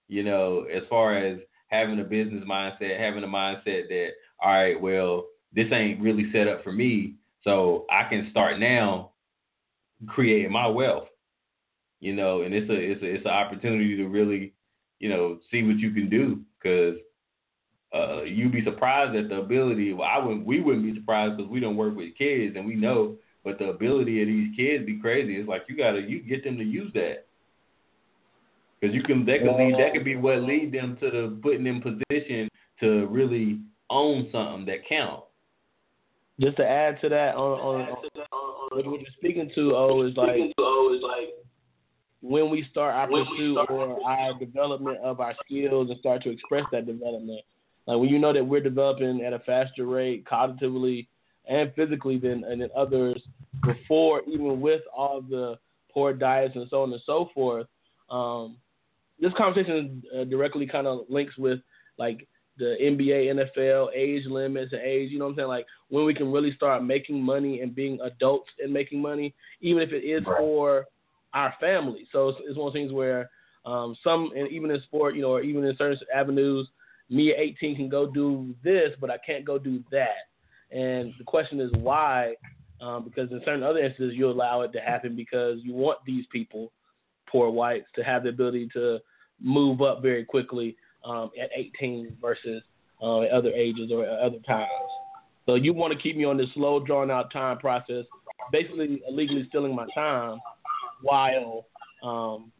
You 0.09 0.23
know, 0.23 0.67
as 0.73 0.83
far 0.89 1.17
as 1.17 1.39
having 1.69 1.99
a 1.99 2.05
business 2.05 2.45
mindset, 2.49 2.99
having 2.99 3.25
a 3.25 3.29
mindset 3.29 3.89
that 3.89 4.11
all 4.41 4.53
right, 4.53 4.81
well, 4.81 5.27
this 5.53 5.67
ain't 5.73 6.01
really 6.01 6.31
set 6.33 6.47
up 6.47 6.63
for 6.63 6.73
me, 6.73 7.15
so 7.43 7.87
I 7.91 8.09
can 8.09 8.29
start 8.31 8.59
now 8.59 9.13
creating 10.07 10.53
my 10.53 10.67
wealth 10.67 11.09
you 12.01 12.15
know, 12.15 12.43
and 12.43 12.55
it's 12.55 12.71
a 12.71 12.75
it's 12.75 13.03
a 13.03 13.07
it's 13.07 13.25
an 13.25 13.31
opportunity 13.31 13.97
to 13.97 14.07
really, 14.07 14.53
you 14.99 15.09
know, 15.09 15.39
see 15.51 15.63
what 15.63 15.79
you 15.79 15.91
can 15.91 16.09
do 16.09 16.41
because 16.61 16.97
uh, 17.95 18.23
you'd 18.23 18.53
be 18.53 18.65
surprised 18.65 19.17
at 19.17 19.29
the 19.29 19.37
ability. 19.37 19.93
Well, 19.93 20.09
I 20.09 20.19
wouldn't. 20.19 20.47
We 20.47 20.61
wouldn't 20.61 20.85
be 20.85 20.99
surprised 20.99 21.37
because 21.37 21.51
we 21.51 21.61
don't 21.61 21.77
work 21.77 21.97
with 21.97 22.17
kids 22.17 22.57
and 22.57 22.67
we 22.67 22.75
know. 22.75 23.17
But 23.45 23.59
the 23.59 23.67
ability 23.67 24.21
of 24.23 24.29
these 24.29 24.57
kids 24.57 24.85
be 24.85 24.99
crazy. 24.99 25.37
It's 25.37 25.49
like 25.49 25.63
you 25.69 25.77
gotta 25.77 26.01
you 26.01 26.21
get 26.21 26.43
them 26.43 26.59
to 26.59 26.65
use 26.65 26.93
that 26.95 27.27
because 28.81 28.95
you 28.95 29.03
can 29.03 29.25
that 29.27 29.39
could 29.41 29.57
lead 29.57 29.75
that 29.79 29.93
could 29.93 30.05
be 30.05 30.17
what 30.17 30.41
lead 30.41 30.73
them 30.73 30.97
to 31.01 31.11
the 31.11 31.39
putting 31.43 31.67
in 31.67 31.81
position 31.81 32.49
to 32.81 33.07
really 33.07 33.61
own 33.89 34.29
something 34.33 34.67
that 34.67 34.87
counts. 34.89 35.27
Just 36.39 36.59
to 36.59 36.69
add 36.69 37.01
to 37.01 37.09
that, 37.09 37.35
on, 37.35 37.61
on, 37.61 37.89
on 38.73 38.91
what 38.91 39.01
you're 39.01 39.09
speaking 39.17 39.51
to, 39.55 39.75
oh, 39.75 40.03
is 40.07 40.15
like, 40.19 40.37
oh, 40.59 40.95
is 40.95 41.03
like 41.03 41.46
when 42.23 42.51
we 42.51 42.67
start 42.71 42.95
our 42.95 43.11
when 43.11 43.25
pursuit 43.27 43.55
start 43.55 43.71
or 43.71 44.03
our 44.05 44.39
development 44.39 44.99
of 44.99 45.21
our 45.21 45.35
skills 45.45 45.91
and 45.91 45.99
start 45.99 46.23
to 46.23 46.31
express 46.31 46.65
that 46.73 46.87
development. 46.87 47.41
Like 47.87 47.99
when 47.99 48.09
you 48.09 48.19
know 48.19 48.33
that 48.33 48.45
we're 48.45 48.61
developing 48.61 49.23
at 49.25 49.33
a 49.33 49.39
faster 49.41 49.87
rate 49.87 50.25
cognitively 50.25 51.07
and 51.49 51.73
physically 51.75 52.19
than 52.19 52.41
than 52.41 52.69
others 52.77 53.23
before, 53.65 54.23
even 54.27 54.61
with 54.61 54.83
all 54.95 55.23
the 55.23 55.59
poor 55.93 56.13
diets 56.13 56.57
and 56.57 56.67
so 56.69 56.83
on 56.83 56.93
and 56.93 57.03
so 57.07 57.31
forth. 57.33 57.67
Um, 58.11 58.59
this 59.21 59.33
conversation 59.37 60.03
uh, 60.17 60.25
directly 60.25 60.67
kind 60.67 60.87
of 60.87 61.07
links 61.09 61.37
with 61.39 61.61
like 61.99 62.27
the 62.59 62.77
NBA, 62.83 63.49
NFL, 63.59 63.89
age 63.95 64.25
limits 64.27 64.73
and 64.73 64.83
age. 64.83 65.11
You 65.11 65.19
know 65.19 65.27
what 65.27 65.33
I'm 65.33 65.37
saying? 65.37 65.49
Like 65.49 65.67
when 65.89 66.05
we 66.05 66.15
can 66.15 66.33
really 66.33 66.53
start 66.55 66.85
making 66.85 67.23
money 67.23 67.61
and 67.61 67.75
being 67.75 67.99
adults 68.03 68.51
and 68.63 68.73
making 68.73 69.01
money, 69.01 69.35
even 69.61 69.83
if 69.83 69.93
it 69.93 70.05
is 70.05 70.25
right. 70.27 70.39
for 70.39 70.87
our 71.37 71.55
family. 71.61 72.09
So 72.11 72.31
it's, 72.31 72.39
it's 72.49 72.57
one 72.57 72.69
of 72.69 72.73
those 72.73 72.81
things 72.81 72.93
where 72.93 73.31
um, 73.67 73.95
some, 74.03 74.31
and 74.35 74.51
even 74.51 74.71
in 74.71 74.81
sport, 74.83 75.15
you 75.15 75.23
know, 75.23 75.33
or 75.33 75.43
even 75.43 75.65
in 75.65 75.77
certain 75.77 75.99
avenues, 76.13 76.69
me 77.11 77.31
at 77.31 77.39
18 77.39 77.77
can 77.77 77.89
go 77.89 78.11
do 78.11 78.55
this, 78.65 78.93
but 79.01 79.11
I 79.11 79.19
can't 79.19 79.45
go 79.45 79.59
do 79.59 79.85
that. 79.93 80.31
And 80.73 81.13
the 81.19 81.25
question 81.25 81.61
is 81.61 81.71
why? 81.75 82.35
Um, 82.81 83.05
because 83.05 83.31
in 83.31 83.41
certain 83.45 83.63
other 83.63 83.79
instances, 83.79 84.17
you 84.17 84.29
allow 84.31 84.63
it 84.63 84.73
to 84.73 84.81
happen 84.81 85.15
because 85.15 85.59
you 85.63 85.75
want 85.75 85.99
these 86.07 86.25
people, 86.33 86.73
poor 87.29 87.51
whites, 87.51 87.87
to 87.97 88.03
have 88.03 88.23
the 88.23 88.31
ability 88.31 88.69
to 88.73 88.99
move 89.41 89.83
up 89.83 90.03
very 90.03 90.25
quickly 90.25 90.77
um, 91.05 91.31
at 91.41 91.51
18 91.55 92.17
versus 92.21 92.63
uh, 93.03 93.23
at 93.23 93.31
other 93.31 93.51
ages 93.51 93.91
or 93.93 94.09
other 94.09 94.39
times. 94.47 94.71
So 95.45 95.55
you 95.55 95.75
want 95.75 95.93
to 95.93 95.99
keep 95.99 96.17
me 96.17 96.25
on 96.25 96.37
this 96.37 96.49
slow, 96.55 96.85
drawn 96.85 97.11
out 97.11 97.33
time 97.33 97.59
process, 97.59 98.05
basically 98.53 99.03
illegally 99.09 99.47
stealing 99.49 99.75
my 99.75 99.87
time 99.95 100.39
while 101.03 101.67
um, 102.03 102.53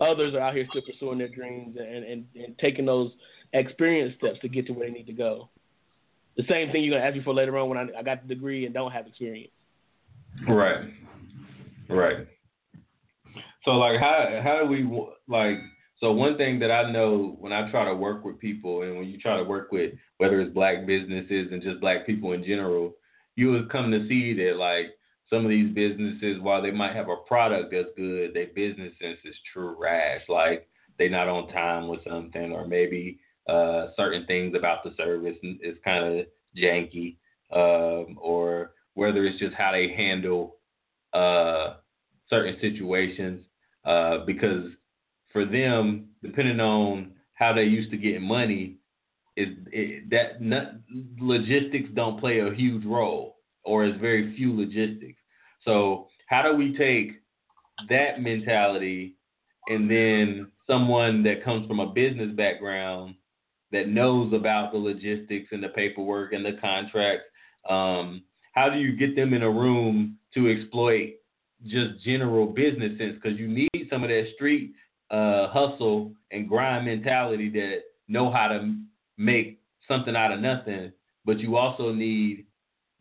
others 0.00 0.34
are 0.34 0.40
out 0.40 0.54
here 0.54 0.66
still 0.70 0.82
pursuing 0.82 1.18
their 1.18 1.28
dreams 1.28 1.76
and, 1.78 2.04
and, 2.04 2.24
and 2.34 2.58
taking 2.58 2.86
those 2.86 3.12
experience 3.52 4.14
steps 4.18 4.38
to 4.40 4.48
get 4.48 4.66
to 4.66 4.72
where 4.72 4.88
they 4.88 4.92
need 4.92 5.06
to 5.06 5.12
go. 5.12 5.48
The 6.36 6.44
same 6.48 6.72
thing 6.72 6.84
you're 6.84 6.96
gonna 6.96 7.06
ask 7.06 7.16
me 7.16 7.22
for 7.22 7.34
later 7.34 7.58
on 7.58 7.68
when 7.68 7.78
I, 7.78 7.86
I 7.98 8.02
got 8.02 8.22
the 8.26 8.34
degree 8.34 8.64
and 8.64 8.74
don't 8.74 8.92
have 8.92 9.06
experience. 9.06 9.52
Right. 10.48 10.88
Right. 11.88 12.26
So 13.64 13.72
like 13.72 14.00
how 14.00 14.40
how 14.42 14.60
do 14.62 14.66
we 14.66 14.84
like 15.28 15.58
so 15.98 16.12
one 16.12 16.38
thing 16.38 16.58
that 16.60 16.70
I 16.70 16.90
know 16.90 17.36
when 17.40 17.52
I 17.52 17.70
try 17.70 17.84
to 17.84 17.94
work 17.94 18.24
with 18.24 18.38
people 18.38 18.82
and 18.82 18.96
when 18.96 19.08
you 19.08 19.18
try 19.18 19.36
to 19.36 19.44
work 19.44 19.70
with 19.70 19.92
whether 20.16 20.40
it's 20.40 20.54
black 20.54 20.86
businesses 20.86 21.48
and 21.52 21.62
just 21.62 21.80
black 21.80 22.06
people 22.06 22.32
in 22.32 22.42
general, 22.42 22.94
you 23.36 23.50
would 23.50 23.70
come 23.70 23.90
to 23.90 24.08
see 24.08 24.32
that 24.34 24.56
like 24.56 24.96
some 25.30 25.44
of 25.44 25.50
these 25.50 25.72
businesses, 25.72 26.40
while 26.40 26.60
they 26.60 26.72
might 26.72 26.94
have 26.96 27.08
a 27.08 27.16
product 27.26 27.72
that's 27.72 27.88
good, 27.96 28.34
their 28.34 28.48
business 28.48 28.92
sense 29.00 29.18
is 29.24 29.34
trash. 29.52 30.22
Like 30.28 30.68
they're 30.98 31.08
not 31.08 31.28
on 31.28 31.48
time 31.48 31.88
with 31.88 32.00
something, 32.08 32.52
or 32.52 32.66
maybe 32.66 33.20
uh, 33.48 33.86
certain 33.96 34.26
things 34.26 34.54
about 34.56 34.82
the 34.84 34.92
service 34.96 35.36
is 35.42 35.76
kind 35.84 36.04
of 36.04 36.26
janky, 36.56 37.16
um, 37.52 38.18
or 38.20 38.72
whether 38.94 39.24
it's 39.24 39.38
just 39.38 39.54
how 39.54 39.72
they 39.72 39.94
handle 39.96 40.56
uh, 41.12 41.74
certain 42.28 42.56
situations. 42.60 43.42
Uh, 43.84 44.18
because 44.26 44.66
for 45.32 45.44
them, 45.46 46.08
depending 46.22 46.60
on 46.60 47.12
how 47.34 47.52
they 47.54 47.62
used 47.62 47.90
to 47.90 47.96
get 47.96 48.20
money, 48.20 48.76
is 49.36 49.48
that 50.10 50.42
not, 50.42 50.72
logistics 51.18 51.88
don't 51.94 52.20
play 52.20 52.40
a 52.40 52.52
huge 52.52 52.84
role, 52.84 53.36
or 53.62 53.84
is 53.84 53.94
very 54.00 54.36
few 54.36 54.54
logistics. 54.54 55.19
So 55.64 56.08
how 56.28 56.42
do 56.42 56.56
we 56.56 56.76
take 56.76 57.20
that 57.88 58.20
mentality 58.20 59.16
and 59.68 59.90
then 59.90 60.50
someone 60.66 61.22
that 61.24 61.44
comes 61.44 61.66
from 61.66 61.80
a 61.80 61.86
business 61.86 62.34
background 62.36 63.14
that 63.72 63.88
knows 63.88 64.32
about 64.32 64.72
the 64.72 64.78
logistics 64.78 65.48
and 65.52 65.62
the 65.62 65.68
paperwork 65.68 66.32
and 66.32 66.44
the 66.44 66.58
contracts, 66.60 67.26
um, 67.68 68.22
how 68.52 68.68
do 68.68 68.78
you 68.78 68.96
get 68.96 69.14
them 69.14 69.32
in 69.32 69.42
a 69.42 69.50
room 69.50 70.16
to 70.34 70.48
exploit 70.48 71.14
just 71.66 72.00
general 72.04 72.46
business 72.46 72.98
sense? 72.98 73.16
Because 73.22 73.38
you 73.38 73.48
need 73.48 73.88
some 73.88 74.02
of 74.02 74.08
that 74.08 74.26
street 74.34 74.72
uh, 75.10 75.48
hustle 75.48 76.12
and 76.30 76.48
grind 76.48 76.86
mentality 76.86 77.48
that 77.50 77.80
know 78.08 78.30
how 78.30 78.48
to 78.48 78.76
make 79.18 79.60
something 79.86 80.16
out 80.16 80.32
of 80.32 80.40
nothing, 80.40 80.92
but 81.24 81.38
you 81.38 81.56
also 81.56 81.92
need 81.92 82.46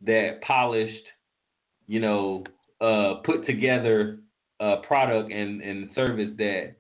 that 0.06 0.42
polished 0.42 1.06
you 1.90 2.00
know, 2.00 2.44
uh, 2.80 3.16
put 3.26 3.48
together 3.48 4.20
a 4.60 4.78
product 4.88 5.32
and, 5.32 5.62
and 5.62 5.90
service 5.96 6.30
that 6.38 6.76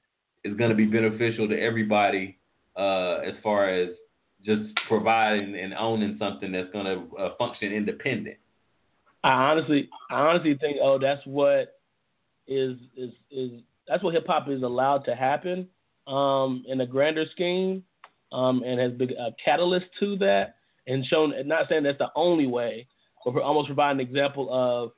is 0.46 0.56
going 0.56 0.70
to 0.70 0.76
be 0.76 0.86
beneficial 0.86 1.50
to 1.50 1.60
everybody 1.60 2.38
uh, 2.78 3.16
as 3.26 3.34
far 3.44 3.68
as 3.68 3.90
just 4.46 4.62
providing 4.88 5.56
and 5.56 5.74
owning 5.74 6.16
something 6.20 6.52
that's 6.52 6.72
going 6.72 6.86
to 6.86 7.18
uh, 7.18 7.36
function 7.38 7.74
independent. 7.74 8.38
I 9.24 9.32
honestly, 9.32 9.90
I 10.12 10.20
honestly 10.20 10.56
think, 10.62 10.78
oh, 10.82 11.00
that's 11.00 11.26
what 11.26 11.80
is 12.48 12.78
is 12.96 13.12
is 13.32 13.52
that's 13.88 14.04
what 14.04 14.14
hip 14.14 14.28
hop 14.28 14.48
is 14.48 14.62
allowed 14.62 15.00
to 15.06 15.16
happen 15.16 15.68
um, 16.08 16.64
in 16.68 16.80
a 16.82 16.86
grander 16.86 17.26
scheme, 17.32 17.84
um, 18.32 18.64
and 18.64 18.80
has 18.80 18.94
been 18.94 19.12
a 19.12 19.32
catalyst 19.44 19.88
to 20.00 20.16
that, 20.18 20.56
and 20.88 21.04
shown. 21.08 21.34
Not 21.48 21.68
saying 21.68 21.84
that's 21.84 21.98
the 21.98 22.12
only 22.16 22.48
way, 22.48 22.88
but 23.26 23.42
almost 23.42 23.68
providing 23.68 24.00
an 24.00 24.08
example 24.08 24.48
of 24.54 24.92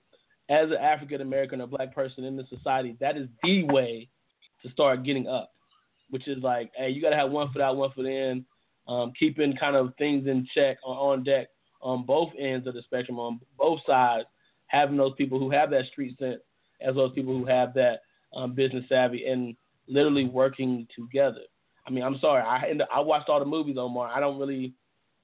as 0.52 0.70
an 0.70 0.78
African 0.78 1.22
American 1.22 1.62
or 1.62 1.68
black 1.68 1.96
person 1.96 2.26
in 2.26 2.36
the 2.36 2.46
society, 2.50 2.98
that 3.00 3.18
is 3.18 3.28
the 3.42 3.64
way 3.64 4.10
to 4.64 4.72
start 4.72 5.04
getting 5.04 5.28
up. 5.28 5.52
Which 6.10 6.28
is 6.28 6.44
like, 6.44 6.72
hey, 6.76 6.90
you 6.90 7.02
gotta 7.02 7.16
have 7.16 7.32
one 7.32 7.52
foot 7.54 7.62
out, 7.62 7.78
one 7.78 7.92
foot 7.94 8.06
in, 8.06 8.46
um, 8.88 9.14
keeping 9.18 9.56
kind 9.56 9.78
of 9.78 9.94
things 9.98 10.28
in 10.28 10.46
check 10.54 10.78
on, 10.84 10.98
on 10.98 11.24
deck 11.24 11.48
on 11.82 12.06
both 12.06 12.30
ends 12.38 12.68
of 12.68 12.74
the 12.74 12.82
spectrum, 12.84 13.18
on 13.18 13.40
both 13.58 13.80
sides, 13.88 14.26
having 14.68 14.98
those 14.98 15.14
people 15.18 15.40
who 15.40 15.50
have 15.50 15.72
that 15.72 15.86
street 15.88 16.18
sense 16.20 16.42
as 16.82 16.96
well 16.96 17.06
as 17.06 17.12
people 17.14 17.38
who 17.38 17.46
have 17.46 17.74
that 17.74 18.02
um, 18.36 18.54
business 18.54 18.84
savvy 18.90 19.26
and 19.28 19.56
literally 19.88 20.26
working 20.26 20.88
together. 20.96 21.42
I 21.88 21.92
mean, 21.92 22.04
I'm 22.04 22.20
sorry, 22.20 22.44
I 22.44 22.74
I 22.94 23.00
watched 23.00 23.30
all 23.30 23.40
the 23.40 23.46
movies, 23.46 23.78
Omar. 23.80 24.08
I 24.08 24.20
don't 24.20 24.38
really. 24.38 24.74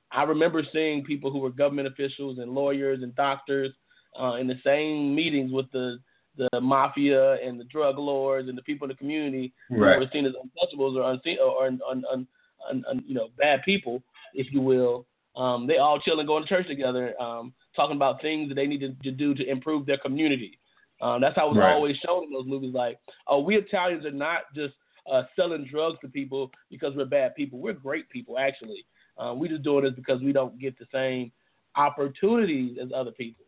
I 0.10 0.24
remember 0.24 0.64
seeing 0.72 1.04
people 1.04 1.32
who 1.32 1.40
were 1.40 1.50
government 1.50 1.90
officials 1.90 2.40
and 2.40 2.52
lawyers 2.52 3.04
and 3.04 3.14
doctors 3.16 3.74
uh, 4.20 4.36
in 4.36 4.48
the 4.48 4.60
same 4.64 5.16
meetings 5.16 5.52
with 5.52 5.72
the 5.72 6.00
the 6.38 6.62
mafia 6.62 7.34
and 7.44 7.60
the 7.60 7.64
drug 7.64 7.98
lords 7.98 8.48
and 8.48 8.58
the 8.58 8.62
people 8.62 8.86
in 8.86 8.90
the 8.90 8.96
community 8.96 9.52
right. 9.72 9.96
who 9.96 10.00
were 10.02 10.10
seen 10.14 10.26
as 10.26 10.34
untouchables 10.34 10.96
or 10.96 11.12
unseen 11.12 11.38
or 11.44 11.66
un, 11.66 11.80
un, 11.90 12.04
un, 12.12 12.86
un, 12.88 13.04
you 13.08 13.16
know 13.16 13.30
bad 13.38 13.62
people, 13.64 14.04
if 14.34 14.52
you 14.54 14.62
will. 14.62 15.06
Um, 15.36 15.68
they 15.68 15.78
all 15.78 16.00
chill 16.00 16.20
and 16.20 16.28
go 16.28 16.40
to 16.40 16.46
church 16.48 16.68
together, 16.68 17.20
um, 17.22 17.54
talking 17.76 17.96
about 17.96 18.22
things 18.22 18.50
that 18.50 18.56
they 18.56 18.66
need 18.66 18.80
to, 18.80 18.94
to 19.04 19.12
do 19.12 19.36
to 19.36 19.50
improve 19.50 19.86
their 19.86 19.98
community. 19.98 20.60
Um, 21.00 21.22
that's 21.22 21.36
how 21.36 21.48
it 21.48 21.50
was 21.50 21.60
Right. 21.60 21.74
always 21.74 21.96
shown 21.98 22.24
in 22.24 22.34
those 22.34 22.48
movies. 22.48 22.74
Like, 22.74 23.00
oh, 23.28 23.42
we 23.42 23.56
Italians 23.56 24.06
are 24.06 24.12
not 24.12 24.54
just 24.56 24.74
uh, 25.12 25.24
selling 25.36 25.66
drugs 25.66 26.00
to 26.02 26.08
people 26.08 26.52
because 26.72 26.96
we're 26.96 27.06
bad 27.06 27.36
people. 27.36 27.60
We're 27.60 27.74
great 27.74 28.10
people, 28.10 28.40
actually. 28.40 28.84
Um, 29.18 29.40
we 29.40 29.48
just 29.48 29.64
doing 29.64 29.84
this 29.84 29.94
because 29.94 30.22
we 30.22 30.32
don't 30.32 30.60
get 30.60 30.78
the 30.78 30.86
same 30.92 31.32
opportunities 31.76 32.78
as 32.82 32.90
other 32.94 33.12
people. 33.12 33.46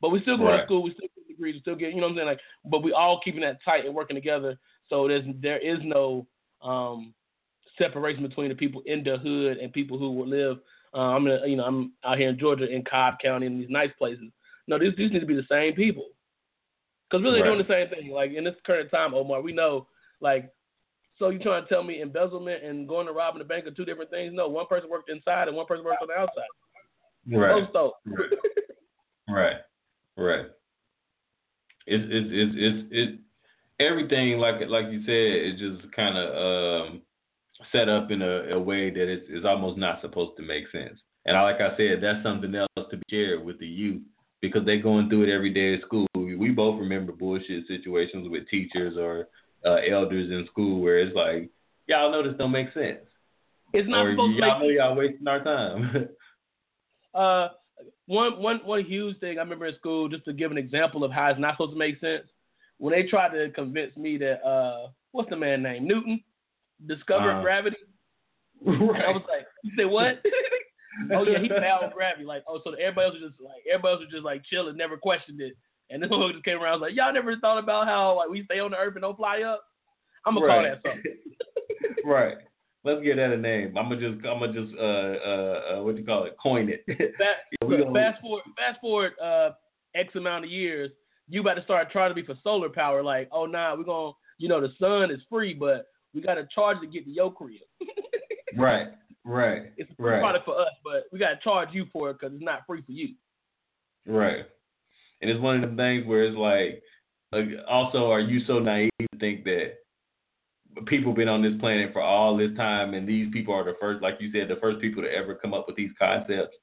But 0.00 0.10
we 0.10 0.20
still 0.22 0.36
go 0.36 0.56
to 0.56 0.64
school. 0.64 0.82
We 0.82 0.90
still 0.92 1.08
get 1.16 1.28
degrees. 1.28 1.54
We 1.54 1.60
still 1.60 1.76
get, 1.76 1.90
you 1.90 1.96
know 1.96 2.02
what 2.02 2.10
I'm 2.12 2.16
saying? 2.16 2.26
Like, 2.28 2.40
but 2.64 2.82
we 2.82 2.92
all 2.92 3.20
keeping 3.24 3.40
that 3.42 3.58
tight 3.64 3.84
and 3.86 3.94
working 3.94 4.16
together. 4.16 4.58
So 4.88 5.08
there's 5.08 5.24
there 5.40 5.58
is 5.58 5.78
no 5.82 6.26
um, 6.62 7.14
separation 7.78 8.26
between 8.26 8.48
the 8.48 8.54
people 8.54 8.82
in 8.86 9.02
the 9.02 9.16
hood 9.18 9.58
and 9.58 9.72
people 9.72 9.98
who 9.98 10.12
will 10.12 10.28
live. 10.28 10.58
Uh, 10.94 11.14
I'm 11.14 11.26
in, 11.26 11.50
you 11.50 11.56
know 11.56 11.64
I'm 11.64 11.92
out 12.04 12.18
here 12.18 12.28
in 12.28 12.38
Georgia 12.38 12.66
in 12.72 12.84
Cobb 12.84 13.14
County 13.22 13.46
in 13.46 13.58
these 13.58 13.70
nice 13.70 13.90
places. 13.98 14.30
No, 14.68 14.78
these 14.78 14.92
these 14.96 15.10
need 15.10 15.20
to 15.20 15.26
be 15.26 15.34
the 15.34 15.46
same 15.50 15.74
people. 15.74 16.08
Because 17.08 17.22
really 17.22 17.40
they're 17.40 17.52
doing 17.52 17.64
the 17.66 17.72
same 17.72 17.88
thing. 17.88 18.10
Like 18.12 18.32
in 18.32 18.44
this 18.44 18.54
current 18.64 18.90
time, 18.90 19.14
Omar, 19.14 19.40
we 19.40 19.52
know 19.52 19.86
like. 20.20 20.50
So 21.18 21.30
you 21.30 21.38
trying 21.38 21.62
to 21.62 21.68
tell 21.70 21.82
me 21.82 22.02
embezzlement 22.02 22.62
and 22.62 22.86
going 22.86 23.06
to 23.06 23.12
robbing 23.14 23.38
the 23.38 23.46
bank 23.46 23.66
are 23.66 23.70
two 23.70 23.86
different 23.86 24.10
things? 24.10 24.34
No, 24.34 24.48
one 24.48 24.66
person 24.66 24.90
worked 24.90 25.08
inside 25.08 25.48
and 25.48 25.56
one 25.56 25.64
person 25.64 25.82
worked 25.82 26.02
on 26.02 26.08
the 26.08 26.14
outside. 26.14 26.44
Right. 27.26 27.64
Both 27.64 27.72
though. 27.72 27.92
Right. 29.26 29.56
Right. 30.16 30.46
It's 31.86 32.04
it's 32.08 32.28
it's 32.32 32.54
it's 32.56 32.88
it 32.90 33.20
everything 33.78 34.38
like 34.38 34.56
like 34.68 34.86
you 34.90 35.02
said 35.04 35.54
is 35.54 35.60
just 35.60 35.92
kind 35.94 36.16
of 36.16 36.90
um, 36.90 37.02
set 37.72 37.88
up 37.88 38.10
in 38.10 38.22
a, 38.22 38.54
a 38.54 38.58
way 38.58 38.90
that 38.90 39.08
it's, 39.08 39.26
it's 39.28 39.46
almost 39.46 39.78
not 39.78 40.00
supposed 40.00 40.36
to 40.36 40.42
make 40.42 40.64
sense. 40.70 40.98
And 41.24 41.36
I, 41.36 41.42
like 41.42 41.60
I 41.60 41.76
said, 41.76 42.00
that's 42.00 42.22
something 42.22 42.54
else 42.54 42.68
to 42.76 42.96
be 42.96 43.02
shared 43.10 43.44
with 43.44 43.58
the 43.58 43.66
youth 43.66 44.02
because 44.40 44.64
they're 44.64 44.82
going 44.82 45.08
through 45.08 45.24
it 45.24 45.34
every 45.34 45.52
day 45.52 45.74
at 45.74 45.82
school. 45.82 46.06
We, 46.14 46.36
we 46.36 46.50
both 46.50 46.78
remember 46.78 47.12
bullshit 47.12 47.66
situations 47.66 48.28
with 48.28 48.48
teachers 48.48 48.96
or 48.96 49.28
uh, 49.64 49.78
elders 49.90 50.30
in 50.30 50.46
school 50.50 50.80
where 50.80 51.00
it's 51.00 51.16
like, 51.16 51.50
y'all 51.86 52.12
know 52.12 52.22
this 52.22 52.38
don't 52.38 52.52
make 52.52 52.72
sense, 52.72 53.00
It's 53.72 53.88
not 53.88 54.06
or 54.06 54.12
supposed 54.12 54.36
to 54.36 54.46
y'all 54.46 54.60
make 54.60 54.68
know 54.68 54.84
y'all 54.84 54.96
wasting 54.96 55.28
our 55.28 55.42
time. 55.42 56.08
Uh, 57.14 57.48
one 58.06 58.40
one 58.40 58.60
one 58.64 58.84
huge 58.84 59.18
thing 59.18 59.38
I 59.38 59.42
remember 59.42 59.66
in 59.66 59.74
school, 59.76 60.08
just 60.08 60.24
to 60.24 60.32
give 60.32 60.50
an 60.50 60.58
example 60.58 61.04
of 61.04 61.12
how 61.12 61.28
it's 61.28 61.40
not 61.40 61.54
supposed 61.54 61.72
to 61.72 61.78
make 61.78 62.00
sense, 62.00 62.24
when 62.78 62.92
they 62.92 63.08
tried 63.08 63.30
to 63.30 63.50
convince 63.50 63.96
me 63.96 64.16
that 64.18 64.44
uh, 64.46 64.88
what's 65.12 65.30
the 65.30 65.36
man 65.36 65.62
name 65.62 65.86
Newton 65.86 66.22
discovered 66.86 67.38
Uh, 67.38 67.42
gravity, 67.42 67.76
and 68.66 68.74
I 68.74 69.10
was 69.10 69.22
like, 69.28 69.46
you 69.62 69.72
say 69.76 69.84
what? 69.84 70.22
oh 71.12 71.24
yeah, 71.24 71.40
he 71.40 71.48
found 71.48 71.92
gravity. 71.94 72.24
Like 72.24 72.44
oh, 72.48 72.60
so 72.64 72.72
everybody 72.72 73.06
else 73.06 73.14
was 73.20 73.30
just 73.30 73.40
like 73.40 73.62
everybody 73.70 73.92
else 73.92 74.00
was 74.00 74.10
just 74.12 74.24
like 74.24 74.44
chilling, 74.44 74.76
never 74.76 74.96
questioned 74.96 75.40
it. 75.40 75.54
And 75.90 76.02
this 76.02 76.10
one 76.10 76.32
just 76.32 76.44
came 76.44 76.60
around, 76.60 76.80
was 76.80 76.88
like, 76.88 76.96
y'all 76.96 77.12
never 77.12 77.36
thought 77.36 77.58
about 77.58 77.86
how 77.86 78.16
like 78.16 78.28
we 78.28 78.44
stay 78.44 78.58
on 78.58 78.72
the 78.72 78.76
earth 78.76 78.94
and 78.94 79.02
don't 79.02 79.16
fly 79.16 79.42
up. 79.42 79.62
I'm 80.24 80.34
gonna 80.34 80.46
call 80.46 80.62
that 80.62 80.80
something. 80.84 81.16
right. 82.04 82.38
Let's 82.86 83.02
give 83.02 83.16
that 83.16 83.32
a 83.32 83.36
name. 83.36 83.76
I'm 83.76 83.88
gonna 83.88 84.00
just, 84.00 84.24
I'm 84.24 84.38
gonna 84.38 84.52
just, 84.52 84.72
uh, 84.78 84.80
uh, 84.80 85.60
uh 85.80 85.82
what 85.82 85.96
do 85.96 86.00
you 86.00 86.06
call 86.06 86.22
it? 86.24 86.36
Coin 86.40 86.68
it. 86.70 86.84
Yeah, 87.18 87.68
gonna- 87.68 87.92
fast 87.92 88.20
forward, 88.20 88.42
fast 88.56 88.80
forward, 88.80 89.12
uh, 89.20 89.50
X 89.96 90.14
amount 90.14 90.44
of 90.44 90.52
years, 90.52 90.92
you 91.28 91.40
about 91.40 91.54
to 91.54 91.64
start 91.64 91.90
trying 91.90 92.10
to 92.10 92.14
be 92.14 92.22
for 92.22 92.36
solar 92.44 92.68
power. 92.68 93.02
Like, 93.02 93.28
oh 93.32 93.44
nah, 93.44 93.74
we're 93.74 93.82
gonna, 93.82 94.12
you 94.38 94.48
know, 94.48 94.60
the 94.60 94.72
sun 94.78 95.10
is 95.10 95.20
free, 95.28 95.52
but 95.52 95.86
we 96.14 96.20
got 96.20 96.34
to 96.36 96.46
charge 96.54 96.80
to 96.80 96.86
get 96.86 97.04
to 97.04 97.10
your 97.10 97.32
crib. 97.32 97.56
right. 98.56 98.88
Right. 99.24 99.72
It's 99.76 99.90
a 99.90 99.94
free 99.96 100.12
Right. 100.12 100.20
product 100.20 100.44
for 100.44 100.60
us, 100.60 100.70
but 100.84 101.06
we 101.10 101.18
got 101.18 101.30
to 101.30 101.40
charge 101.42 101.70
you 101.72 101.86
for 101.92 102.10
it 102.10 102.20
because 102.20 102.34
it's 102.34 102.44
not 102.44 102.60
free 102.68 102.82
for 102.82 102.92
you. 102.92 103.14
Right. 104.06 104.44
And 105.20 105.28
it's 105.28 105.40
one 105.40 105.62
of 105.64 105.68
the 105.68 105.76
things 105.76 106.06
where 106.06 106.22
it's 106.22 106.36
like, 106.36 106.82
like, 107.32 107.48
also, 107.68 108.10
are 108.12 108.20
you 108.20 108.44
so 108.46 108.60
naive 108.60 108.90
to 109.00 109.18
think 109.18 109.42
that 109.44 109.74
people 110.86 111.12
been 111.12 111.28
on 111.28 111.42
this 111.42 111.58
planet 111.60 111.92
for 111.92 112.02
all 112.02 112.36
this 112.36 112.54
time, 112.56 112.94
and 112.94 113.08
these 113.08 113.32
people 113.32 113.54
are 113.54 113.64
the 113.64 113.74
first, 113.80 114.02
like 114.02 114.16
you 114.20 114.30
said, 114.32 114.48
the 114.48 114.60
first 114.60 114.80
people 114.80 115.02
to 115.02 115.10
ever 115.10 115.34
come 115.34 115.54
up 115.54 115.66
with 115.66 115.76
these 115.76 115.90
concepts? 115.98 116.56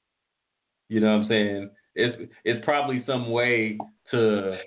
You 0.88 1.00
know 1.00 1.16
what 1.16 1.22
I'm 1.24 1.28
saying? 1.28 1.70
It's 1.94 2.30
it's 2.44 2.64
probably 2.64 3.02
some 3.06 3.30
way 3.30 3.78
to 4.10 4.58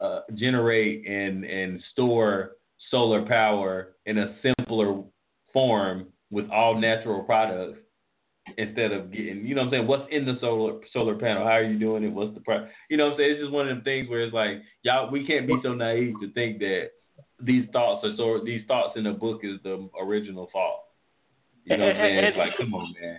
uh, 0.00 0.20
generate 0.34 1.06
and 1.06 1.44
and 1.44 1.80
store 1.92 2.52
solar 2.90 3.24
power 3.26 3.96
in 4.06 4.18
a 4.18 4.36
simpler 4.42 5.02
form 5.52 6.06
with 6.30 6.48
all 6.50 6.78
natural 6.78 7.22
products 7.22 7.78
instead 8.58 8.92
of 8.92 9.10
getting, 9.10 9.46
you 9.46 9.54
know 9.54 9.62
what 9.62 9.68
I'm 9.68 9.72
saying, 9.72 9.86
what's 9.86 10.08
in 10.10 10.26
the 10.26 10.36
solar 10.40 10.80
solar 10.92 11.14
panel? 11.14 11.44
How 11.44 11.52
are 11.52 11.64
you 11.64 11.78
doing 11.78 12.04
it? 12.04 12.12
What's 12.12 12.34
the? 12.34 12.68
You 12.90 12.96
know 12.96 13.06
what 13.06 13.12
I'm 13.12 13.18
saying? 13.18 13.30
It's 13.32 13.40
just 13.40 13.52
one 13.52 13.68
of 13.68 13.74
them 13.74 13.84
things 13.84 14.08
where 14.08 14.20
it's 14.20 14.34
like, 14.34 14.62
y'all, 14.82 15.10
we 15.10 15.26
can't 15.26 15.46
be 15.46 15.56
so 15.62 15.74
naive 15.74 16.14
to 16.20 16.32
think 16.32 16.58
that 16.58 16.90
these 17.40 17.66
thoughts 17.72 18.04
are 18.04 18.16
so 18.16 18.40
these 18.44 18.62
thoughts 18.66 18.94
in 18.96 19.04
the 19.04 19.12
book 19.12 19.40
is 19.42 19.58
the 19.62 19.88
original 20.00 20.48
thought. 20.52 20.80
You 21.64 21.76
know 21.76 21.86
what 21.86 21.96
I'm 21.96 22.02
saying? 22.02 22.24
It's 22.24 22.36
like, 22.36 22.56
come 22.58 22.74
on, 22.74 22.94
man. 23.00 23.18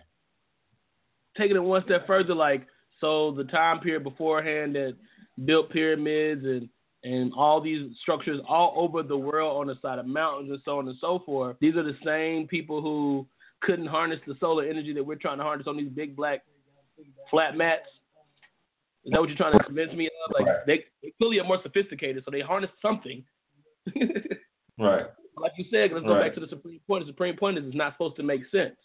Taking 1.37 1.57
it 1.57 1.63
one 1.63 1.83
step 1.85 2.07
further, 2.07 2.35
like 2.35 2.67
so, 3.01 3.31
the 3.31 3.43
time 3.45 3.79
period 3.79 4.03
beforehand 4.03 4.75
that 4.75 4.95
built 5.43 5.69
pyramids 5.71 6.43
and 6.45 6.69
and 7.03 7.31
all 7.37 7.61
these 7.61 7.95
structures 8.01 8.41
all 8.49 8.73
over 8.75 9.03
the 9.03 9.17
world 9.17 9.57
on 9.61 9.67
the 9.67 9.75
side 9.79 9.99
of 9.99 10.07
mountains 10.07 10.49
and 10.49 10.59
so 10.65 10.79
on 10.79 10.87
and 10.87 10.97
so 10.99 11.21
forth. 11.23 11.55
These 11.61 11.75
are 11.75 11.83
the 11.83 11.97
same 12.03 12.47
people 12.47 12.81
who 12.81 13.27
couldn't 13.61 13.85
harness 13.85 14.19
the 14.25 14.35
solar 14.39 14.65
energy 14.65 14.91
that 14.93 15.03
we're 15.03 15.15
trying 15.15 15.37
to 15.37 15.43
harness 15.43 15.67
on 15.67 15.77
these 15.77 15.89
big 15.89 16.15
black 16.15 16.41
flat 17.29 17.55
mats. 17.55 17.83
Is 19.05 19.11
that 19.11 19.19
what 19.19 19.29
you're 19.29 19.37
trying 19.37 19.53
to 19.53 19.63
convince 19.63 19.93
me 19.93 20.07
of? 20.07 20.33
Like 20.33 20.65
they, 20.65 20.85
they 21.03 21.13
clearly 21.19 21.39
are 21.39 21.43
more 21.43 21.59
sophisticated, 21.61 22.23
so 22.25 22.31
they 22.31 22.41
harness 22.41 22.71
something. 22.81 23.23
Right. 24.77 25.05
like 25.37 25.51
you 25.57 25.65
said, 25.71 25.91
let's 25.93 26.05
go 26.05 26.13
Right. 26.15 26.27
back 26.27 26.33
to 26.35 26.39
the 26.39 26.47
supreme 26.47 26.79
point. 26.87 27.05
The 27.05 27.11
supreme 27.11 27.35
point 27.35 27.57
is 27.57 27.65
it's 27.65 27.75
not 27.75 27.93
supposed 27.93 28.15
to 28.17 28.23
make 28.23 28.41
sense. 28.51 28.75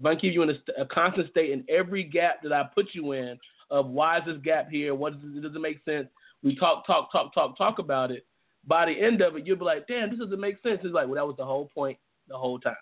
If 0.00 0.06
I 0.06 0.14
keep 0.14 0.32
you 0.32 0.42
in 0.42 0.50
a, 0.50 0.82
a 0.82 0.86
constant 0.86 1.30
state 1.30 1.50
in 1.50 1.64
every 1.68 2.04
gap 2.04 2.42
that 2.42 2.52
I 2.52 2.64
put 2.74 2.86
you 2.92 3.12
in 3.12 3.38
of 3.70 3.88
why 3.88 4.18
is 4.18 4.24
this 4.26 4.38
gap 4.42 4.70
here? 4.70 4.94
What 4.94 5.20
does 5.20 5.36
it, 5.36 5.42
does 5.42 5.54
it 5.54 5.60
make 5.60 5.82
sense? 5.84 6.08
We 6.42 6.54
talk, 6.56 6.86
talk, 6.86 7.10
talk, 7.12 7.34
talk, 7.34 7.58
talk 7.58 7.78
about 7.78 8.10
it. 8.10 8.24
By 8.66 8.86
the 8.86 8.92
end 8.92 9.22
of 9.22 9.36
it, 9.36 9.46
you'll 9.46 9.56
be 9.58 9.64
like, 9.64 9.86
damn, 9.86 10.10
this 10.10 10.18
doesn't 10.18 10.40
make 10.40 10.56
sense. 10.62 10.80
It's 10.84 10.94
like, 10.94 11.06
well, 11.06 11.16
that 11.16 11.26
was 11.26 11.36
the 11.36 11.44
whole 11.44 11.70
point 11.74 11.98
the 12.28 12.36
whole 12.36 12.58
time. 12.60 12.76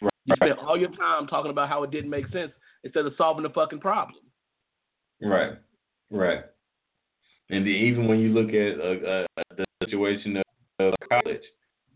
Right. 0.00 0.10
You 0.26 0.34
spent 0.36 0.58
all 0.58 0.78
your 0.78 0.90
time 0.90 1.26
talking 1.26 1.50
about 1.50 1.68
how 1.68 1.82
it 1.82 1.90
didn't 1.90 2.10
make 2.10 2.28
sense 2.28 2.52
instead 2.84 3.06
of 3.06 3.12
solving 3.18 3.42
the 3.42 3.50
fucking 3.50 3.80
problem. 3.80 4.18
Right. 5.20 5.52
Right. 6.10 6.40
And 7.50 7.64
then 7.64 7.72
even 7.72 8.06
when 8.06 8.20
you 8.20 8.28
look 8.30 8.50
at 8.50 8.80
uh, 8.80 9.24
uh, 9.24 9.54
the 9.56 9.64
situation 9.84 10.42
college, 11.08 11.42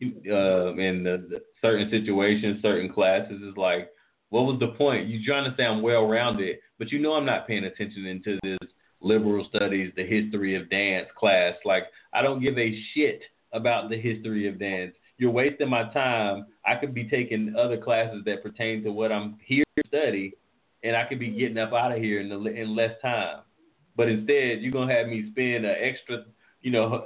uh, 0.02 0.74
and 0.74 1.04
the, 1.04 1.26
the 1.28 1.42
certain 1.60 1.90
situations, 1.90 2.62
certain 2.62 2.92
classes, 2.92 3.40
is 3.42 3.56
like, 3.56 3.90
what 4.30 4.46
was 4.46 4.58
the 4.60 4.68
point? 4.68 5.08
You're 5.08 5.22
trying 5.26 5.50
to 5.50 5.56
say 5.56 5.64
I'm 5.64 5.82
well 5.82 6.06
rounded, 6.06 6.58
but 6.78 6.90
you 6.90 6.98
know 6.98 7.14
I'm 7.14 7.26
not 7.26 7.46
paying 7.46 7.64
attention 7.64 8.06
into 8.06 8.38
this 8.42 8.70
liberal 9.00 9.46
studies, 9.54 9.92
the 9.96 10.06
history 10.06 10.54
of 10.56 10.70
dance 10.70 11.08
class. 11.18 11.54
Like 11.64 11.84
I 12.12 12.22
don't 12.22 12.42
give 12.42 12.56
a 12.58 12.80
shit 12.94 13.22
about 13.52 13.90
the 13.90 14.00
history 14.00 14.48
of 14.48 14.58
dance. 14.58 14.94
You're 15.18 15.30
wasting 15.30 15.68
my 15.68 15.92
time. 15.92 16.46
I 16.64 16.76
could 16.76 16.94
be 16.94 17.04
taking 17.04 17.54
other 17.58 17.76
classes 17.76 18.22
that 18.24 18.42
pertain 18.42 18.82
to 18.84 18.92
what 18.92 19.12
I'm 19.12 19.36
here 19.44 19.64
to 19.76 19.88
study, 19.88 20.34
and 20.82 20.96
I 20.96 21.04
could 21.04 21.18
be 21.18 21.30
getting 21.30 21.58
up 21.58 21.72
out 21.72 21.92
of 21.92 21.98
here 21.98 22.20
in, 22.20 22.28
the, 22.28 22.38
in 22.38 22.74
less 22.74 22.92
time. 23.02 23.40
But 23.96 24.08
instead, 24.08 24.60
you're 24.60 24.72
gonna 24.72 24.94
have 24.94 25.08
me 25.08 25.30
spend 25.30 25.66
an 25.66 25.76
extra, 25.78 26.24
you 26.62 26.70
know, 26.70 27.04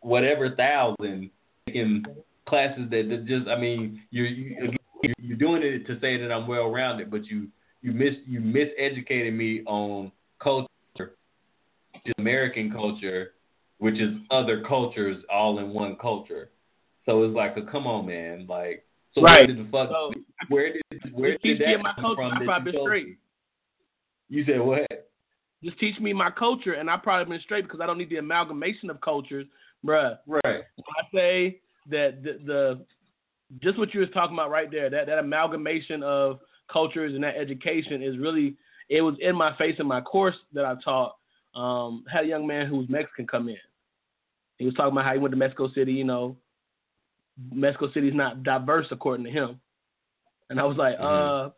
whatever 0.00 0.54
thousand 0.56 1.30
taking 1.66 2.04
classes 2.46 2.90
that, 2.90 3.08
that 3.08 3.24
just, 3.26 3.48
I 3.48 3.58
mean, 3.58 4.02
you're 4.10 4.26
you, 4.26 4.56
you're- 4.60 4.76
you're 5.18 5.36
doing 5.36 5.62
it 5.64 5.84
to 5.88 5.98
say 6.00 6.16
that 6.16 6.30
I'm 6.30 6.46
well 6.46 6.70
rounded, 6.70 7.10
but 7.10 7.24
you 7.26 7.48
you 7.80 7.90
miss 7.90 8.14
you 8.24 8.40
miseducated 8.40 9.34
me 9.34 9.62
on 9.66 10.12
culture, 10.40 10.68
just 12.06 12.18
American 12.18 12.70
culture, 12.70 13.32
which 13.78 13.96
is 14.00 14.14
other 14.30 14.62
cultures 14.62 15.16
all 15.28 15.58
in 15.58 15.70
one 15.70 15.96
culture. 15.96 16.50
So 17.04 17.24
it's 17.24 17.34
like, 17.34 17.56
a, 17.56 17.62
come 17.62 17.86
on, 17.88 18.06
man, 18.06 18.46
like. 18.48 18.86
So 19.12 19.22
Right. 19.22 19.46
where 19.48 19.56
did 19.56 19.58
the 19.66 19.70
fuck? 19.72 19.88
So, 19.90 20.12
where 20.48 20.72
did 20.72 20.82
where 21.12 21.36
did 21.42 21.58
that 21.60 21.82
my 21.82 21.92
come 21.94 22.04
culture, 22.04 22.14
from? 22.14 22.32
I 22.32 22.38
that 22.38 22.44
probably 22.46 22.72
you 22.72 22.80
straight. 22.80 23.18
You 24.28 24.44
said 24.44 24.60
what? 24.60 25.11
Just 25.64 25.78
teach 25.78 25.98
me 26.00 26.12
my 26.12 26.30
culture, 26.30 26.72
and 26.74 26.90
I've 26.90 27.02
probably 27.02 27.32
been 27.36 27.42
straight 27.42 27.62
because 27.64 27.80
I 27.80 27.86
don't 27.86 27.98
need 27.98 28.10
the 28.10 28.16
amalgamation 28.16 28.90
of 28.90 29.00
cultures, 29.00 29.46
bruh. 29.84 30.18
Right. 30.26 30.42
When 30.44 30.96
I 30.98 31.14
say 31.14 31.60
that 31.90 32.22
the, 32.22 32.38
the 32.44 32.84
just 33.62 33.78
what 33.78 33.92
you 33.94 34.00
was 34.00 34.08
talking 34.12 34.34
about 34.34 34.50
right 34.50 34.70
there, 34.70 34.90
that 34.90 35.06
that 35.06 35.18
amalgamation 35.18 36.02
of 36.02 36.40
cultures 36.70 37.14
and 37.14 37.22
that 37.22 37.36
education 37.36 38.02
is 38.02 38.18
really 38.18 38.56
it 38.88 39.02
was 39.02 39.14
in 39.20 39.36
my 39.36 39.56
face 39.56 39.76
in 39.78 39.86
my 39.86 40.00
course 40.00 40.36
that 40.52 40.64
I 40.64 40.74
taught. 40.82 41.16
Um, 41.54 42.04
had 42.10 42.24
a 42.24 42.28
young 42.28 42.46
man 42.46 42.66
who 42.66 42.78
was 42.78 42.88
Mexican 42.88 43.26
come 43.26 43.48
in. 43.48 43.58
He 44.58 44.64
was 44.64 44.74
talking 44.74 44.92
about 44.92 45.04
how 45.04 45.12
he 45.12 45.18
went 45.18 45.32
to 45.32 45.38
Mexico 45.38 45.70
City. 45.74 45.92
You 45.92 46.04
know, 46.04 46.36
Mexico 47.52 47.92
City 47.92 48.08
is 48.08 48.14
not 48.14 48.42
diverse 48.42 48.86
according 48.90 49.26
to 49.26 49.30
him. 49.30 49.60
And 50.50 50.58
I 50.58 50.64
was 50.64 50.76
like, 50.76 50.98
Mhm. 50.98 51.46
uh, 51.46 51.50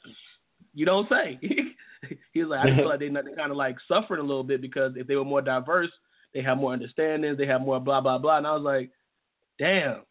You 0.74 0.84
don't 0.84 1.08
say. 1.08 1.38
he 2.34 2.42
was 2.42 2.50
like, 2.50 2.60
I 2.60 2.66
just 2.66 2.78
feel 2.78 2.88
like 2.88 2.98
they 2.98 3.08
they 3.08 3.36
kind 3.36 3.52
of 3.52 3.56
like 3.56 3.76
suffering 3.86 4.20
a 4.20 4.24
little 4.24 4.42
bit 4.42 4.60
because 4.60 4.92
if 4.96 5.06
they 5.06 5.14
were 5.14 5.24
more 5.24 5.40
diverse, 5.40 5.90
they 6.34 6.42
have 6.42 6.58
more 6.58 6.72
understanding, 6.72 7.36
they 7.36 7.46
have 7.46 7.60
more 7.60 7.78
blah 7.80 8.00
blah 8.00 8.18
blah. 8.18 8.38
And 8.38 8.46
I 8.46 8.52
was 8.52 8.62
like, 8.62 8.90
damn, 9.58 10.02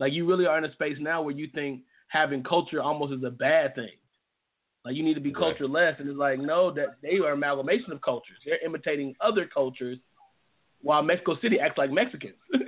like 0.00 0.14
you 0.14 0.26
really 0.26 0.46
are 0.46 0.56
in 0.56 0.64
a 0.64 0.72
space 0.72 0.96
now 0.98 1.20
where 1.20 1.34
you 1.36 1.48
think 1.54 1.82
having 2.08 2.42
culture 2.42 2.82
almost 2.82 3.12
is 3.12 3.22
a 3.24 3.30
bad 3.30 3.74
thing. 3.74 3.90
Like 4.86 4.96
you 4.96 5.02
need 5.02 5.14
to 5.14 5.20
be 5.20 5.30
Right. 5.30 5.38
culture 5.38 5.68
less, 5.68 5.96
and 5.98 6.08
it's 6.08 6.18
like 6.18 6.38
no, 6.38 6.72
that 6.72 6.96
they 7.02 7.18
are 7.18 7.32
amalgamation 7.32 7.92
of 7.92 8.00
cultures. 8.00 8.38
They're 8.44 8.64
imitating 8.64 9.14
other 9.20 9.46
cultures, 9.46 9.98
while 10.80 11.02
Mexico 11.02 11.36
City 11.42 11.60
acts 11.60 11.78
like 11.78 11.92
Mexicans. 11.92 12.36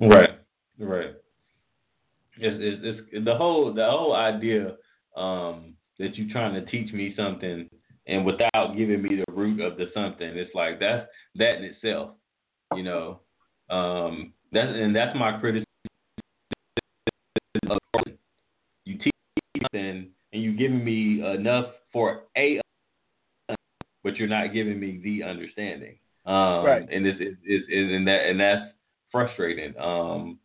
Right, 0.00 0.38
right. 0.78 1.16
It's, 2.36 2.80
it's, 2.84 3.00
it's 3.10 3.24
the 3.24 3.34
whole 3.34 3.74
the 3.74 3.84
whole 3.84 4.14
idea 4.14 4.76
um, 5.16 5.74
that 5.98 6.16
you're 6.16 6.30
trying 6.30 6.54
to 6.54 6.70
teach 6.70 6.92
me 6.92 7.14
something 7.16 7.68
and 8.08 8.24
without 8.24 8.76
giving 8.76 9.02
me 9.02 9.16
the 9.16 9.32
root 9.32 9.60
of 9.60 9.76
the 9.76 9.90
something, 9.94 10.26
it's 10.26 10.54
like 10.54 10.80
that's 10.80 11.06
that 11.36 11.58
in 11.58 11.64
itself, 11.64 12.12
you 12.74 12.82
know. 12.82 13.20
Um, 13.70 14.32
that's 14.50 14.70
and 14.72 14.96
that's 14.96 15.16
my 15.16 15.38
criticism. 15.38 15.66
You 18.84 18.98
teach 18.98 19.12
something 19.62 20.08
and 20.32 20.42
you 20.42 20.56
giving 20.56 20.82
me 20.82 21.22
enough 21.22 21.66
for 21.92 22.22
a, 22.36 22.60
but 24.02 24.16
you're 24.16 24.28
not 24.28 24.54
giving 24.54 24.80
me 24.80 25.00
the 25.04 25.22
understanding. 25.22 25.98
Um, 26.24 26.64
Right. 26.64 26.88
And 26.90 27.04
this 27.04 27.16
is, 27.20 27.36
is, 27.44 27.62
is 27.68 27.92
and 27.92 28.06
that 28.08 28.26
and 28.26 28.40
that's 28.40 28.72
frustrating. 29.12 29.74
Um, 29.78 30.38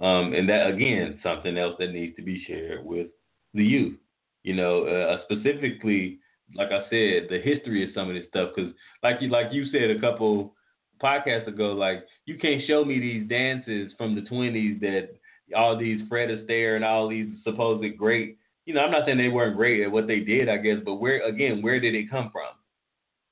um, 0.00 0.32
and 0.32 0.48
that 0.48 0.68
again, 0.68 1.20
something 1.22 1.58
else 1.58 1.76
that 1.78 1.92
needs 1.92 2.16
to 2.16 2.22
be 2.22 2.42
shared 2.46 2.84
with 2.84 3.08
the 3.52 3.64
youth. 3.64 3.98
You 4.44 4.54
know, 4.54 4.84
uh, 4.84 5.18
specifically, 5.24 6.18
like 6.54 6.68
I 6.70 6.82
said, 6.90 7.28
the 7.30 7.40
history 7.42 7.84
of 7.84 7.90
some 7.94 8.08
of 8.08 8.14
this 8.14 8.26
stuff. 8.28 8.50
Because, 8.54 8.72
like 9.02 9.16
you, 9.20 9.28
like 9.28 9.52
you 9.52 9.66
said 9.70 9.90
a 9.90 10.00
couple 10.00 10.54
podcasts 11.02 11.48
ago, 11.48 11.72
like 11.72 12.04
you 12.26 12.38
can't 12.38 12.62
show 12.66 12.84
me 12.84 13.00
these 13.00 13.28
dances 13.28 13.92
from 13.98 14.14
the 14.14 14.22
'20s 14.22 14.80
that 14.80 15.10
all 15.56 15.76
these 15.76 16.00
Fred 16.08 16.30
Astaire 16.30 16.76
and 16.76 16.84
all 16.84 17.08
these 17.08 17.28
supposed 17.44 17.84
great. 17.96 18.38
You 18.64 18.74
know, 18.74 18.80
I'm 18.80 18.92
not 18.92 19.06
saying 19.06 19.18
they 19.18 19.28
weren't 19.28 19.56
great 19.56 19.82
at 19.82 19.90
what 19.90 20.06
they 20.06 20.20
did, 20.20 20.48
I 20.48 20.56
guess, 20.56 20.78
but 20.84 20.96
where 20.96 21.22
again, 21.26 21.62
where 21.62 21.80
did 21.80 21.94
it 21.94 22.10
come 22.10 22.30
from? 22.32 22.54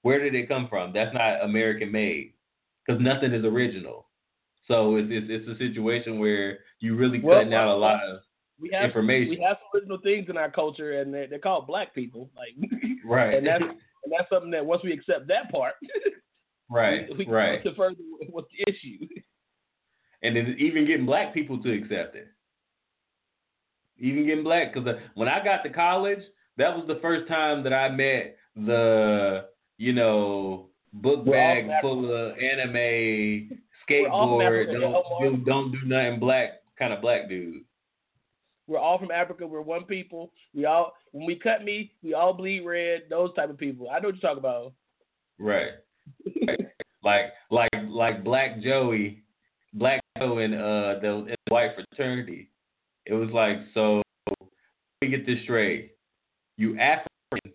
Where 0.03 0.19
did 0.19 0.35
it 0.35 0.49
come 0.49 0.67
from? 0.69 0.93
That's 0.93 1.15
not 1.15 1.45
American 1.45 1.93
made, 1.93 2.33
because 2.85 3.01
nothing 3.01 3.33
is 3.33 3.45
original. 3.45 4.07
So 4.67 4.97
it's, 4.97 5.09
it's 5.11 5.27
it's 5.29 5.49
a 5.49 5.59
situation 5.59 6.19
where 6.19 6.59
you 6.81 6.97
really 6.97 7.21
Well, 7.21 7.39
cutting 7.39 7.55
out 7.55 7.69
a 7.69 7.77
lot 7.77 8.03
of 8.03 8.21
we 8.61 8.71
have 8.73 8.85
information. 8.85 9.31
we 9.31 9.41
have 9.41 9.57
some 9.59 9.81
original 9.81 9.99
things 10.03 10.27
in 10.29 10.37
our 10.37 10.51
culture, 10.51 11.01
and 11.01 11.13
they're, 11.13 11.27
they're 11.27 11.39
called 11.39 11.67
black 11.67 11.95
people. 11.95 12.31
Like, 12.37 12.71
right, 13.05 13.35
and 13.35 13.47
that's 13.47 13.63
and 13.63 14.13
that's 14.13 14.29
something 14.31 14.51
that 14.51 14.65
once 14.65 14.83
we 14.85 14.93
accept 14.93 15.29
that 15.29 15.51
part, 15.51 15.75
right, 16.71 17.07
we, 17.17 17.25
we 17.25 17.33
right. 17.33 17.63
to 17.65 17.75
further 17.75 17.97
what's 18.31 18.49
the 18.57 18.71
issue. 18.73 19.07
And 20.23 20.37
then 20.37 20.55
even 20.59 20.87
getting 20.87 21.07
black 21.07 21.33
people 21.33 21.63
to 21.63 21.73
accept 21.73 22.15
it. 22.15 22.29
Even 23.97 24.27
getting 24.27 24.45
black, 24.45 24.75
because 24.75 24.87
uh, 24.87 24.99
when 25.15 25.29
I 25.29 25.43
got 25.43 25.63
to 25.63 25.71
college, 25.71 26.19
that 26.59 26.77
was 26.77 26.87
the 26.87 26.99
first 27.01 27.27
time 27.27 27.65
that 27.65 27.73
I 27.73 27.89
met 27.89 28.37
the, 28.55 29.47
you 29.79 29.95
know, 29.95 30.69
book 30.93 31.25
We're 31.25 31.33
bag 31.33 31.71
full 31.81 32.05
of 32.05 32.37
anime, 32.37 32.75
We're 33.89 34.09
all 34.11 34.39
from 34.39 34.47
skateboard, 34.47 34.79
don't 34.79 35.37
do, 35.39 35.45
don't 35.45 35.73
do 35.73 35.79
nothing 35.87 36.21
black 36.21 36.51
kind 36.79 36.93
of 36.93 37.01
black 37.01 37.29
dude. 37.29 37.63
We're 38.71 38.79
all 38.79 38.99
from 39.01 39.11
Africa. 39.11 39.45
We're 39.45 39.63
one 39.63 39.83
people. 39.85 40.33
We 40.55 40.65
all 40.65 40.93
when 41.11 41.27
we 41.27 41.35
cut 41.35 41.65
meat, 41.65 41.91
we 42.05 42.15
all 42.15 42.33
bleed 42.33 42.61
red. 42.61 43.03
Those 43.11 43.35
type 43.35 43.51
of 43.51 43.59
people. 43.59 43.91
I 43.91 43.99
know 43.99 44.09
what 44.09 44.15
you're 44.15 44.21
talking 44.21 44.39
about. 44.39 44.73
Right. 45.39 45.73
Like 47.03 47.33
like 47.51 47.71
like 47.89 48.23
Black 48.23 48.61
Joey, 48.61 49.23
Black 49.73 50.03
Joe 50.19 50.37
in 50.39 50.53
uh 50.53 50.99
the, 51.01 51.09
in 51.09 51.35
the 51.47 51.53
white 51.55 51.71
fraternity. 51.75 52.51
It 53.07 53.15
was 53.15 53.31
like 53.31 53.57
so. 53.73 54.03
Let 54.29 54.39
me 55.01 55.09
get 55.09 55.25
this 55.25 55.43
straight. 55.45 55.93
You 56.59 56.79
African. 56.79 57.53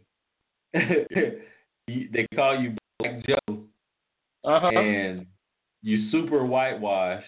They 1.88 2.26
call 2.36 2.60
you 2.60 2.76
Black 2.98 3.24
Joe, 3.28 3.60
Uh 4.44 4.60
huh. 4.60 4.68
and 4.72 5.28
you 5.84 6.10
super 6.10 6.44
whitewashed 6.44 7.26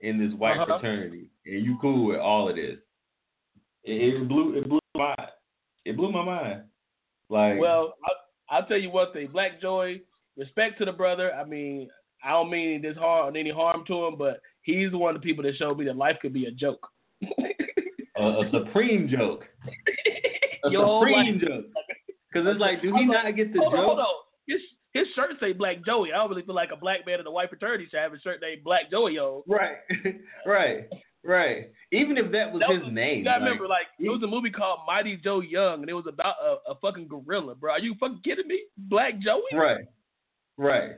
in 0.00 0.16
this 0.24 0.32
white 0.38 0.58
Uh-huh. 0.58 0.78
fraternity, 0.78 1.28
and 1.44 1.64
you 1.64 1.76
cool 1.80 2.06
with 2.06 2.20
all 2.20 2.48
of 2.48 2.54
this. 2.54 2.78
It, 3.84 4.14
it 4.14 4.28
blew 4.28 4.56
it 4.58 4.68
blew 4.68 4.80
my 4.94 5.14
mind. 5.16 5.30
It 5.84 5.96
blew 5.96 6.12
my 6.12 6.24
mind. 6.24 6.62
Like 7.30 7.58
Well, 7.58 7.94
I'll, 8.04 8.58
I'll 8.60 8.66
tell 8.66 8.78
you 8.78 8.90
one 8.90 9.12
thing. 9.12 9.28
Black 9.32 9.60
Joy, 9.60 10.00
respect 10.36 10.78
to 10.78 10.84
the 10.84 10.92
brother. 10.92 11.32
I 11.34 11.44
mean, 11.44 11.88
I 12.24 12.30
don't 12.30 12.50
mean 12.50 12.82
this 12.82 12.96
harm 12.96 13.36
any 13.36 13.50
harm 13.50 13.84
to 13.86 14.06
him, 14.06 14.16
but 14.18 14.40
he's 14.62 14.92
one 14.92 15.14
of 15.14 15.20
the 15.22 15.24
people 15.26 15.44
that 15.44 15.56
showed 15.56 15.78
me 15.78 15.84
that 15.86 15.96
life 15.96 16.16
could 16.20 16.32
be 16.32 16.46
a 16.46 16.50
joke. 16.50 16.86
a, 18.18 18.22
a 18.22 18.50
supreme 18.52 19.08
joke. 19.08 19.44
A 20.64 20.70
whole 20.70 21.00
supreme 21.02 21.34
life- 21.38 21.40
joke. 21.48 21.64
Because 22.30 22.48
it's 22.50 22.60
like, 22.60 22.82
do 22.82 22.92
he 22.94 23.04
not 23.06 23.30
get 23.36 23.52
the 23.52 23.60
hold 23.60 23.72
joke? 23.72 23.78
on, 23.80 23.84
hold 23.86 23.98
on. 24.00 24.06
His 24.48 24.60
his 24.92 25.06
shirt 25.14 25.30
say 25.40 25.52
Black 25.52 25.84
Joey. 25.86 26.12
I 26.12 26.16
don't 26.16 26.28
really 26.28 26.42
feel 26.42 26.54
like 26.54 26.70
a 26.72 26.76
black 26.76 27.06
man 27.06 27.20
in 27.20 27.26
a 27.26 27.30
white 27.30 27.48
fraternity 27.48 27.86
should 27.90 28.00
have 28.00 28.12
a 28.12 28.18
shirt 28.20 28.40
named 28.42 28.64
Black 28.64 28.90
Joey. 28.90 29.14
Yo, 29.14 29.44
Right, 29.46 29.76
right, 30.46 30.88
right. 31.24 31.70
Even 31.92 32.16
if 32.18 32.30
that 32.32 32.52
was 32.52 32.60
That 32.60 32.84
his 32.84 32.92
name, 32.92 33.18
you 33.18 33.24
gotta 33.24 33.40
like, 33.40 33.52
remember, 33.52 33.68
like 33.68 33.86
it 33.98 34.08
was 34.08 34.22
a 34.22 34.26
movie 34.26 34.50
called 34.50 34.80
Mighty 34.86 35.16
Joe 35.16 35.40
Young, 35.40 35.80
and 35.80 35.88
it 35.88 35.94
was 35.94 36.06
about 36.06 36.36
a, 36.42 36.72
a 36.72 36.74
fucking 36.80 37.08
gorilla, 37.08 37.54
bro. 37.54 37.72
Are 37.72 37.78
you 37.78 37.94
fucking 37.98 38.20
kidding 38.24 38.48
me? 38.48 38.62
Black 38.76 39.18
Joey? 39.20 39.42
right, 39.54 39.84
right. 40.56 40.92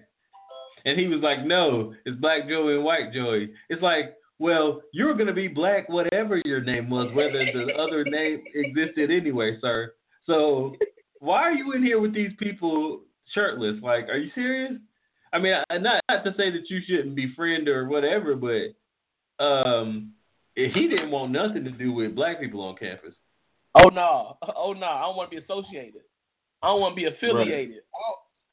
And 0.87 0.99
he 0.99 1.09
was 1.09 1.21
like, 1.21 1.45
"No, 1.45 1.95
it's 2.07 2.19
Black 2.21 2.49
Joey 2.49 2.75
and 2.75 2.85
White 2.85 3.13
Joey." 3.13 3.53
It's 3.69 3.83
like, 3.83 4.15
well, 4.41 4.81
you're 4.95 5.15
gonna 5.15 5.35
be 5.35 5.49
black, 5.49 5.89
whatever 5.91 6.41
your 6.47 6.63
name 6.63 6.89
was, 6.89 7.13
whether 7.15 7.45
the 7.45 7.75
other 7.79 8.05
name 8.05 8.43
existed 8.55 9.11
anyway, 9.11 9.59
sir. 9.61 9.93
So 10.27 10.75
why 11.19 11.43
are 11.43 11.53
you 11.53 11.73
in 11.73 11.83
here 11.83 12.01
with 12.01 12.15
these 12.15 12.33
people 12.39 13.03
shirtless? 13.35 13.77
Like, 13.83 14.09
are 14.09 14.17
you 14.17 14.31
serious? 14.35 14.73
I 15.33 15.39
mean, 15.39 15.53
not 15.71 16.03
not 16.09 16.25
to 16.25 16.35
say 16.37 16.51
that 16.51 16.71
you 16.71 16.81
shouldn't 16.87 17.15
be 17.15 17.35
friend 17.37 17.69
or 17.69 17.87
whatever, 17.87 18.35
but 18.35 18.75
um, 19.41 20.13
he 20.55 20.89
didn't 20.89 21.11
want 21.11 21.33
nothing 21.33 21.65
to 21.65 21.71
do 21.71 21.93
with 21.93 22.15
black 22.15 22.41
people 22.41 22.63
on 22.63 22.77
campus. 22.77 23.15
Oh 23.75 23.89
no, 23.89 24.37
oh 24.57 24.73
no, 24.73 24.87
I 24.87 25.03
don't 25.03 25.17
want 25.17 25.31
to 25.31 25.37
be 25.37 25.43
associated. 25.43 26.03
I 26.63 26.69
don't 26.69 26.81
want 26.81 26.97
to 26.97 26.97
be 26.97 27.07
affiliated. 27.07 27.77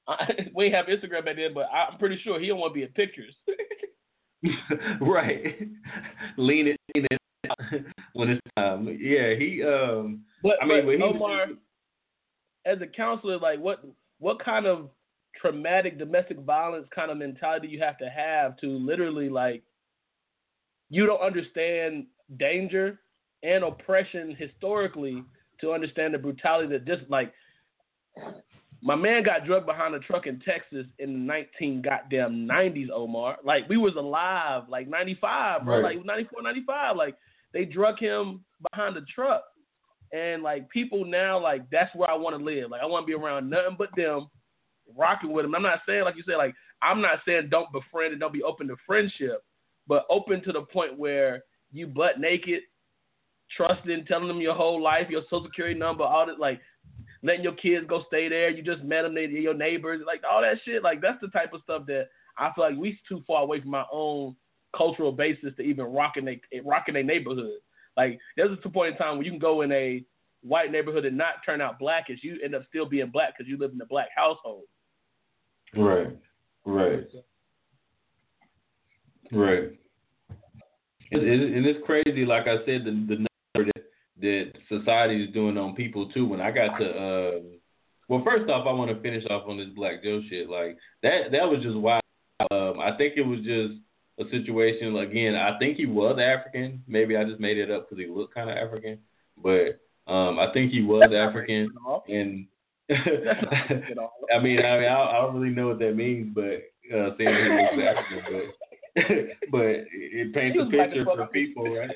Don't, 0.07 0.19
I, 0.19 0.49
we 0.55 0.65
ain't 0.65 0.75
have 0.75 0.85
Instagram 0.85 1.25
back 1.25 1.35
then, 1.35 1.53
but 1.53 1.67
I'm 1.73 1.97
pretty 1.97 2.19
sure 2.23 2.39
he 2.39 2.47
don't 2.47 2.59
want 2.59 2.73
to 2.73 2.75
be 2.75 2.83
in 2.83 2.89
pictures. 2.89 3.35
right. 5.01 5.57
lean 6.38 6.67
it, 6.67 6.77
lean 6.95 7.07
it 7.09 7.85
when 8.13 8.29
it's 8.29 8.41
time. 8.57 8.88
Yeah, 8.99 9.33
he 9.35 9.63
um 9.63 10.21
But, 10.43 10.57
I 10.61 10.65
mean, 10.65 10.79
but 10.79 10.85
when 10.85 10.97
he 10.97 11.03
was- 11.03 11.15
Omar, 11.15 11.45
as 12.65 12.81
a 12.81 12.88
counselor, 12.88 13.39
like 13.39 13.59
what 13.59 13.83
what 14.19 14.43
kind 14.43 14.65
of 14.65 14.89
traumatic 15.39 15.97
domestic 15.97 16.39
violence 16.39 16.88
kind 16.93 17.11
of 17.11 17.17
mentality 17.17 17.67
you 17.67 17.79
have 17.79 17.97
to 17.99 18.09
have 18.09 18.57
to 18.57 18.67
literally 18.67 19.29
like 19.29 19.63
you 20.89 21.05
don't 21.05 21.21
understand 21.21 22.05
danger 22.38 22.99
and 23.43 23.63
oppression 23.63 24.35
historically 24.38 25.23
to 25.61 25.71
understand 25.71 26.13
the 26.13 26.17
brutality 26.17 26.69
that 26.69 26.85
just 26.85 27.09
like 27.09 27.33
my 28.81 28.95
man 28.95 29.23
got 29.23 29.45
drugged 29.45 29.65
behind 29.65 29.95
a 29.95 29.99
truck 29.99 30.27
in 30.27 30.39
Texas 30.39 30.85
in 30.99 31.13
the 31.13 31.19
19 31.19 31.81
goddamn 31.81 32.47
90s, 32.47 32.89
Omar. 32.91 33.38
Like 33.43 33.67
we 33.67 33.77
was 33.77 33.95
alive, 33.95 34.63
like 34.69 34.88
95, 34.88 35.65
bro, 35.65 35.81
Right. 35.81 35.97
like 35.97 36.05
94, 36.05 36.41
95. 36.41 36.95
Like 36.95 37.15
they 37.53 37.65
drug 37.65 37.97
him 37.99 38.43
behind 38.71 38.95
the 38.95 39.01
truck, 39.13 39.43
and 40.13 40.43
like 40.43 40.69
people 40.69 41.05
now, 41.05 41.39
like 41.39 41.67
that's 41.71 41.93
where 41.95 42.09
I 42.09 42.15
want 42.15 42.38
to 42.38 42.43
live. 42.43 42.69
Like 42.69 42.81
I 42.81 42.85
want 42.85 43.03
to 43.03 43.07
be 43.07 43.19
around 43.19 43.49
nothing 43.49 43.75
but 43.77 43.89
them, 43.95 44.29
rocking 44.95 45.31
with 45.31 45.43
them. 45.45 45.55
I'm 45.55 45.63
not 45.63 45.79
saying 45.88 46.03
like 46.03 46.15
you 46.15 46.23
said, 46.25 46.35
like 46.38 46.53
I'm 46.81 47.01
not 47.01 47.19
saying 47.25 47.49
don't 47.49 47.71
befriend 47.71 48.11
and 48.11 48.21
don't 48.21 48.33
be 48.33 48.43
open 48.43 48.67
to 48.67 48.75
friendship, 48.85 49.43
but 49.88 50.05
open 50.09 50.43
to 50.43 50.51
the 50.51 50.61
point 50.61 50.97
where 50.97 51.43
you 51.71 51.88
butt 51.88 52.19
naked, 52.19 52.61
trusting, 53.55 54.05
telling 54.05 54.27
them 54.27 54.41
your 54.41 54.55
whole 54.55 54.81
life, 54.81 55.09
your 55.09 55.23
social 55.23 55.45
security 55.45 55.77
number, 55.77 56.03
all 56.03 56.25
that, 56.25 56.39
like 56.39 56.59
letting 57.23 57.43
your 57.43 57.53
kids 57.53 57.85
go 57.88 58.03
stay 58.07 58.29
there. 58.29 58.49
You 58.49 58.63
just 58.63 58.83
met 58.83 59.03
them, 59.03 59.15
they 59.15 59.25
your 59.25 59.53
neighbors, 59.53 60.01
like 60.05 60.21
all 60.29 60.41
that 60.41 60.57
shit. 60.65 60.83
Like 60.83 61.01
that's 61.01 61.21
the 61.21 61.29
type 61.29 61.53
of 61.53 61.61
stuff 61.63 61.85
that 61.88 62.07
I 62.38 62.51
feel 62.53 62.65
like 62.65 62.77
we 62.77 62.99
too 63.07 63.23
far 63.25 63.43
away 63.43 63.61
from 63.61 63.73
our 63.73 63.88
own 63.91 64.35
cultural 64.75 65.11
basis 65.11 65.53
to 65.57 65.63
even 65.63 65.85
rocking 65.85 66.25
they 66.25 66.41
rocking 66.63 66.93
their 66.93 67.03
neighborhood. 67.03 67.59
Like 67.95 68.19
there's 68.35 68.57
a 68.63 68.69
point 68.69 68.93
in 68.93 68.97
time 68.97 69.17
where 69.17 69.25
you 69.25 69.31
can 69.31 69.39
go 69.39 69.61
in 69.61 69.71
a 69.71 70.03
white 70.43 70.71
neighborhood 70.71 71.05
and 71.05 71.17
not 71.17 71.35
turn 71.45 71.61
out 71.61 71.79
black, 71.79 72.05
as 72.11 72.23
You 72.23 72.39
end 72.43 72.55
up 72.55 72.63
still 72.69 72.85
being 72.85 73.09
black 73.09 73.33
because 73.38 73.49
you 73.49 73.57
live 73.57 73.71
in 73.73 73.81
a 73.81 73.85
black 73.85 74.09
household. 74.15 74.63
Right. 75.75 76.15
Right. 76.65 77.07
Right. 79.32 79.71
And, 81.11 81.21
and 81.21 81.65
it's 81.65 81.86
crazy, 81.86 82.25
like 82.25 82.47
I 82.47 82.57
said, 82.65 82.84
the, 82.84 82.91
the 82.91 83.25
number 83.55 83.71
that, 83.73 83.84
that 84.21 84.51
society 84.67 85.23
is 85.23 85.34
doing 85.34 85.57
on 85.57 85.75
people 85.75 86.09
too. 86.09 86.25
When 86.28 86.41
I 86.41 86.51
got 86.51 86.78
to, 86.80 86.86
um, 86.86 87.59
well, 88.09 88.23
first 88.25 88.49
off, 88.49 88.67
I 88.67 88.73
want 88.73 88.91
to 88.91 89.01
finish 89.01 89.23
off 89.30 89.47
on 89.47 89.57
this 89.57 89.69
Black 89.75 90.03
Joe 90.03 90.21
shit. 90.30 90.49
Like 90.49 90.78
that, 91.03 91.32
that 91.32 91.49
was 91.49 91.61
just 91.61 91.78
wild. 91.78 92.01
Um, 92.51 92.80
I 92.80 92.95
think 92.97 93.13
it 93.15 93.25
was 93.25 93.39
just 93.39 93.80
a 94.19 94.30
situation. 94.32 94.95
Again, 94.97 95.36
I 95.36 95.57
think 95.59 95.78
he 95.78 95.86
was 95.86 96.19
African. 96.19 96.84
Maybe 96.88 97.15
I 97.15 97.23
just 97.23 97.39
made 97.39 97.57
it 97.57 97.71
up 97.71 97.89
because 97.89 98.03
he 98.03 98.11
looked 98.11 98.34
kind 98.34 98.49
of 98.49 98.57
African, 98.57 98.99
but 99.41 99.80
um, 100.11 100.39
I 100.39 100.51
think 100.53 100.71
he 100.71 100.82
was 100.82 101.03
African. 101.13 101.69
And 102.07 102.47
I 102.89 102.99
mean, 102.99 104.07
I 104.36 104.39
mean, 104.41 104.59
I, 104.59 104.88
I 104.88 105.21
don't 105.21 105.39
really 105.39 105.53
know 105.53 105.67
what 105.67 105.80
that 105.80 105.95
means, 105.95 106.34
but 106.34 106.63
uh, 106.95 107.11
saying 107.17 107.36
he 107.36 107.82
looks 107.82 107.97
African, 107.97 108.51
but 109.52 109.62
it 109.62 110.34
paints 110.34 110.58
a 110.62 110.70
picture 110.70 111.06
for 111.06 111.28
people, 111.28 111.76
right? 111.76 111.95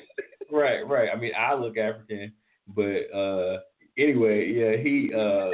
right, 0.50 0.86
right. 0.86 1.08
I 1.14 1.18
mean, 1.18 1.32
I 1.38 1.54
look 1.54 1.76
African, 1.76 2.32
but 2.68 3.12
uh, 3.14 3.58
anyway, 3.98 4.50
yeah, 4.52 4.76
he. 4.76 5.12
Uh, 5.14 5.50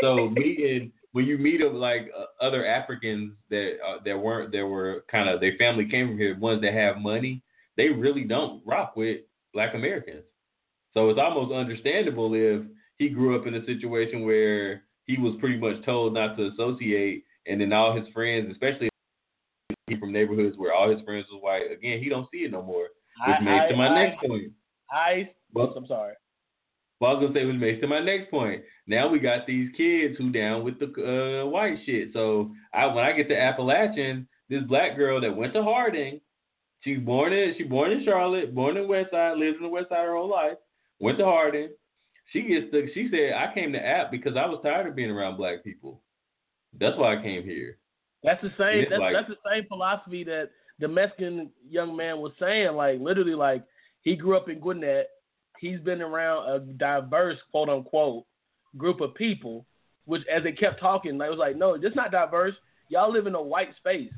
so 0.00 0.28
meeting 0.30 0.92
when 1.14 1.26
you 1.26 1.38
meet 1.38 1.60
of 1.60 1.74
like 1.74 2.10
uh, 2.16 2.44
other 2.44 2.66
Africans 2.66 3.34
that 3.48 3.74
uh, 3.86 3.98
that 4.04 4.18
weren't 4.18 4.50
that 4.50 4.66
were 4.66 5.04
kind 5.08 5.28
of 5.28 5.40
their 5.40 5.56
family 5.58 5.88
came 5.88 6.08
from 6.08 6.18
here, 6.18 6.36
ones 6.38 6.60
that 6.62 6.74
have 6.74 6.98
money, 6.98 7.40
they 7.76 7.88
really 7.88 8.24
don't 8.24 8.60
rock 8.66 8.96
with 8.96 9.20
Black 9.52 9.74
Americans. 9.74 10.24
So 10.92 11.08
it's 11.10 11.20
almost 11.20 11.54
understandable 11.54 12.32
if 12.34 12.62
he 12.98 13.08
grew 13.08 13.38
up 13.38 13.46
in 13.46 13.54
a 13.54 13.64
situation 13.64 14.24
where 14.24 14.82
he 15.04 15.16
was 15.16 15.36
pretty 15.38 15.56
much 15.56 15.84
told 15.84 16.14
not 16.14 16.36
to 16.36 16.48
associate, 16.48 17.24
and 17.46 17.60
then 17.60 17.72
all 17.72 17.96
his 17.96 18.08
friends, 18.12 18.50
especially 18.50 18.88
from 19.98 20.12
neighborhoods 20.12 20.56
where 20.56 20.72
all 20.72 20.90
his 20.90 21.02
friends 21.02 21.26
was 21.30 21.42
white, 21.42 21.70
again, 21.70 22.02
he 22.02 22.08
don't 22.08 22.28
see 22.32 22.38
it 22.38 22.50
no 22.50 22.62
more. 22.62 22.88
Which 23.26 23.36
I, 23.38 23.40
makes 23.40 23.64
I, 23.66 23.68
to 23.68 23.76
my 23.76 23.88
I, 23.88 24.04
next 24.04 24.26
point. 24.26 24.52
I, 24.90 25.30
well, 25.52 25.74
I'm 25.76 25.86
sorry. 25.86 26.14
Well, 27.00 27.10
I 27.10 27.14
was 27.14 27.26
gonna 27.26 27.38
say, 27.38 27.44
which 27.44 27.56
makes 27.56 27.80
to 27.80 27.86
my 27.86 28.00
next 28.00 28.30
point. 28.30 28.62
Now 28.86 29.08
we 29.08 29.18
got 29.18 29.46
these 29.46 29.70
kids 29.76 30.16
who 30.16 30.30
down 30.30 30.64
with 30.64 30.78
the 30.78 31.42
uh, 31.42 31.46
white 31.46 31.78
shit. 31.84 32.10
So 32.12 32.52
I, 32.72 32.86
when 32.86 33.04
I 33.04 33.12
get 33.12 33.28
to 33.28 33.38
Appalachian, 33.38 34.26
this 34.48 34.62
black 34.62 34.96
girl 34.96 35.20
that 35.20 35.36
went 35.36 35.52
to 35.54 35.62
Harding, 35.62 36.20
she 36.82 36.96
born 36.96 37.32
in 37.32 37.54
she 37.56 37.64
born 37.64 37.92
in 37.92 38.04
Charlotte, 38.04 38.54
born 38.54 38.76
in 38.76 38.88
West 38.88 39.10
Side, 39.10 39.38
lives 39.38 39.56
in 39.56 39.64
the 39.64 39.68
West 39.68 39.88
Side 39.88 40.04
her 40.04 40.16
whole 40.16 40.30
life, 40.30 40.56
went 40.98 41.18
to 41.18 41.24
Harding. 41.24 41.70
She 42.32 42.42
gets 42.42 42.70
the 42.70 42.88
she 42.94 43.08
said 43.10 43.32
I 43.34 43.52
came 43.54 43.72
to 43.72 43.84
App 43.84 44.10
because 44.10 44.36
I 44.36 44.46
was 44.46 44.60
tired 44.62 44.86
of 44.86 44.96
being 44.96 45.10
around 45.10 45.36
black 45.36 45.64
people. 45.64 46.02
That's 46.78 46.96
why 46.96 47.16
I 47.16 47.22
came 47.22 47.44
here. 47.44 47.78
That's 48.24 48.42
the 48.42 48.50
same. 48.58 48.86
That's, 48.88 49.00
like, 49.00 49.14
that's 49.14 49.28
the 49.28 49.50
same 49.50 49.66
philosophy 49.68 50.24
that 50.24 50.50
the 50.80 50.88
Mexican 50.88 51.50
young 51.68 51.94
man 51.96 52.18
was 52.18 52.32
saying. 52.40 52.74
Like 52.74 52.98
literally, 53.00 53.34
like 53.34 53.62
he 54.02 54.16
grew 54.16 54.36
up 54.36 54.48
in 54.48 54.58
Gwinnett. 54.58 55.10
He's 55.60 55.78
been 55.80 56.02
around 56.02 56.50
a 56.50 56.58
diverse, 56.58 57.38
quote 57.50 57.68
unquote, 57.68 58.24
group 58.76 59.00
of 59.00 59.14
people. 59.14 59.66
Which, 60.06 60.22
as 60.34 60.42
they 60.42 60.52
kept 60.52 60.80
talking, 60.80 61.20
I 61.22 61.30
was 61.30 61.38
like, 61.38 61.56
no, 61.56 61.74
it's 61.74 61.96
not 61.96 62.10
diverse. 62.10 62.54
Y'all 62.88 63.12
live 63.12 63.26
in 63.26 63.34
a 63.34 63.42
white 63.42 63.74
space. 63.76 64.12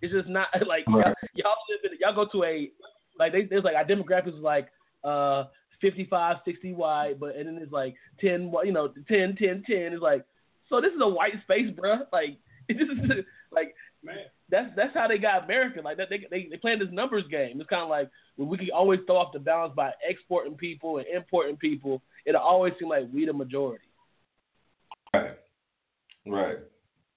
It's 0.00 0.12
just 0.12 0.28
not 0.28 0.48
like 0.66 0.86
right. 0.88 1.06
y'all, 1.06 1.14
y'all 1.34 1.56
live 1.68 1.90
in. 1.92 1.98
Y'all 2.00 2.14
go 2.14 2.30
to 2.30 2.44
a 2.44 2.70
like 3.18 3.32
they, 3.32 3.44
there's 3.44 3.64
like 3.64 3.76
our 3.76 3.84
demographics 3.84 4.36
is 4.36 4.40
like 4.40 4.68
uh 5.04 5.44
55, 5.80 6.36
60 6.44 6.72
white, 6.72 7.20
but 7.20 7.36
and 7.36 7.46
then 7.46 7.58
it's 7.62 7.72
like 7.72 7.94
10, 8.20 8.52
you 8.64 8.72
know, 8.72 8.88
10, 9.08 9.36
10, 9.36 9.64
10. 9.66 9.76
It's 9.92 10.02
like, 10.02 10.24
so 10.68 10.80
this 10.80 10.92
is 10.92 11.00
a 11.02 11.08
white 11.08 11.40
space, 11.42 11.70
bro. 11.76 11.98
Like, 12.12 12.38
it 12.68 12.78
just 12.78 12.90
like 13.56 13.74
man. 14.02 14.16
That's 14.48 14.70
that's 14.76 14.94
how 14.94 15.08
they 15.08 15.18
got 15.18 15.44
American. 15.44 15.82
Like 15.82 15.96
that, 15.96 16.08
they 16.08 16.26
they 16.30 16.48
they 16.50 16.56
playing 16.56 16.78
this 16.78 16.88
numbers 16.92 17.24
game. 17.30 17.60
It's 17.60 17.68
kind 17.68 17.82
of 17.82 17.88
like 17.88 18.08
when 18.36 18.48
we 18.48 18.56
can 18.58 18.70
always 18.72 19.00
throw 19.06 19.16
off 19.16 19.32
the 19.32 19.40
balance 19.40 19.72
by 19.74 19.92
exporting 20.08 20.54
people 20.54 20.98
and 20.98 21.06
importing 21.06 21.56
people. 21.56 22.02
It'll 22.24 22.40
always 22.40 22.74
seem 22.78 22.88
like 22.88 23.04
we 23.12 23.26
the 23.26 23.32
majority. 23.32 23.84
Right. 25.12 25.38
Right. 26.26 26.58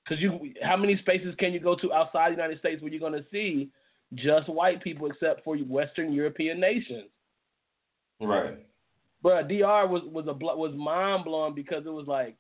Because 0.04 0.22
you, 0.22 0.54
how 0.64 0.78
many 0.78 0.98
spaces 0.98 1.36
can 1.38 1.54
you 1.54 1.60
go 1.60 1.76
to 1.76 1.94
outside 1.94 2.30
the 2.30 2.36
United 2.36 2.60
States 2.60 2.82
where 2.82 2.92
you're 2.92 3.00
going 3.00 3.14
to 3.14 3.26
see 3.32 3.70
just 4.16 4.50
white 4.50 4.82
people, 4.82 5.08
except 5.08 5.44
for 5.44 5.56
Western 5.58 6.14
European 6.14 6.60
nations? 6.60 7.10
Right. 8.20 8.58
But 9.22 9.48
DR 9.48 9.88
was 9.88 10.02
was 10.06 10.28
a 10.28 10.34
was 10.34 10.74
mind 10.76 11.26
blowing 11.26 11.54
because 11.54 11.86
it 11.86 11.92
was 11.92 12.08
like 12.08 12.36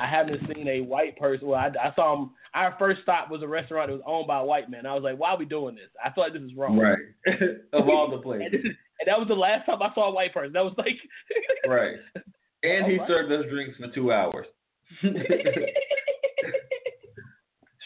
I 0.00 0.06
haven't 0.06 0.40
seen 0.54 0.68
a 0.68 0.80
white 0.82 1.18
person. 1.18 1.48
Well, 1.48 1.58
I, 1.58 1.70
I 1.82 1.94
saw 1.94 2.14
him. 2.14 2.30
Our 2.54 2.74
first 2.78 3.02
stop 3.02 3.30
was 3.30 3.42
a 3.42 3.48
restaurant 3.48 3.90
that 3.90 3.94
was 3.94 4.02
owned 4.06 4.26
by 4.26 4.40
a 4.40 4.44
white 4.44 4.70
man. 4.70 4.86
I 4.86 4.94
was 4.94 5.02
like, 5.02 5.18
why 5.18 5.30
are 5.30 5.38
we 5.38 5.44
doing 5.44 5.74
this? 5.74 5.88
I 6.04 6.10
feel 6.12 6.24
like 6.24 6.32
this 6.32 6.42
is 6.42 6.54
wrong. 6.56 6.78
Right. 6.78 6.98
of 7.72 7.88
all 7.88 8.10
the 8.10 8.18
places. 8.18 8.50
and, 8.52 8.64
and, 8.64 8.74
that 9.06 9.18
was 9.18 9.28
the 9.28 9.34
last 9.34 9.66
time 9.66 9.82
I 9.82 9.92
saw 9.94 10.08
a 10.08 10.12
white 10.12 10.34
person. 10.34 10.52
That 10.52 10.64
was 10.64 10.74
like. 10.78 10.96
right. 11.68 11.96
And 12.62 12.84
oh 12.84 12.88
he 12.88 12.98
right. 12.98 13.08
served 13.08 13.32
us 13.32 13.44
drinks 13.50 13.76
for 13.78 13.88
two 13.94 14.12
hours. 14.12 14.46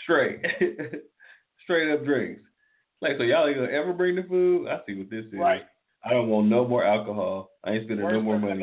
Straight. 0.05 0.41
Straight 1.65 1.93
up 1.93 2.05
drinks. 2.05 2.43
Like, 3.01 3.13
so 3.17 3.25
y'all 3.25 3.47
ain't 3.47 3.57
gonna 3.57 3.73
ever 3.73 3.93
bring 3.93 4.17
the 4.17 4.25
food? 4.25 4.69
I 4.69 4.81
see 4.87 4.95
what 4.95 5.11
this 5.11 5.25
is. 5.27 5.35
Right. 5.35 5.63
I 6.05 6.11
don't 6.11 6.29
want 6.29 6.49
no 6.49 6.67
more 6.67 6.85
alcohol. 6.85 7.51
I 7.65 7.73
ain't 7.73 7.85
spending 7.85 8.05
Worst 8.05 8.15
no 8.15 8.23
more 8.23 8.39
money. 8.39 8.63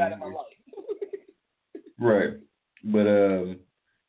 right. 2.00 2.34
But 2.84 3.08
um, 3.08 3.60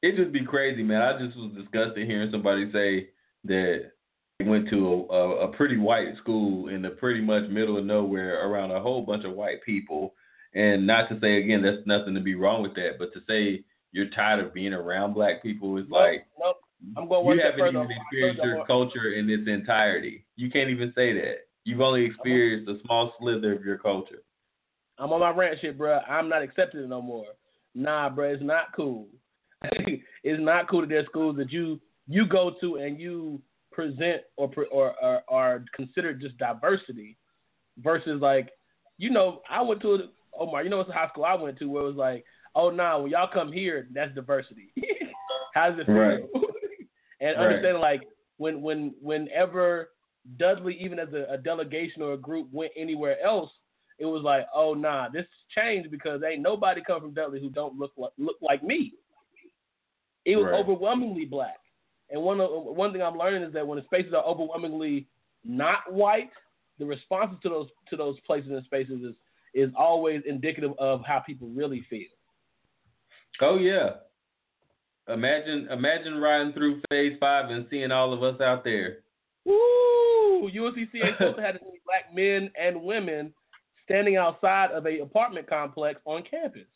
it 0.03 0.16
just 0.16 0.33
be 0.33 0.45
crazy, 0.45 0.83
man. 0.83 1.03
I 1.03 1.19
just 1.19 1.37
was 1.37 1.53
disgusted 1.57 2.07
hearing 2.07 2.31
somebody 2.31 2.71
say 2.73 3.09
that 3.45 3.93
they 4.39 4.45
went 4.45 4.69
to 4.71 5.07
a, 5.11 5.14
a, 5.14 5.37
a 5.49 5.57
pretty 5.57 5.77
white 5.77 6.16
school 6.19 6.69
in 6.69 6.83
the 6.83 6.91
pretty 6.91 7.21
much 7.21 7.49
middle 7.49 7.79
of 7.79 7.85
nowhere 7.85 8.47
around 8.47 8.71
a 8.71 8.81
whole 8.81 9.03
bunch 9.03 9.25
of 9.25 9.35
white 9.35 9.62
people. 9.64 10.14
And 10.55 10.87
not 10.87 11.09
to 11.09 11.19
say 11.21 11.43
again, 11.43 11.62
there's 11.62 11.87
nothing 11.87 12.14
to 12.14 12.21
be 12.21 12.35
wrong 12.35 12.62
with 12.62 12.75
that, 12.75 12.99
but 12.99 13.12
to 13.12 13.21
say 13.29 13.64
you're 13.93 14.11
tired 14.11 14.45
of 14.45 14.55
being 14.55 14.73
around 14.73 15.14
black 15.14 15.43
people 15.43 15.77
is 15.77 15.87
nope, 15.89 16.01
like 16.01 16.27
nope. 16.39 16.57
I'm 16.97 17.09
going 17.09 17.39
you 17.39 17.45
haven't 17.45 17.69
even 17.69 17.89
experienced 17.91 18.43
your 18.45 18.64
culture 18.64 19.12
in 19.12 19.29
its 19.29 19.49
entirety. 19.49 20.25
You 20.37 20.51
can't 20.51 20.71
even 20.71 20.93
say 20.95 21.12
that. 21.14 21.49
You've 21.64 21.81
only 21.81 22.05
experienced 22.05 22.71
a 22.71 22.81
small 22.87 23.12
slither 23.19 23.53
of 23.55 23.64
your 23.64 23.79
culture. 23.79 24.23
I'm 24.99 25.12
on 25.12 25.21
my 25.21 25.31
rant 25.31 25.59
shit, 25.61 25.77
bro. 25.77 25.99
I'm 26.09 26.29
not 26.29 26.43
accepting 26.43 26.81
it 26.81 26.89
no 26.89 27.03
more. 27.03 27.27
Nah, 27.75 28.11
bro, 28.11 28.31
it's 28.33 28.43
not 28.43 28.75
cool. 28.75 29.09
it's 29.62 30.43
not 30.43 30.69
cool 30.69 30.83
that 30.83 30.89
there's 30.89 31.07
schools 31.07 31.37
that 31.37 31.53
you 31.53 31.81
you 32.07 32.27
go 32.27 32.55
to 32.61 32.77
and 32.77 32.99
you 32.99 33.41
present 33.73 34.23
or 34.37 34.51
or 34.71 34.95
or 35.03 35.23
are 35.29 35.64
considered 35.75 36.21
just 36.21 36.39
diversity 36.39 37.16
versus 37.79 38.21
like 38.21 38.51
you 38.99 39.11
know 39.11 39.43
I 39.51 39.62
went 39.62 39.83
to 39.83 40.09
Omar, 40.39 40.62
you 40.62 40.71
know 40.71 40.81
it's 40.81 40.91
a 40.91 40.93
high 40.93 41.09
school 41.09 41.25
I 41.25 41.35
went 41.35 41.59
to 41.59 41.66
where 41.66 41.83
it 41.83 41.87
was 41.87 41.97
like 41.97 42.25
oh 42.55 42.71
nah 42.71 42.99
when 42.99 43.11
y'all 43.11 43.29
come 43.33 43.53
here 43.53 43.89
that's 43.93 44.14
diversity. 44.14 44.73
How 45.55 45.71
does 45.71 45.81
it 45.81 45.87
feel? 45.87 45.95
Right. 45.95 46.21
and 47.21 47.37
right. 47.37 47.37
understanding 47.37 47.81
like 47.81 48.03
when 48.37 48.62
when 48.62 48.95
whenever 49.01 49.91
Dudley, 50.37 50.77
even 50.81 50.99
as 50.99 51.09
a, 51.12 51.33
a, 51.33 51.39
delegation 51.39 52.03
or 52.03 52.12
a 52.12 52.19
group, 52.19 52.49
went 52.53 52.73
anywhere 52.77 53.16
else, 53.25 53.51
it 53.99 54.05
was 54.05 54.23
like, 54.23 54.47
oh 54.55 54.75
nah, 54.75 55.09
this 55.09 55.25
changed 55.55 55.90
because 55.90 56.22
ain't 56.28 56.42
nobody 56.42 56.82
come 56.86 57.01
from 57.01 57.14
Dudley 57.14 57.40
who 57.40 57.51
don't 57.51 57.78
look 57.78 57.92
like, 57.96 58.12
look 58.18 58.36
like 58.40 58.62
me. 58.62 58.92
It 60.24 60.36
was 60.36 60.46
right. 60.46 60.55
overwhelmingly 60.55 61.24
black, 61.24 61.59
and 62.11 62.22
one 62.22 62.40
of, 62.40 62.51
one 62.51 62.92
thing 62.92 63.03
I'm 63.03 63.16
learning 63.16 63.42
is 63.42 63.53
that 63.55 63.66
when 63.66 63.78
the 63.78 63.84
spaces 63.84 64.12
are 64.12 64.24
overwhelmingly 64.24 65.07
not 65.44 65.90
white, 65.90 66.30
the 66.78 66.86
responses 66.86 67.38
to 67.42 67.49
those 67.49 67.68
to 67.90 67.96
those 67.96 68.18
places 68.20 68.51
and 68.51 68.64
spaces 68.64 69.03
is 69.03 69.14
is 69.55 69.70
always 69.76 70.22
indicative 70.26 70.72
of 70.78 71.03
how 71.05 71.20
people 71.20 71.49
really 71.49 71.84
feel. 71.88 72.07
Oh 73.40 73.59
yeah. 73.59 73.90
Imagine 75.09 75.68
imagine 75.70 76.18
riding 76.18 76.53
through 76.53 76.82
phase 76.90 77.16
five 77.18 77.51
and 77.51 77.66
seeing 77.70 77.90
all 77.90 78.12
of 78.12 78.22
us 78.22 78.40
out 78.40 78.64
there. 78.64 78.99
Woo! 79.44 80.51
UNCCA 80.51 81.12
supposed 81.18 81.36
to 81.36 81.42
have 81.42 81.55
as 81.55 81.61
many 81.62 81.80
black 81.86 82.14
men 82.14 82.51
and 82.61 82.82
women 82.82 83.32
standing 83.89 84.16
outside 84.16 84.70
of 84.70 84.86
a 84.86 85.01
apartment 85.01 85.49
complex 85.49 86.01
on 86.05 86.22
campus. 86.28 86.66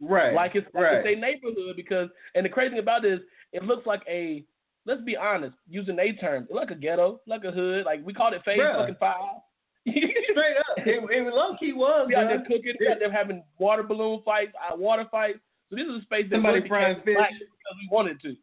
Right. 0.00 0.34
Like 0.34 0.52
it's 0.54 0.66
like 0.74 0.84
right. 0.84 1.06
it's 1.06 1.16
a 1.16 1.20
neighborhood 1.20 1.76
because 1.76 2.08
and 2.34 2.44
the 2.44 2.48
crazy 2.48 2.70
thing 2.70 2.78
about 2.78 3.02
this, 3.02 3.20
it 3.52 3.62
looks 3.62 3.86
like 3.86 4.02
a 4.08 4.44
let's 4.86 5.02
be 5.02 5.16
honest, 5.16 5.54
using 5.68 5.98
a 5.98 6.12
term, 6.14 6.48
like 6.50 6.70
a 6.70 6.74
ghetto, 6.74 7.20
like 7.26 7.44
a 7.44 7.50
hood. 7.50 7.84
Like 7.84 8.04
we 8.04 8.12
called 8.12 8.34
it 8.34 8.42
phase 8.44 8.58
Bruh. 8.58 8.80
fucking 8.80 8.96
five. 8.98 9.14
Straight 9.88 10.56
up. 10.56 10.78
It, 10.78 11.10
it 11.10 11.34
low 11.34 11.56
key 11.58 11.72
was. 11.72 12.06
We 12.08 12.14
out 12.14 12.28
there 12.28 12.40
cooking, 12.40 12.74
we 12.78 12.88
out 12.88 12.98
there 12.98 13.12
having 13.12 13.42
water 13.58 13.82
balloon 13.82 14.22
fights, 14.24 14.52
uh, 14.56 14.76
water 14.76 15.06
fights. 15.10 15.38
So 15.68 15.76
this 15.76 15.86
is 15.86 16.00
a 16.00 16.02
space 16.02 16.26
that 16.30 16.36
somebody 16.36 16.66
frying 16.66 16.96
fish 16.96 17.16
because 17.16 17.76
we 17.76 17.88
wanted 17.90 18.20
to. 18.22 18.36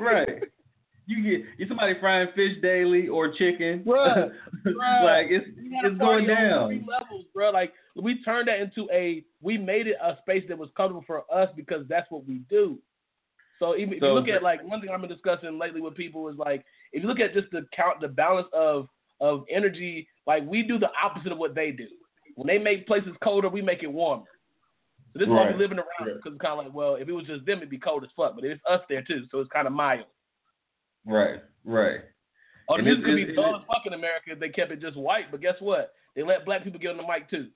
right. 0.00 0.28
You 1.06 1.22
get 1.22 1.46
you 1.58 1.66
somebody 1.68 1.94
frying 1.98 2.28
fish 2.34 2.52
daily 2.62 3.08
or 3.08 3.32
chicken. 3.32 3.82
Bruh, 3.84 4.30
bruh 4.66 5.04
like 5.04 5.26
it's 5.30 5.46
it's 5.56 5.98
going 5.98 6.26
down. 6.26 6.68
Three 6.68 6.84
levels, 6.88 7.24
bro. 7.34 7.50
Like 7.50 7.72
we 7.96 8.22
turned 8.22 8.48
that 8.48 8.60
into 8.60 8.88
a 8.92 9.24
we 9.40 9.58
made 9.58 9.88
it 9.88 9.96
a 10.02 10.16
space 10.20 10.44
that 10.48 10.56
was 10.56 10.70
comfortable 10.76 11.04
for 11.06 11.22
us 11.32 11.48
because 11.56 11.84
that's 11.88 12.10
what 12.10 12.26
we 12.26 12.42
do. 12.48 12.78
So 13.58 13.76
even 13.76 13.94
if 13.94 14.00
so, 14.00 14.08
you 14.08 14.14
look 14.14 14.28
at 14.28 14.42
like 14.42 14.62
one 14.64 14.80
thing 14.80 14.90
I've 14.90 15.00
been 15.00 15.10
discussing 15.10 15.58
lately 15.58 15.80
with 15.80 15.96
people 15.96 16.28
is 16.28 16.36
like 16.36 16.64
if 16.92 17.02
you 17.02 17.08
look 17.08 17.20
at 17.20 17.34
just 17.34 17.50
the 17.50 17.66
count 17.74 18.00
the 18.00 18.08
balance 18.08 18.48
of 18.52 18.88
of 19.20 19.44
energy, 19.50 20.08
like 20.26 20.44
we 20.46 20.62
do 20.62 20.78
the 20.78 20.88
opposite 21.02 21.32
of 21.32 21.38
what 21.38 21.54
they 21.54 21.70
do. 21.70 21.86
When 22.34 22.46
they 22.46 22.58
make 22.58 22.86
places 22.86 23.12
colder, 23.22 23.48
we 23.48 23.62
make 23.62 23.82
it 23.82 23.92
warmer. 23.92 24.24
So 25.12 25.18
this 25.18 25.26
is 25.26 25.32
what 25.32 25.52
we're 25.52 25.58
living 25.58 25.78
around 25.78 26.08
Right. 26.08 26.16
because 26.16 26.32
it's 26.32 26.40
kind 26.40 26.58
of 26.58 26.64
like, 26.64 26.74
well, 26.74 26.94
if 26.94 27.06
it 27.08 27.12
was 27.12 27.26
just 27.26 27.44
them, 27.44 27.58
it'd 27.58 27.68
be 27.70 27.78
cold 27.78 28.02
as 28.02 28.10
fuck. 28.16 28.34
But 28.34 28.44
it's 28.44 28.60
us 28.68 28.80
there 28.88 29.02
too, 29.02 29.24
so 29.30 29.40
it's 29.40 29.50
kind 29.50 29.66
of 29.66 29.72
mild. 29.72 30.06
Right, 31.06 31.40
right. 31.64 32.00
Oh, 32.68 32.76
the 32.76 32.82
music 32.82 33.04
could 33.04 33.16
be 33.16 33.34
dull 33.34 33.56
as 33.56 33.62
fuck 33.66 33.86
in 33.86 33.92
America 33.92 34.32
if 34.32 34.40
they 34.40 34.48
kept 34.48 34.72
it 34.72 34.80
just 34.80 34.96
white. 34.96 35.30
But 35.30 35.40
guess 35.40 35.56
what? 35.60 35.92
They 36.14 36.22
let 36.22 36.44
black 36.44 36.64
people 36.64 36.80
get 36.80 36.92
on 36.92 36.96
the 36.96 37.02
mic 37.02 37.28
too. 37.28 37.48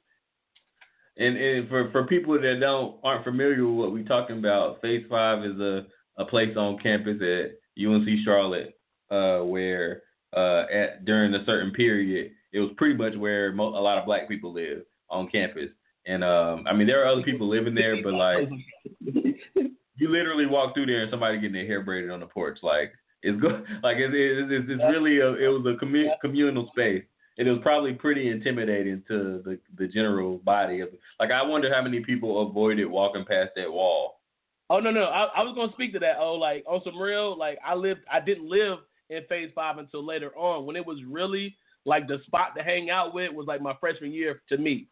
And, 1.18 1.36
and 1.36 1.68
for, 1.68 1.90
for 1.92 2.06
people 2.06 2.34
that 2.34 2.58
don't 2.60 2.96
aren't 3.02 3.24
familiar 3.24 3.66
with 3.66 3.76
what 3.76 3.92
we're 3.92 4.04
talking 4.04 4.38
about, 4.38 4.80
Phase 4.82 5.06
Five 5.08 5.44
is 5.44 5.58
a, 5.60 5.86
a 6.18 6.24
place 6.24 6.56
on 6.56 6.78
campus 6.78 7.20
at 7.22 7.58
UNC 7.82 8.06
Charlotte, 8.24 8.78
uh, 9.10 9.38
where 9.38 10.02
uh, 10.36 10.64
at 10.72 11.04
during 11.04 11.34
a 11.34 11.44
certain 11.44 11.72
period, 11.72 12.32
it 12.52 12.60
was 12.60 12.70
pretty 12.76 12.94
much 12.94 13.16
where 13.16 13.52
mo- 13.52 13.68
a 13.68 13.80
lot 13.80 13.98
of 13.98 14.04
black 14.04 14.28
people 14.28 14.52
live 14.52 14.82
on 15.08 15.28
campus. 15.28 15.70
And 16.06 16.22
um, 16.22 16.64
I 16.68 16.74
mean, 16.74 16.86
there 16.86 17.02
are 17.02 17.08
other 17.08 17.22
people 17.22 17.48
living 17.48 17.74
there, 17.74 18.02
but 18.02 18.12
like 18.12 18.48
you 19.00 20.08
literally 20.08 20.46
walk 20.46 20.74
through 20.74 20.86
there 20.86 21.02
and 21.02 21.10
somebody 21.10 21.38
getting 21.38 21.54
their 21.54 21.66
hair 21.66 21.82
braided 21.82 22.10
on 22.10 22.20
the 22.20 22.26
porch. 22.26 22.58
Like 22.62 22.92
it's 23.26 23.40
good. 23.40 23.64
Like 23.82 23.96
it's 23.98 24.14
it's, 24.14 24.48
it's, 24.50 24.66
it's 24.70 24.82
really 24.90 25.18
a 25.20 25.32
it 25.34 25.48
was 25.48 25.66
a 25.66 25.84
commu- 25.84 26.18
communal 26.20 26.68
space. 26.72 27.04
And 27.38 27.46
it 27.46 27.50
was 27.52 27.60
probably 27.62 27.92
pretty 27.92 28.30
intimidating 28.30 29.02
to 29.08 29.42
the 29.44 29.58
the 29.76 29.86
general 29.88 30.38
body 30.38 30.80
of 30.80 30.88
like 31.20 31.30
I 31.30 31.42
wonder 31.42 31.72
how 31.72 31.82
many 31.82 32.00
people 32.00 32.48
avoided 32.48 32.86
walking 32.86 33.24
past 33.26 33.50
that 33.56 33.70
wall. 33.70 34.20
Oh 34.68 34.80
no 34.80 34.90
no, 34.90 35.04
I, 35.04 35.24
I 35.36 35.42
was 35.42 35.54
gonna 35.54 35.72
speak 35.72 35.92
to 35.92 35.98
that. 36.00 36.16
Oh, 36.18 36.34
like 36.34 36.64
on 36.66 36.80
some 36.84 36.98
real, 36.98 37.36
like 37.38 37.58
I 37.64 37.74
lived, 37.74 38.00
I 38.10 38.20
didn't 38.20 38.48
live 38.48 38.78
in 39.10 39.22
Phase 39.28 39.50
Five 39.54 39.78
until 39.78 40.04
later 40.04 40.36
on 40.36 40.66
when 40.66 40.76
it 40.76 40.84
was 40.84 40.98
really 41.06 41.56
like 41.84 42.08
the 42.08 42.18
spot 42.26 42.56
to 42.56 42.64
hang 42.64 42.90
out 42.90 43.14
with 43.14 43.32
was 43.32 43.46
like 43.46 43.60
my 43.60 43.74
freshman 43.78 44.12
year 44.12 44.42
to 44.48 44.58
me, 44.58 44.88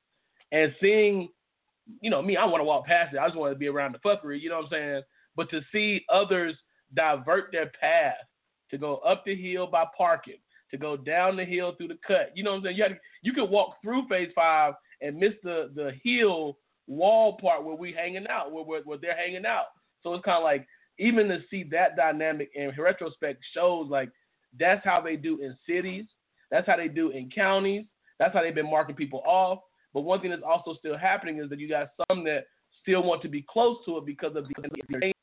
and 0.52 0.72
seeing, 0.80 1.28
you 2.00 2.10
know, 2.10 2.22
me, 2.22 2.36
I 2.36 2.44
want 2.44 2.60
to 2.60 2.64
walk 2.64 2.86
past 2.86 3.14
it. 3.14 3.18
I 3.18 3.26
just 3.26 3.36
want 3.36 3.52
to 3.52 3.58
be 3.58 3.66
around 3.66 3.94
the 3.94 4.08
fuckery. 4.08 4.40
You 4.40 4.50
know 4.50 4.56
what 4.56 4.66
I'm 4.66 4.70
saying? 4.70 5.02
But 5.34 5.50
to 5.50 5.60
see 5.72 6.04
others 6.08 6.54
divert 6.94 7.50
their 7.52 7.70
path 7.80 8.14
to 8.70 8.78
go 8.78 8.96
up 8.98 9.24
the 9.24 9.34
hill 9.34 9.66
by 9.66 9.84
parking, 9.96 10.38
to 10.70 10.76
go 10.76 10.96
down 10.96 11.36
the 11.36 11.44
hill 11.44 11.74
through 11.76 11.88
the 11.88 11.98
cut. 12.06 12.32
You 12.34 12.44
know 12.44 12.52
what 12.52 12.58
I'm 12.58 12.64
saying? 12.64 12.76
You 12.76 12.88
to, 12.88 12.96
you 13.22 13.32
could 13.32 13.50
walk 13.50 13.76
through 13.82 14.08
Phase 14.08 14.32
Five 14.34 14.74
and 15.00 15.16
miss 15.16 15.34
the 15.42 15.70
the 15.74 15.92
hill 16.02 16.58
wall 16.86 17.38
part 17.38 17.64
where 17.64 17.76
we 17.76 17.92
hanging 17.92 18.26
out, 18.28 18.52
where, 18.52 18.64
where, 18.64 18.82
where 18.82 18.98
they're 18.98 19.16
hanging 19.16 19.46
out. 19.46 19.66
So 20.02 20.14
it's 20.14 20.24
kind 20.24 20.38
of 20.38 20.44
like 20.44 20.66
even 20.98 21.28
to 21.28 21.40
see 21.50 21.64
that 21.70 21.96
dynamic 21.96 22.50
in 22.54 22.72
retrospect 22.78 23.42
shows 23.54 23.88
like 23.90 24.10
that's 24.58 24.84
how 24.84 25.00
they 25.00 25.16
do 25.16 25.40
in 25.40 25.56
cities, 25.68 26.04
that's 26.50 26.66
how 26.66 26.76
they 26.76 26.88
do 26.88 27.10
in 27.10 27.30
counties, 27.30 27.84
that's 28.18 28.34
how 28.34 28.42
they've 28.42 28.54
been 28.54 28.70
marking 28.70 28.94
people 28.94 29.22
off. 29.26 29.60
But 29.92 30.02
one 30.02 30.20
thing 30.20 30.30
that's 30.30 30.42
also 30.42 30.74
still 30.74 30.98
happening 30.98 31.38
is 31.38 31.48
that 31.50 31.58
you 31.58 31.68
got 31.68 31.88
some 32.08 32.24
that 32.24 32.44
still 32.82 33.02
want 33.02 33.22
to 33.22 33.28
be 33.28 33.44
close 33.48 33.78
to 33.86 33.98
it 33.98 34.06
because 34.06 34.36
of 34.36 34.46
the 34.46 35.13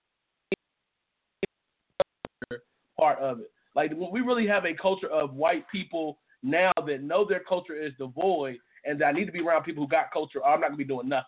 part 3.02 3.18
of 3.20 3.40
it. 3.40 3.52
Like 3.76 3.92
we 3.96 4.22
really 4.22 4.46
have 4.48 4.66
a 4.66 4.74
culture 4.74 5.10
of 5.10 5.34
white 5.34 5.66
people 5.72 6.20
now 6.44 6.72
that 6.86 7.02
know 7.02 7.26
their 7.26 7.40
culture 7.40 7.76
is 7.76 7.94
devoid 7.98 8.58
and 8.86 9.02
that 9.02 9.06
I 9.08 9.12
need 9.12 9.26
to 9.26 9.32
be 9.32 9.42
around 9.42 9.64
people 9.64 9.84
who 9.84 9.90
got 9.90 10.12
culture 10.14 10.40
or 10.40 10.50
I'm 10.50 10.62
not 10.62 10.68
gonna 10.68 10.78
be 10.78 10.84
doing 10.84 11.10
nothing. 11.10 11.26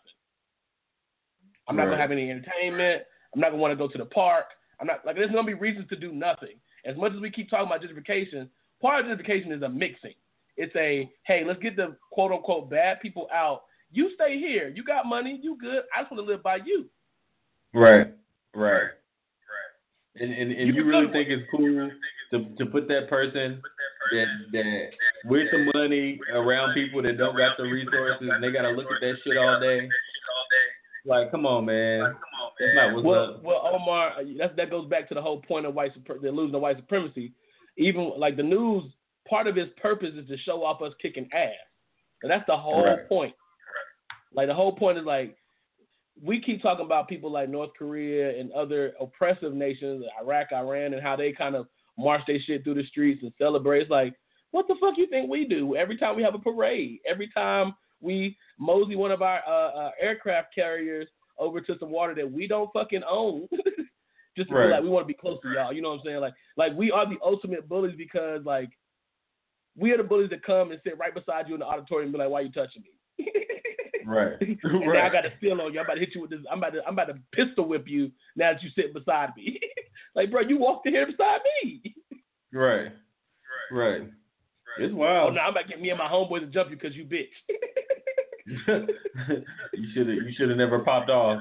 I'm 1.68 1.76
not 1.76 1.84
Right. 1.84 1.92
gonna 1.92 2.02
have 2.02 2.12
any 2.12 2.30
entertainment. 2.30 3.04
I'm 3.34 3.40
not 3.40 3.50
gonna 3.50 3.62
want 3.62 3.72
to 3.72 3.76
go 3.76 3.88
to 3.88 3.98
the 3.98 4.06
park. 4.06 4.46
I'm 4.80 4.88
not 4.88 5.04
like 5.06 5.16
there's 5.16 5.32
gonna 5.32 5.48
be 5.48 5.56
reasons 5.56 5.90
to 5.90 5.96
do 5.96 6.12
nothing. 6.12 6.60
As 6.86 6.96
much 6.96 7.14
as 7.14 7.20
we 7.20 7.32
keep 7.32 7.50
talking 7.50 7.68
about 7.68 7.82
gentrification, 7.82 8.50
part 8.82 9.04
of 9.04 9.18
gentrification 9.18 9.52
is 9.52 9.64
a 9.64 9.70
mixing. 9.70 10.16
It's 10.58 10.76
a 10.76 11.10
hey, 11.26 11.44
let's 11.44 11.62
get 11.62 11.76
the 11.76 11.96
quote 12.12 12.32
unquote 12.32 12.70
bad 12.70 13.02
people 13.02 13.28
out. 13.34 13.64
You 13.92 14.12
stay 14.14 14.38
here. 14.38 14.68
You 14.68 14.84
got 14.84 15.06
money. 15.08 15.40
You 15.42 15.58
good. 15.60 15.84
I 15.96 16.02
just 16.02 16.12
want 16.12 16.24
to 16.26 16.32
live 16.32 16.44
by 16.44 16.58
you. 16.58 16.90
Right, 17.74 18.14
right, 18.54 18.82
right. 18.84 18.92
And 20.20 20.32
and, 20.32 20.52
and 20.52 20.68
You 20.68 20.74
you, 20.74 20.86
really 20.86 21.12
think 21.12 21.30
it's 21.30 21.44
cool 21.50 21.92
to 22.32 22.56
to 22.58 22.66
put 22.68 22.88
that 22.88 23.10
person 23.10 23.62
that 24.12 24.26
that 24.52 24.90
with 25.26 25.48
the 25.52 25.72
money 25.74 26.20
around 26.32 26.74
people 26.74 27.02
that 27.02 27.18
don't 27.18 27.38
got 27.38 27.58
the 27.58 27.64
resources 27.64 28.30
and 28.32 28.44
they 28.44 28.52
gotta 28.52 28.70
look 28.70 28.92
at 28.92 29.02
that 29.02 29.16
shit 29.24 29.38
all 29.38 29.60
day. 29.60 29.90
Like, 31.06 31.32
come 31.32 31.46
on, 31.46 31.66
man. 31.66 32.16
That's 32.60 33.04
Well, 33.04 33.36
up. 33.36 33.44
well, 33.44 33.70
Omar, 33.74 34.14
that 34.38 34.56
that 34.56 34.70
goes 34.70 34.88
back 34.88 35.10
to 35.10 35.16
the 35.16 35.22
whole 35.22 35.42
point 35.42 35.66
of 35.66 35.74
white 35.74 35.94
super, 35.94 36.18
they're 36.22 36.32
losing 36.32 36.52
the 36.54 36.60
white 36.60 36.78
supremacy. 36.78 37.34
Even 37.78 38.14
like 38.18 38.38
the 38.38 38.44
news, 38.44 38.84
part 39.28 39.48
of 39.48 39.58
its 39.58 39.72
purpose 39.82 40.14
is 40.16 40.28
to 40.28 40.38
show 40.38 40.64
off 40.64 40.82
us 40.82 40.94
kicking 41.02 41.28
ass, 41.34 41.50
and 42.22 42.32
that's 42.32 42.46
the 42.48 42.56
whole 42.56 42.84
Correct. 42.84 43.10
point. 43.10 43.34
Like 44.34 44.48
the 44.48 44.54
whole 44.54 44.76
point 44.76 44.98
is 44.98 45.06
like 45.06 45.36
we 46.22 46.40
keep 46.42 46.62
talking 46.62 46.86
about 46.86 47.08
people 47.08 47.32
like 47.32 47.50
North 47.50 47.72
Korea 47.78 48.40
and 48.40 48.52
other 48.52 48.94
oppressive 49.00 49.54
nations, 49.54 50.06
Iraq, 50.22 50.48
Iran, 50.52 50.94
and 50.94 51.02
how 51.02 51.16
they 51.16 51.32
kind 51.32 51.56
of 51.56 51.68
march 51.98 52.22
their 52.28 52.40
shit 52.40 52.64
through 52.64 52.76
the 52.76 52.86
streets 52.86 53.24
and 53.24 53.32
celebrate. 53.38 53.82
It's 53.82 53.90
like, 53.92 54.14
what 54.52 54.68
the 54.68 54.76
fuck 54.80 54.94
you 54.98 55.08
think 55.08 55.30
we 55.30 55.46
do? 55.46 55.76
Every 55.76 55.98
time 55.98 56.16
we 56.16 56.24
have 56.24 56.36
a 56.36 56.40
parade, 56.40 57.00
every 57.10 57.30
time 57.34 57.74
we 58.02 58.38
mosey 58.60 58.96
one 58.96 59.12
of 59.12 59.22
our 59.22 59.42
uh, 59.48 59.70
uh, 59.70 59.92
aircraft 60.00 60.54
carriers 60.54 61.08
over 61.40 61.60
to 61.62 61.76
some 61.80 61.90
water 61.90 62.14
that 62.16 62.32
we 62.32 62.48
don't 62.48 62.72
fucking 62.74 63.02
own, 63.10 63.48
just 64.38 64.50
to 64.50 64.56
Right. 64.56 64.70
like 64.70 64.84
we 64.84 64.90
want 64.90 65.04
to 65.04 65.08
be 65.08 65.14
close 65.16 65.42
to 65.42 65.50
y'all. 65.52 65.74
You 65.74 65.82
know 65.82 65.90
what 65.90 66.00
I'm 66.02 66.06
saying? 66.06 66.20
Like, 66.20 66.34
like 66.58 66.74
we 66.74 66.92
are 66.92 67.08
the 67.08 67.18
ultimate 67.24 67.68
bullies 67.68 67.96
because 67.98 68.46
like 68.46 68.70
we 69.76 69.92
are 69.92 69.98
the 69.98 70.04
bullies 70.04 70.30
that 70.30 70.44
come 70.44 70.72
and 70.72 70.80
sit 70.84 70.98
right 71.00 71.14
beside 71.16 71.48
you 71.48 71.56
in 71.56 71.62
the 71.62 71.66
auditorium 71.66 72.08
and 72.08 72.14
be 72.14 72.20
like, 72.20 72.30
"Why 72.30 72.40
are 72.42 72.44
you 72.44 72.52
touching 72.52 72.84
me?" 72.84 72.90
Right. 74.08 74.34
and 74.42 74.58
now 74.64 75.06
I 75.06 75.10
got 75.10 75.22
to 75.22 75.32
steal 75.38 75.62
on 75.62 75.74
you. 75.74 75.80
I'm 75.80 75.86
about 75.86 75.96
to 75.96 76.00
hit 76.02 76.10
you 76.14 76.22
with 76.22 76.32
this. 76.32 76.40
I'm 76.52 76.58
about 76.58 76.74
to 76.74 76.82
I'm 76.86 76.94
about 76.94 77.08
to 77.08 77.20
pistol 77.32 77.68
whip 77.68 77.88
you 77.88 78.12
now 78.36 78.52
that 78.52 78.62
you 78.62 78.70
sit 78.76 78.94
beside 78.94 79.30
me. 79.38 79.60
like, 80.16 80.30
bro, 80.32 80.42
you 80.42 80.58
walked 80.58 80.88
in 80.88 80.94
here 80.94 81.06
beside 81.06 81.40
me. 81.64 81.96
Right. 82.52 82.92
Right. 83.72 84.02
Right. 84.02 84.10
It's 84.80 84.94
wild. 84.94 85.12
Oh 85.12 85.24
wild. 85.24 85.36
no, 85.36 85.42
I'm 85.42 85.52
about 85.52 85.62
to 85.62 85.68
get 85.68 85.82
me 85.82 85.90
and 85.90 86.00
my 86.00 86.08
homeboys 86.08 86.42
to 86.42 86.48
jump 86.48 86.70
you 86.70 86.76
because 86.76 86.96
you 86.96 87.06
bitch. 87.06 87.28
you 89.74 89.88
should 89.94 90.08
have 90.08 90.18
you 90.18 90.34
should 90.38 90.50
have 90.50 90.58
never 90.58 90.80
popped 90.80 91.10
off. 91.10 91.40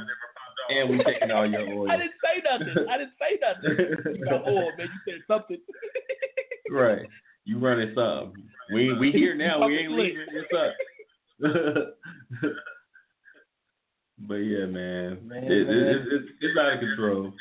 And 0.70 0.90
we 0.90 1.02
taking 1.02 1.30
all 1.30 1.46
your 1.46 1.62
oil. 1.62 1.90
I 1.90 1.96
didn't 1.96 2.12
say 2.22 2.42
nothing. 2.44 2.88
I 2.88 2.98
didn't 2.98 3.12
say 3.18 3.38
nothing. 3.40 4.16
You 4.16 4.24
got 4.24 4.46
oil, 4.46 4.70
man. 4.78 4.88
You 4.88 5.12
said 5.12 5.20
something. 5.26 5.58
right. 6.70 7.02
You 7.44 7.58
running 7.58 7.92
something. 7.94 8.44
We 8.72 8.94
we 8.94 9.10
here 9.10 9.34
now. 9.34 9.66
We 9.66 9.78
ain't 9.78 9.92
leaving. 9.92 10.26
What's 10.32 10.48
up? 10.56 10.74
but 14.28 14.34
yeah, 14.36 14.66
man. 14.66 15.18
Man, 15.26 15.44
it, 15.44 15.52
it, 15.52 15.66
man. 15.68 15.76
it, 15.76 15.96
it's 16.12 16.28
it's 16.40 16.58
out 16.58 16.72
of 16.74 16.80
control. 16.80 17.32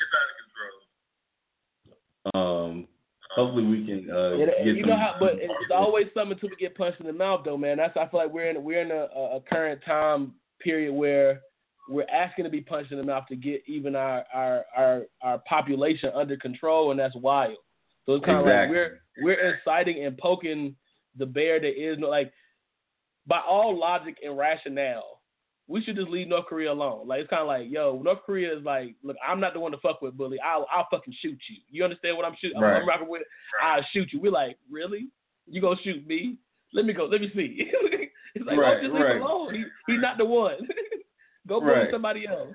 Um. 2.34 2.88
Hopefully 3.34 3.64
we 3.64 3.86
can 3.86 4.10
uh, 4.10 4.32
It- 4.34 4.46
get 4.64 4.76
you 4.76 4.84
know 4.84 4.94
how, 4.96 5.16
but 5.18 5.36
it's 5.36 5.70
always 5.74 6.06
something 6.12 6.32
until 6.32 6.50
we 6.50 6.56
get 6.56 6.76
punched 6.76 7.00
in 7.00 7.06
the 7.06 7.14
mouth, 7.14 7.40
though, 7.46 7.56
man. 7.56 7.78
That's 7.78 7.96
I 7.96 8.06
feel 8.08 8.20
like 8.20 8.30
we're 8.32 8.50
in 8.50 8.62
we're 8.62 8.82
in 8.82 8.90
a, 8.90 9.04
a 9.36 9.40
current 9.50 9.80
time 9.86 10.34
period 10.60 10.92
where 10.92 11.40
we're 11.88 12.06
asking 12.12 12.44
to 12.44 12.50
be 12.50 12.60
punched 12.60 12.92
in 12.92 12.98
the 12.98 13.04
mouth 13.04 13.24
to 13.30 13.36
get 13.36 13.62
even 13.66 13.96
our 13.96 14.24
our 14.34 14.64
our, 14.76 15.02
our 15.22 15.38
population 15.48 16.10
under 16.14 16.36
control, 16.36 16.90
and 16.90 17.00
that's 17.00 17.16
wild. 17.16 17.56
So 18.04 18.14
it's 18.14 18.24
kind 18.26 18.36
of 18.38 18.46
Exactly. 18.46 18.76
like 18.78 18.90
we're 19.14 19.24
we're 19.24 19.54
inciting 19.54 20.04
and 20.04 20.18
poking 20.18 20.76
the 21.16 21.24
bear 21.26 21.58
that 21.58 21.80
is 21.82 21.98
no 21.98 22.10
like 22.10 22.30
by 23.26 23.40
all 23.40 23.78
logic 23.78 24.16
and 24.24 24.36
rationale. 24.36 25.20
We 25.68 25.82
should 25.82 25.96
just 25.96 26.08
leave 26.10 26.28
North 26.28 26.46
Korea 26.46 26.72
alone. 26.72 27.06
Like 27.06 27.20
it's 27.20 27.30
kind 27.30 27.40
of 27.42 27.46
like, 27.48 27.66
yo, 27.70 28.00
North 28.04 28.18
Korea 28.26 28.56
is 28.58 28.64
like, 28.64 28.94
look, 29.02 29.16
I'm 29.26 29.40
not 29.40 29.54
the 29.54 29.60
one 29.60 29.72
to 29.72 29.78
fuck 29.78 30.02
with, 30.02 30.16
bully. 30.16 30.38
I'll 30.40 30.66
I'll 30.74 30.88
fucking 30.90 31.14
shoot 31.22 31.38
you. 31.48 31.56
You 31.70 31.84
understand 31.84 32.16
what 32.16 32.26
I'm 32.26 32.34
shooting? 32.40 32.60
Right. 32.60 32.80
I'm 32.82 32.88
rocking 32.88 33.08
with. 33.08 33.22
I'll 33.62 33.84
shoot 33.92 34.08
you. 34.12 34.20
We're 34.20 34.32
like, 34.32 34.58
really? 34.70 35.08
You 35.46 35.60
gonna 35.60 35.76
shoot 35.82 36.06
me? 36.06 36.36
Let 36.74 36.84
me 36.84 36.92
go. 36.92 37.04
Let 37.06 37.20
me 37.20 37.30
see. 37.34 37.70
it's 38.34 38.46
like, 38.46 38.58
Right, 38.58 38.78
oh, 38.78 38.82
just 38.82 38.92
leave 38.94 39.02
right. 39.04 39.20
alone. 39.20 39.54
He, 39.54 39.64
he's 39.92 40.00
not 40.02 40.18
the 40.18 40.24
one. 40.24 40.56
go 41.48 41.60
Right. 41.60 41.88
somebody 41.90 42.26
else. 42.26 42.48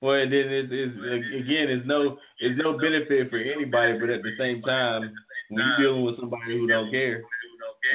Well, 0.00 0.14
and 0.14 0.32
then 0.32 0.46
it's, 0.48 0.68
it's 0.72 0.96
again, 1.44 1.68
it's 1.68 1.86
no, 1.86 2.18
it's 2.38 2.58
no 2.62 2.78
benefit 2.78 3.28
for 3.30 3.38
anybody, 3.38 3.98
but 3.98 4.08
at 4.10 4.22
the 4.22 4.32
same 4.38 4.62
time, 4.62 5.12
when 5.50 5.64
you're 5.64 5.76
dealing 5.78 6.04
with 6.04 6.18
somebody 6.18 6.58
who 6.58 6.66
don't 6.66 6.90
care, 6.90 7.22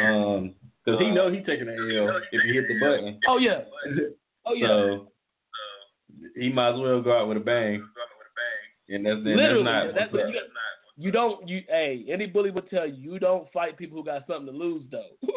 um, 0.01 0.53
because 0.85 0.99
he 0.99 1.07
uh, 1.07 1.13
know 1.13 1.31
he's 1.31 1.45
taking 1.45 1.67
an 1.67 1.77
L 1.97 2.21
if 2.31 2.41
he 2.43 2.53
hit 2.53 2.67
the 2.67 2.79
button, 2.79 3.19
Oh 3.27 3.37
yeah. 3.37 3.61
Oh 4.47 4.53
yeah. 4.53 4.67
so 4.67 5.11
he 6.35 6.49
might 6.49 6.73
as 6.73 6.79
well 6.79 7.01
go 7.01 7.17
out 7.17 7.27
with 7.27 7.37
a 7.37 7.39
bang. 7.39 7.83
And 8.89 9.05
that's, 9.05 9.15
and 9.15 9.25
Literally, 9.25 9.63
that's 9.63 9.95
not. 9.95 10.11
that's 10.11 10.13
you 10.13 10.33
got. 10.33 10.43
You 10.97 11.11
don't. 11.11 11.47
You 11.47 11.61
hey, 11.67 12.05
any 12.09 12.27
bully 12.27 12.51
would 12.51 12.69
tell 12.69 12.87
you 12.87 13.13
you 13.13 13.19
don't 13.19 13.51
fight 13.51 13.77
people 13.77 13.97
who 13.97 14.05
got 14.05 14.27
something 14.27 14.45
to 14.45 14.57
lose 14.57 14.83
though. 14.91 15.09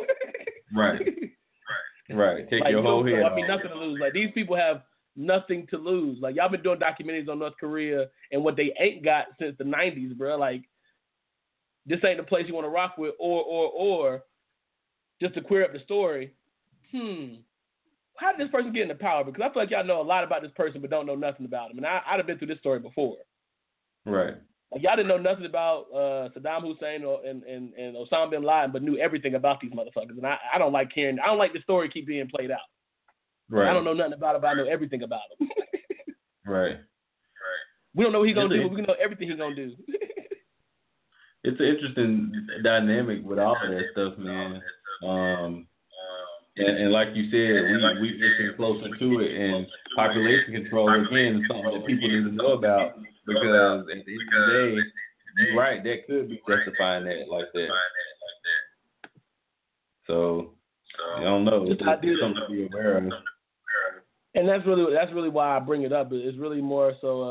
Right, 0.76 1.00
right. 2.10 2.46
Take 2.50 2.60
like, 2.60 2.72
your 2.72 2.82
whole 2.82 3.02
head 3.02 3.22
I 3.22 3.34
mean, 3.34 3.48
nothing 3.48 3.70
to 3.70 3.74
lose. 3.74 3.98
Like 3.98 4.12
these 4.12 4.28
people 4.34 4.54
have 4.54 4.82
nothing 5.16 5.66
to 5.70 5.78
lose. 5.78 6.18
Like 6.20 6.36
y'all 6.36 6.50
been 6.50 6.62
doing 6.62 6.78
documentaries 6.78 7.26
on 7.26 7.38
North 7.38 7.54
Korea 7.58 8.04
and 8.30 8.44
what 8.44 8.54
they 8.54 8.74
ain't 8.78 9.02
got 9.02 9.28
since 9.40 9.56
the 9.56 9.64
'90s, 9.64 10.14
bro. 10.14 10.36
Like 10.36 10.64
this 11.86 12.00
ain't 12.04 12.18
the 12.18 12.22
place 12.22 12.44
you 12.46 12.52
want 12.52 12.66
to 12.66 12.70
rock 12.70 12.98
with, 12.98 13.14
or 13.18 13.42
or 13.42 13.70
or 13.70 14.22
just 15.20 15.34
to 15.34 15.40
queer 15.40 15.64
up 15.64 15.72
the 15.72 15.80
story. 15.80 16.32
hmm, 16.92 17.34
how 18.16 18.32
did 18.32 18.40
this 18.40 18.52
person 18.52 18.72
get 18.72 18.82
into 18.82 18.94
power? 18.94 19.24
Because 19.24 19.42
I 19.42 19.52
feel 19.52 19.62
like 19.62 19.70
y'all 19.70 19.84
know 19.84 20.00
a 20.00 20.02
lot 20.02 20.24
about 20.24 20.42
this 20.42 20.50
person, 20.56 20.80
but 20.80 20.90
don't 20.90 21.06
know 21.06 21.14
nothing 21.14 21.46
about 21.46 21.70
him. 21.70 21.78
And 21.78 21.86
I, 21.86 22.00
I'd 22.06 22.18
have 22.18 22.26
been 22.26 22.38
through 22.38 22.48
this 22.48 22.58
story 22.58 22.80
before. 22.80 23.16
Right. 24.04 24.34
Like 24.72 24.82
y'all 24.82 24.96
didn't 24.96 25.08
know 25.08 25.18
nothing 25.18 25.46
about 25.46 25.86
uh, 25.94 26.28
Saddam 26.36 26.62
Hussein 26.62 27.04
or, 27.04 27.24
and, 27.24 27.42
and, 27.44 27.72
and 27.74 27.96
Osama 27.96 28.30
bin 28.30 28.42
Laden, 28.42 28.72
but 28.72 28.82
knew 28.82 28.98
everything 28.98 29.34
about 29.34 29.60
these 29.60 29.72
motherfuckers. 29.72 30.16
And 30.16 30.26
I, 30.26 30.36
I 30.52 30.58
don't 30.58 30.72
like 30.72 30.90
hearing. 30.92 31.18
I 31.20 31.26
don't 31.26 31.38
like 31.38 31.52
the 31.52 31.60
story 31.60 31.88
keep 31.88 32.06
being 32.06 32.28
played 32.28 32.50
out. 32.50 32.58
Right. 33.48 33.70
I 33.70 33.72
don't 33.72 33.84
know 33.84 33.94
nothing 33.94 34.14
about 34.14 34.36
it, 34.36 34.42
but 34.42 34.48
I 34.48 34.54
know 34.54 34.66
everything 34.66 35.02
about 35.02 35.20
him. 35.38 35.48
right. 36.46 36.76
Right. 37.40 37.94
We 37.94 38.04
don't 38.04 38.12
know 38.12 38.18
what 38.20 38.28
he's 38.28 38.34
gonna 38.34 38.48
do, 38.48 38.62
but 38.62 38.74
we 38.74 38.80
know 38.80 38.96
everything 39.00 39.28
he's 39.28 39.38
gonna 39.38 39.54
do. 39.54 39.72
It's 41.44 41.60
an 41.60 41.66
interesting 41.66 42.32
dynamic 42.64 43.24
with 43.24 43.38
all 43.38 43.56
of 43.62 43.70
that 43.70 43.84
stuff, 43.92 44.18
man. 44.18 44.60
Um, 45.06 45.66
and, 46.58 46.76
and 46.76 46.92
like 46.92 47.08
you 47.14 47.30
said, 47.30 47.70
we 47.70 48.00
we 48.00 48.18
getting 48.18 48.56
closer 48.56 48.88
to 48.96 49.20
it, 49.20 49.30
and 49.36 49.66
population 49.94 50.54
control 50.54 50.90
again 50.90 51.36
is 51.36 51.48
something 51.48 51.72
that 51.72 51.86
people 51.86 52.08
need 52.08 52.24
to 52.24 52.32
know 52.32 52.52
about 52.52 52.98
because 53.26 53.80
at 53.80 53.86
the 53.86 54.12
end 54.12 54.28
of 54.34 54.46
the 54.46 54.52
day, 54.52 54.82
you're 55.38 55.56
right, 55.56 55.84
that 55.84 56.06
could 56.06 56.28
be 56.28 56.40
justifying 56.48 57.04
that 57.04 57.26
like 57.30 57.46
that. 57.54 57.68
So 60.06 60.54
I 61.16 61.22
don't 61.22 61.44
know. 61.44 61.64
It's, 61.68 61.80
Just 61.80 61.90
it's 62.02 62.20
something 62.20 62.42
to 62.48 62.52
be 62.52 62.66
aware 62.66 62.98
of. 62.98 63.12
and 64.34 64.48
that's 64.48 64.66
really 64.66 64.92
that's 64.92 65.12
really 65.12 65.28
why 65.28 65.56
I 65.56 65.60
bring 65.60 65.82
it 65.82 65.92
up. 65.92 66.08
It's 66.10 66.38
really 66.38 66.60
more 66.60 66.94
so 67.00 67.22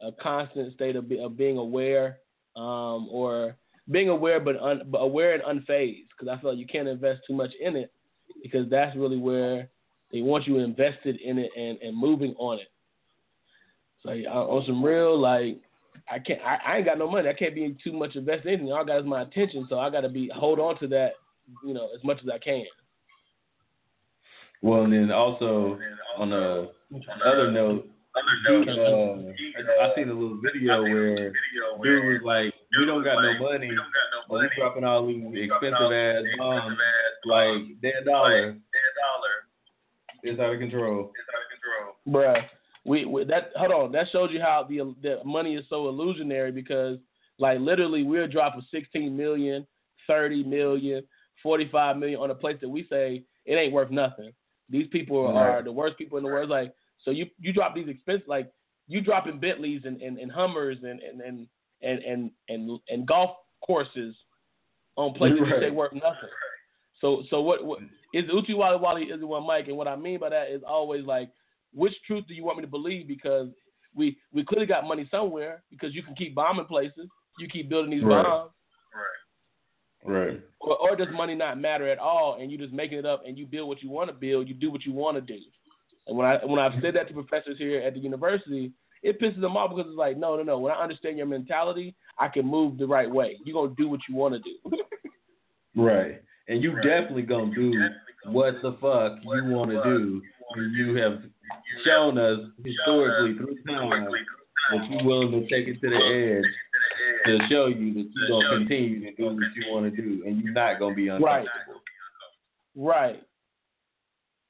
a, 0.00 0.06
a 0.06 0.12
constant 0.22 0.72
state 0.74 0.94
of, 0.94 1.08
be, 1.08 1.18
of 1.18 1.36
being 1.36 1.58
aware, 1.58 2.18
um, 2.54 3.08
or 3.10 3.56
being 3.90 4.08
aware 4.08 4.40
but, 4.40 4.56
un, 4.56 4.82
but 4.86 4.98
aware 4.98 5.34
and 5.34 5.42
unfazed. 5.42 6.08
Because 6.10 6.28
I 6.28 6.40
feel 6.40 6.50
like 6.50 6.58
you 6.58 6.66
can't 6.66 6.88
invest 6.88 7.22
too 7.26 7.34
much 7.34 7.52
in 7.60 7.76
it 7.76 7.92
because 8.42 8.68
that's 8.70 8.96
really 8.96 9.18
where 9.18 9.68
they 10.12 10.20
want 10.20 10.46
you 10.46 10.58
invested 10.58 11.20
in 11.20 11.38
it 11.38 11.50
and, 11.56 11.78
and 11.82 11.96
moving 11.96 12.34
on 12.38 12.58
it. 12.58 12.68
So 14.02 14.10
on 14.10 14.64
some 14.66 14.84
real 14.84 15.18
like. 15.18 15.60
I 16.10 16.18
can't. 16.18 16.40
I, 16.40 16.56
I 16.66 16.76
ain't 16.78 16.86
got 16.86 16.98
no 16.98 17.08
money. 17.08 17.28
I 17.28 17.34
can't 17.34 17.54
be 17.54 17.76
too 17.84 17.92
much 17.92 18.16
invested 18.16 18.46
in 18.46 18.54
anything. 18.54 18.72
All 18.72 18.80
I 18.82 18.84
got 18.84 19.00
is 19.00 19.06
my 19.06 19.22
attention, 19.22 19.66
so 19.68 19.78
I 19.78 19.88
got 19.88 20.00
to 20.00 20.08
be 20.08 20.30
hold 20.34 20.58
on 20.58 20.76
to 20.80 20.88
that, 20.88 21.12
you 21.64 21.74
know, 21.74 21.90
as 21.94 22.02
much 22.02 22.18
as 22.22 22.28
I 22.28 22.38
can. 22.38 22.64
Well, 24.62 24.82
and 24.82 24.92
then 24.92 25.12
also 25.12 25.78
on 26.18 26.32
a 26.32 26.68
other 27.24 27.52
note, 27.52 27.88
dude, 28.48 28.68
uh, 28.68 28.72
I, 28.72 29.84
I 29.84 29.94
seen 29.94 30.08
a 30.08 30.12
little 30.12 30.40
video 30.42 30.82
where 30.82 31.32
dude 31.82 32.04
was 32.04 32.20
like, 32.24 32.54
"We 32.78 32.86
don't 32.86 33.04
got 33.04 33.22
no 33.22 33.38
money, 33.38 33.70
but 34.28 34.40
we 34.40 34.48
dropping 34.56 34.84
all 34.84 35.06
these 35.06 35.50
expensive 35.50 35.92
ass 35.92 36.22
bombs 36.38 36.78
like 37.24 37.80
dead 37.82 38.04
dollar. 38.04 38.56
It's 40.22 40.40
out 40.40 40.52
of 40.52 40.60
control." 40.60 41.12
It's 41.14 41.28
out 41.28 41.42
of 41.42 41.50
control. 41.50 41.96
Bruh, 42.08 42.42
we, 42.84 43.04
we 43.04 43.24
that 43.24 43.50
hold 43.56 43.72
on. 43.72 43.92
That 43.92 44.06
shows 44.10 44.30
you 44.32 44.40
how 44.40 44.66
the 44.68 44.94
the 45.02 45.24
money 45.24 45.54
is 45.54 45.64
so 45.68 45.88
illusionary 45.88 46.52
because 46.52 46.98
like 47.38 47.60
literally 47.60 48.02
we're 48.02 48.28
dropping 48.28 48.60
a 48.60 48.76
16 48.76 49.16
million, 49.16 49.66
30 50.06 50.44
million, 50.44 51.02
45 51.42 51.96
million 51.96 52.20
on 52.20 52.30
a 52.30 52.34
place 52.34 52.56
that 52.60 52.68
we 52.68 52.86
say 52.90 53.24
it 53.44 53.54
ain't 53.54 53.72
worth 53.72 53.90
nothing. 53.90 54.32
These 54.68 54.86
people 54.88 55.26
are 55.26 55.62
the 55.62 55.72
worst 55.72 55.98
people 55.98 56.18
in 56.18 56.24
the 56.24 56.30
world. 56.30 56.50
Like 56.50 56.72
so 57.04 57.10
you 57.10 57.26
you 57.38 57.52
drop 57.52 57.74
these 57.74 57.88
expenses 57.88 58.26
like 58.28 58.50
you 58.88 59.00
dropping 59.00 59.38
Bentleys 59.38 59.82
and, 59.84 60.00
and, 60.00 60.18
and 60.18 60.30
Hummers 60.30 60.78
and 60.82 61.00
and, 61.00 61.20
and 61.20 61.46
and 61.82 61.98
and 62.00 62.30
and 62.48 62.78
and 62.88 63.06
golf 63.06 63.30
courses 63.64 64.14
on 64.96 65.14
places 65.14 65.38
that 65.40 65.60
say 65.60 65.66
Right. 65.66 65.74
worth 65.74 65.92
nothing. 65.92 66.28
So 67.00 67.22
so 67.30 67.40
what, 67.40 67.64
what 67.64 67.80
is 68.12 68.24
Uchi 68.32 68.54
Wally 68.54 68.78
Wally 68.78 69.04
is 69.04 69.22
one 69.22 69.46
Mike 69.46 69.68
and 69.68 69.76
what 69.76 69.88
I 69.88 69.96
mean 69.96 70.20
by 70.20 70.28
that 70.28 70.50
is 70.50 70.62
always 70.66 71.04
like 71.04 71.30
which 71.74 71.94
truth 72.06 72.24
do 72.28 72.34
you 72.34 72.44
want 72.44 72.58
me 72.58 72.62
to 72.62 72.70
believe? 72.70 73.08
Because 73.08 73.48
we 73.94 74.18
we 74.32 74.44
clearly 74.44 74.66
got 74.66 74.86
money 74.86 75.08
somewhere 75.10 75.62
because 75.70 75.94
you 75.94 76.02
can 76.02 76.14
keep 76.14 76.34
bombing 76.34 76.66
places, 76.66 77.08
you 77.38 77.48
keep 77.48 77.68
building 77.68 77.90
these 77.90 78.04
Right. 78.04 78.24
bombs, 78.24 78.50
Right. 80.04 80.40
or, 80.60 80.76
or 80.76 80.96
does 80.96 81.08
money 81.12 81.34
not 81.34 81.58
matter 81.58 81.88
at 81.88 81.98
all 81.98 82.38
and 82.40 82.50
you 82.50 82.58
just 82.58 82.72
making 82.72 82.98
it 82.98 83.06
up 83.06 83.22
and 83.26 83.38
you 83.38 83.46
build 83.46 83.68
what 83.68 83.82
you 83.82 83.90
want 83.90 84.08
to 84.08 84.14
build, 84.14 84.48
you 84.48 84.54
do 84.54 84.70
what 84.70 84.84
you 84.84 84.92
want 84.92 85.16
to 85.16 85.20
do. 85.20 85.38
And 86.06 86.16
when 86.16 86.26
I 86.26 86.44
when 86.44 86.58
I've 86.58 86.80
said 86.82 86.94
that 86.96 87.08
to 87.08 87.14
professors 87.14 87.58
here 87.58 87.80
at 87.80 87.94
the 87.94 88.00
university, 88.00 88.72
it 89.02 89.20
pisses 89.20 89.40
them 89.40 89.56
off 89.56 89.70
because 89.70 89.86
it's 89.90 89.98
like, 89.98 90.16
no, 90.16 90.36
no, 90.36 90.42
no. 90.42 90.58
When 90.58 90.72
I 90.72 90.76
understand 90.82 91.16
your 91.18 91.26
mentality, 91.26 91.94
I 92.18 92.28
can 92.28 92.46
move 92.46 92.78
the 92.78 92.86
right 92.86 93.10
way. 93.10 93.36
You're 93.44 93.54
gonna 93.54 93.74
do 93.76 93.88
what 93.88 94.00
you 94.08 94.14
want 94.14 94.34
to 94.34 94.40
do. 94.40 94.76
Right. 95.74 96.20
And 96.48 96.62
you 96.62 96.74
definitely 96.82 97.22
gonna 97.22 97.54
do 97.54 97.72
what 98.26 98.56
the 98.62 98.72
fuck 98.72 99.18
you 99.24 99.44
want 99.54 99.70
to 99.70 99.82
do. 99.82 100.20
And 100.54 100.76
you 100.76 100.94
have 100.96 101.22
shown 101.84 102.18
us 102.18 102.40
historically 102.62 103.38
through 103.38 103.56
time 103.66 104.06
that 104.70 104.90
you're 104.90 105.02
willing 105.04 105.30
to 105.32 105.40
take 105.48 105.66
it 105.68 105.80
to 105.80 105.88
the 105.88 105.96
edge 105.96 106.44
to 107.24 107.38
show 107.48 107.68
you 107.68 107.94
that 107.94 108.10
you're 108.14 108.28
gonna 108.28 108.58
continue 108.58 109.00
to 109.00 109.16
do 109.16 109.24
what 109.24 109.34
you 109.56 109.72
want 109.72 109.94
to 109.94 110.02
do, 110.02 110.22
and 110.26 110.42
you're 110.42 110.52
not 110.52 110.78
gonna 110.78 110.94
be 110.94 111.08
Right. 111.08 111.16
uncomfortable. 111.16 111.80
Right. 112.74 112.94
Right. 113.14 113.22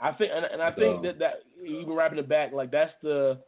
I 0.01 0.13
think, 0.13 0.33
and, 0.35 0.45
and 0.45 0.61
I 0.61 0.73
think 0.73 0.97
So- 0.97 1.03
that 1.03 1.19
that 1.21 1.35
even 1.65 1.93
wrapping 1.93 2.19
it 2.19 2.29
back, 2.29 2.53
like 2.53 2.73
that's 2.73 2.93
the 3.03 3.39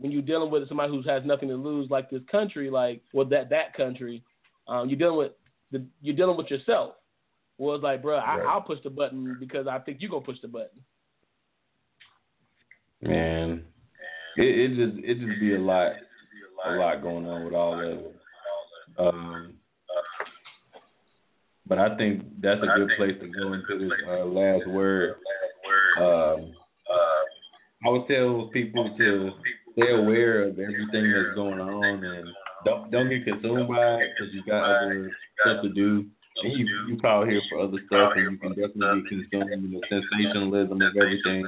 when 0.00 0.10
you're 0.10 0.22
dealing 0.22 0.50
with 0.50 0.66
somebody 0.66 0.90
who 0.90 1.02
has 1.02 1.22
nothing 1.24 1.48
to 1.50 1.54
lose, 1.54 1.90
like 1.90 2.10
this 2.10 2.22
country, 2.30 2.70
like 2.70 3.02
well 3.12 3.26
that 3.26 3.50
that 3.50 3.74
country, 3.74 4.24
um, 4.66 4.88
you're 4.88 4.98
dealing 4.98 5.18
with 5.18 5.32
the 5.70 5.84
you're 6.00 6.16
dealing 6.16 6.36
with 6.36 6.50
yourself. 6.50 6.94
Well, 7.58 7.74
it's 7.74 7.84
like, 7.84 8.00
bro, 8.00 8.16
I, 8.16 8.38
Right. 8.38 8.46
I'll 8.46 8.62
push 8.62 8.78
the 8.82 8.90
button 8.90 9.36
because 9.38 9.66
I 9.66 9.78
think 9.78 9.98
you're 10.00 10.10
gonna 10.10 10.24
push 10.24 10.40
the 10.40 10.48
button. 10.48 10.80
Man, 13.02 13.64
it, 14.38 14.42
it 14.42 14.68
just 14.68 15.04
it 15.04 15.14
just 15.20 15.40
be 15.40 15.54
a 15.54 15.60
lot, 15.60 15.92
a 16.66 16.72
lot 16.72 17.02
going 17.02 17.26
on 17.26 17.44
with 17.44 17.54
all 17.54 17.74
of 17.74 17.98
it. 17.98 18.16
Um, 18.98 19.54
but 21.66 21.78
I 21.78 21.96
think 21.96 22.22
that's 22.40 22.60
a 22.62 22.78
good 22.78 22.90
place 22.96 23.14
to 23.20 23.28
go 23.28 23.52
into 23.52 23.78
this 23.78 23.92
uh, 24.08 24.24
last 24.24 24.66
word. 24.66 25.16
Um, 25.98 26.54
I 27.84 27.88
would 27.88 28.06
tell 28.08 28.50
people 28.52 28.94
to 28.98 29.30
stay 29.72 29.92
aware 29.92 30.44
of 30.48 30.58
everything 30.58 31.12
that's 31.12 31.34
going 31.34 31.60
on 31.60 32.04
and 32.04 32.28
don't 32.64 32.90
don't 32.90 33.08
get 33.08 33.24
consumed 33.24 33.68
by 33.68 33.94
it 33.94 34.10
because 34.16 34.34
you 34.34 34.42
got 34.44 34.64
other 34.64 35.10
stuff 35.40 35.62
to 35.62 35.68
do. 35.70 36.06
And 36.42 36.52
you 36.52 36.66
you 36.88 36.96
probably 36.98 37.30
here 37.30 37.42
for 37.50 37.60
other 37.60 37.78
stuff, 37.86 38.12
and 38.16 38.32
you 38.32 38.38
can 38.38 38.50
definitely 38.50 39.02
be 39.02 39.08
consumed 39.08 39.52
in 39.52 39.70
the 39.70 39.80
sensationalism 39.88 40.80
of 40.80 40.96
everything. 40.96 41.46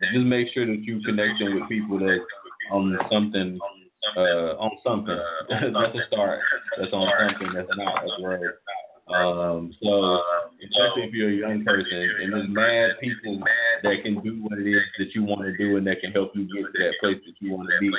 And 0.00 0.14
just 0.14 0.26
make 0.26 0.48
sure 0.52 0.66
that 0.66 0.82
you 0.82 1.00
connecting 1.02 1.54
with 1.54 1.68
people 1.68 1.98
that's 1.98 2.20
on 2.70 2.98
something 3.10 3.58
uh, 4.16 4.56
on 4.58 4.70
something. 4.84 5.18
that's 5.48 5.96
a 5.96 6.06
start. 6.08 6.40
That's 6.78 6.92
on 6.92 7.08
something 7.18 7.54
that's 7.54 7.68
not 7.76 8.04
a 8.04 8.22
word. 8.22 8.58
Um, 9.08 9.72
so 9.82 10.20
especially 10.64 11.04
if 11.04 11.14
you're 11.14 11.30
a 11.30 11.32
young 11.32 11.64
person 11.64 12.10
and 12.22 12.32
there's 12.32 12.48
mad 12.48 12.90
people 13.00 13.40
that 13.82 14.02
can 14.02 14.20
do 14.20 14.42
what 14.42 14.58
it 14.58 14.66
is 14.66 14.82
that 14.98 15.14
you 15.14 15.24
want 15.24 15.42
to 15.42 15.56
do 15.56 15.76
and 15.76 15.86
that 15.86 16.00
can 16.00 16.12
help 16.12 16.32
you 16.34 16.44
get 16.44 16.72
to 16.72 16.78
that 16.78 16.94
place 17.00 17.18
that 17.26 17.34
you 17.40 17.52
want 17.52 17.68
to 17.68 17.78
be. 17.80 17.90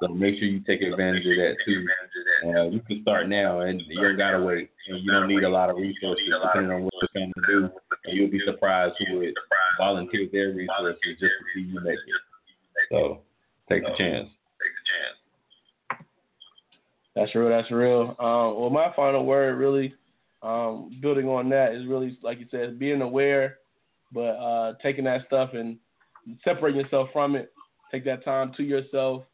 So 0.00 0.08
make 0.08 0.38
sure 0.38 0.48
you 0.48 0.60
take 0.60 0.80
advantage 0.80 1.26
of 1.26 1.36
that 1.36 1.56
too. 1.64 1.86
Uh, 2.46 2.64
you 2.68 2.80
can 2.80 3.02
start 3.02 3.28
now 3.28 3.60
and 3.60 3.82
you 3.86 4.00
don't 4.00 4.16
gotta 4.16 4.42
wait. 4.42 4.70
And 4.88 5.04
you 5.04 5.12
don't 5.12 5.28
need 5.28 5.44
a 5.44 5.48
lot 5.48 5.68
of 5.68 5.76
resources 5.76 6.24
depending 6.42 6.72
on 6.72 6.84
what 6.84 6.94
you're 7.02 7.08
trying 7.12 7.32
to 7.34 7.42
do. 7.46 7.70
And 8.06 8.16
you'll 8.16 8.30
be 8.30 8.40
surprised 8.46 8.94
who 8.98 9.18
would 9.18 9.34
volunteer 9.78 10.26
their 10.32 10.52
resources 10.52 11.00
just 11.04 11.20
to 11.20 11.44
see 11.54 11.60
you 11.60 11.80
make 11.80 11.94
it. 11.94 12.20
So 12.90 13.20
take 13.68 13.82
the 13.82 13.90
chance. 13.90 14.28
Take 14.58 14.72
the 14.72 14.84
chance. 14.88 16.06
That's 17.14 17.34
real. 17.34 17.50
That's 17.50 17.70
real. 17.70 18.16
Um, 18.18 18.60
well, 18.60 18.70
my 18.70 18.92
final 18.96 19.26
word, 19.26 19.58
really, 19.58 19.94
um, 20.42 20.98
building 21.02 21.28
on 21.28 21.50
that, 21.50 21.74
is 21.74 21.86
really 21.86 22.16
like 22.22 22.38
you 22.38 22.46
said, 22.50 22.78
being 22.78 23.02
aware, 23.02 23.58
but 24.12 24.20
uh, 24.20 24.74
taking 24.82 25.04
that 25.04 25.26
stuff 25.26 25.50
and 25.54 25.78
separating 26.44 26.80
yourself 26.80 27.08
from 27.12 27.36
it. 27.36 27.52
Take 27.90 28.04
that 28.04 28.24
time 28.24 28.52
to 28.56 28.62
yourself, 28.62 29.24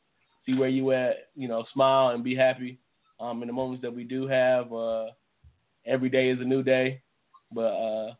see 0.44 0.54
where 0.54 0.68
you 0.68 0.92
at. 0.92 1.28
You 1.34 1.48
know, 1.48 1.64
smile 1.72 2.10
and 2.10 2.24
be 2.24 2.34
happy. 2.34 2.78
Um, 3.18 3.42
in 3.42 3.48
the 3.48 3.52
moments 3.52 3.82
that 3.82 3.94
we 3.94 4.04
do 4.04 4.26
have, 4.26 4.72
uh, 4.72 5.06
every 5.86 6.10
day 6.10 6.28
is 6.28 6.40
a 6.40 6.44
new 6.44 6.62
day, 6.62 7.00
but 7.52 7.72
uh, 7.72 8.14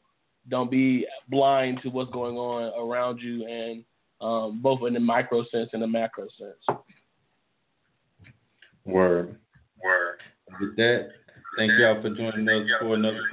don't 0.48 0.70
be 0.70 1.06
blind 1.28 1.80
to 1.82 1.90
what's 1.90 2.10
going 2.12 2.36
on 2.36 2.72
around 2.78 3.20
you, 3.20 3.46
and 3.46 3.84
um, 4.20 4.60
both 4.62 4.86
in 4.86 4.94
the 4.94 5.00
micro 5.00 5.44
sense 5.52 5.70
and 5.72 5.82
the 5.82 5.86
macro 5.86 6.26
sense. 6.38 6.78
Word. 8.84 9.36
Word. 9.84 10.20
With 10.60 10.76
that, 10.76 11.08
thank 11.58 11.72
y'all 11.78 12.00
for 12.00 12.10
joining 12.10 12.48
us 12.48 12.68
for 12.80 12.94
another. 12.94 13.22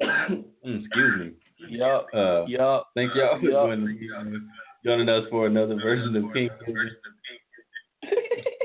Mm, 0.66 0.84
Excuse 0.84 1.20
me. 1.20 1.32
Yup. 1.70 2.08
Uh, 2.12 2.44
Yup. 2.46 2.88
thank 2.94 3.14
y'all 3.14 3.38
for 3.38 3.46
Yup. 3.46 3.66
joining, 3.66 4.48
joining 4.84 5.08
us 5.08 5.24
for 5.30 5.46
another 5.46 5.76
version 5.76 6.16
of 6.16 6.32
King 6.34 6.50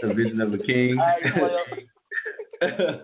the 0.01 0.13
Vision 0.13 0.41
of 0.41 0.53
a 0.53 0.57
King. 0.57 0.97
All 0.99 1.05
right, 2.61 2.99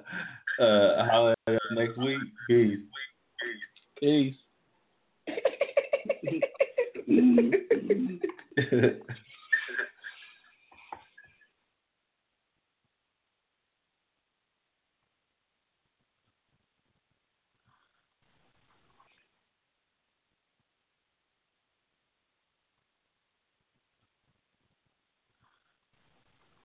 uh, 0.60 1.06
holla 1.10 1.36
at 1.48 1.56
us 1.56 1.62
next 1.72 1.98
week. 1.98 2.22
Peace. 2.48 2.80
Peace. 4.00 4.36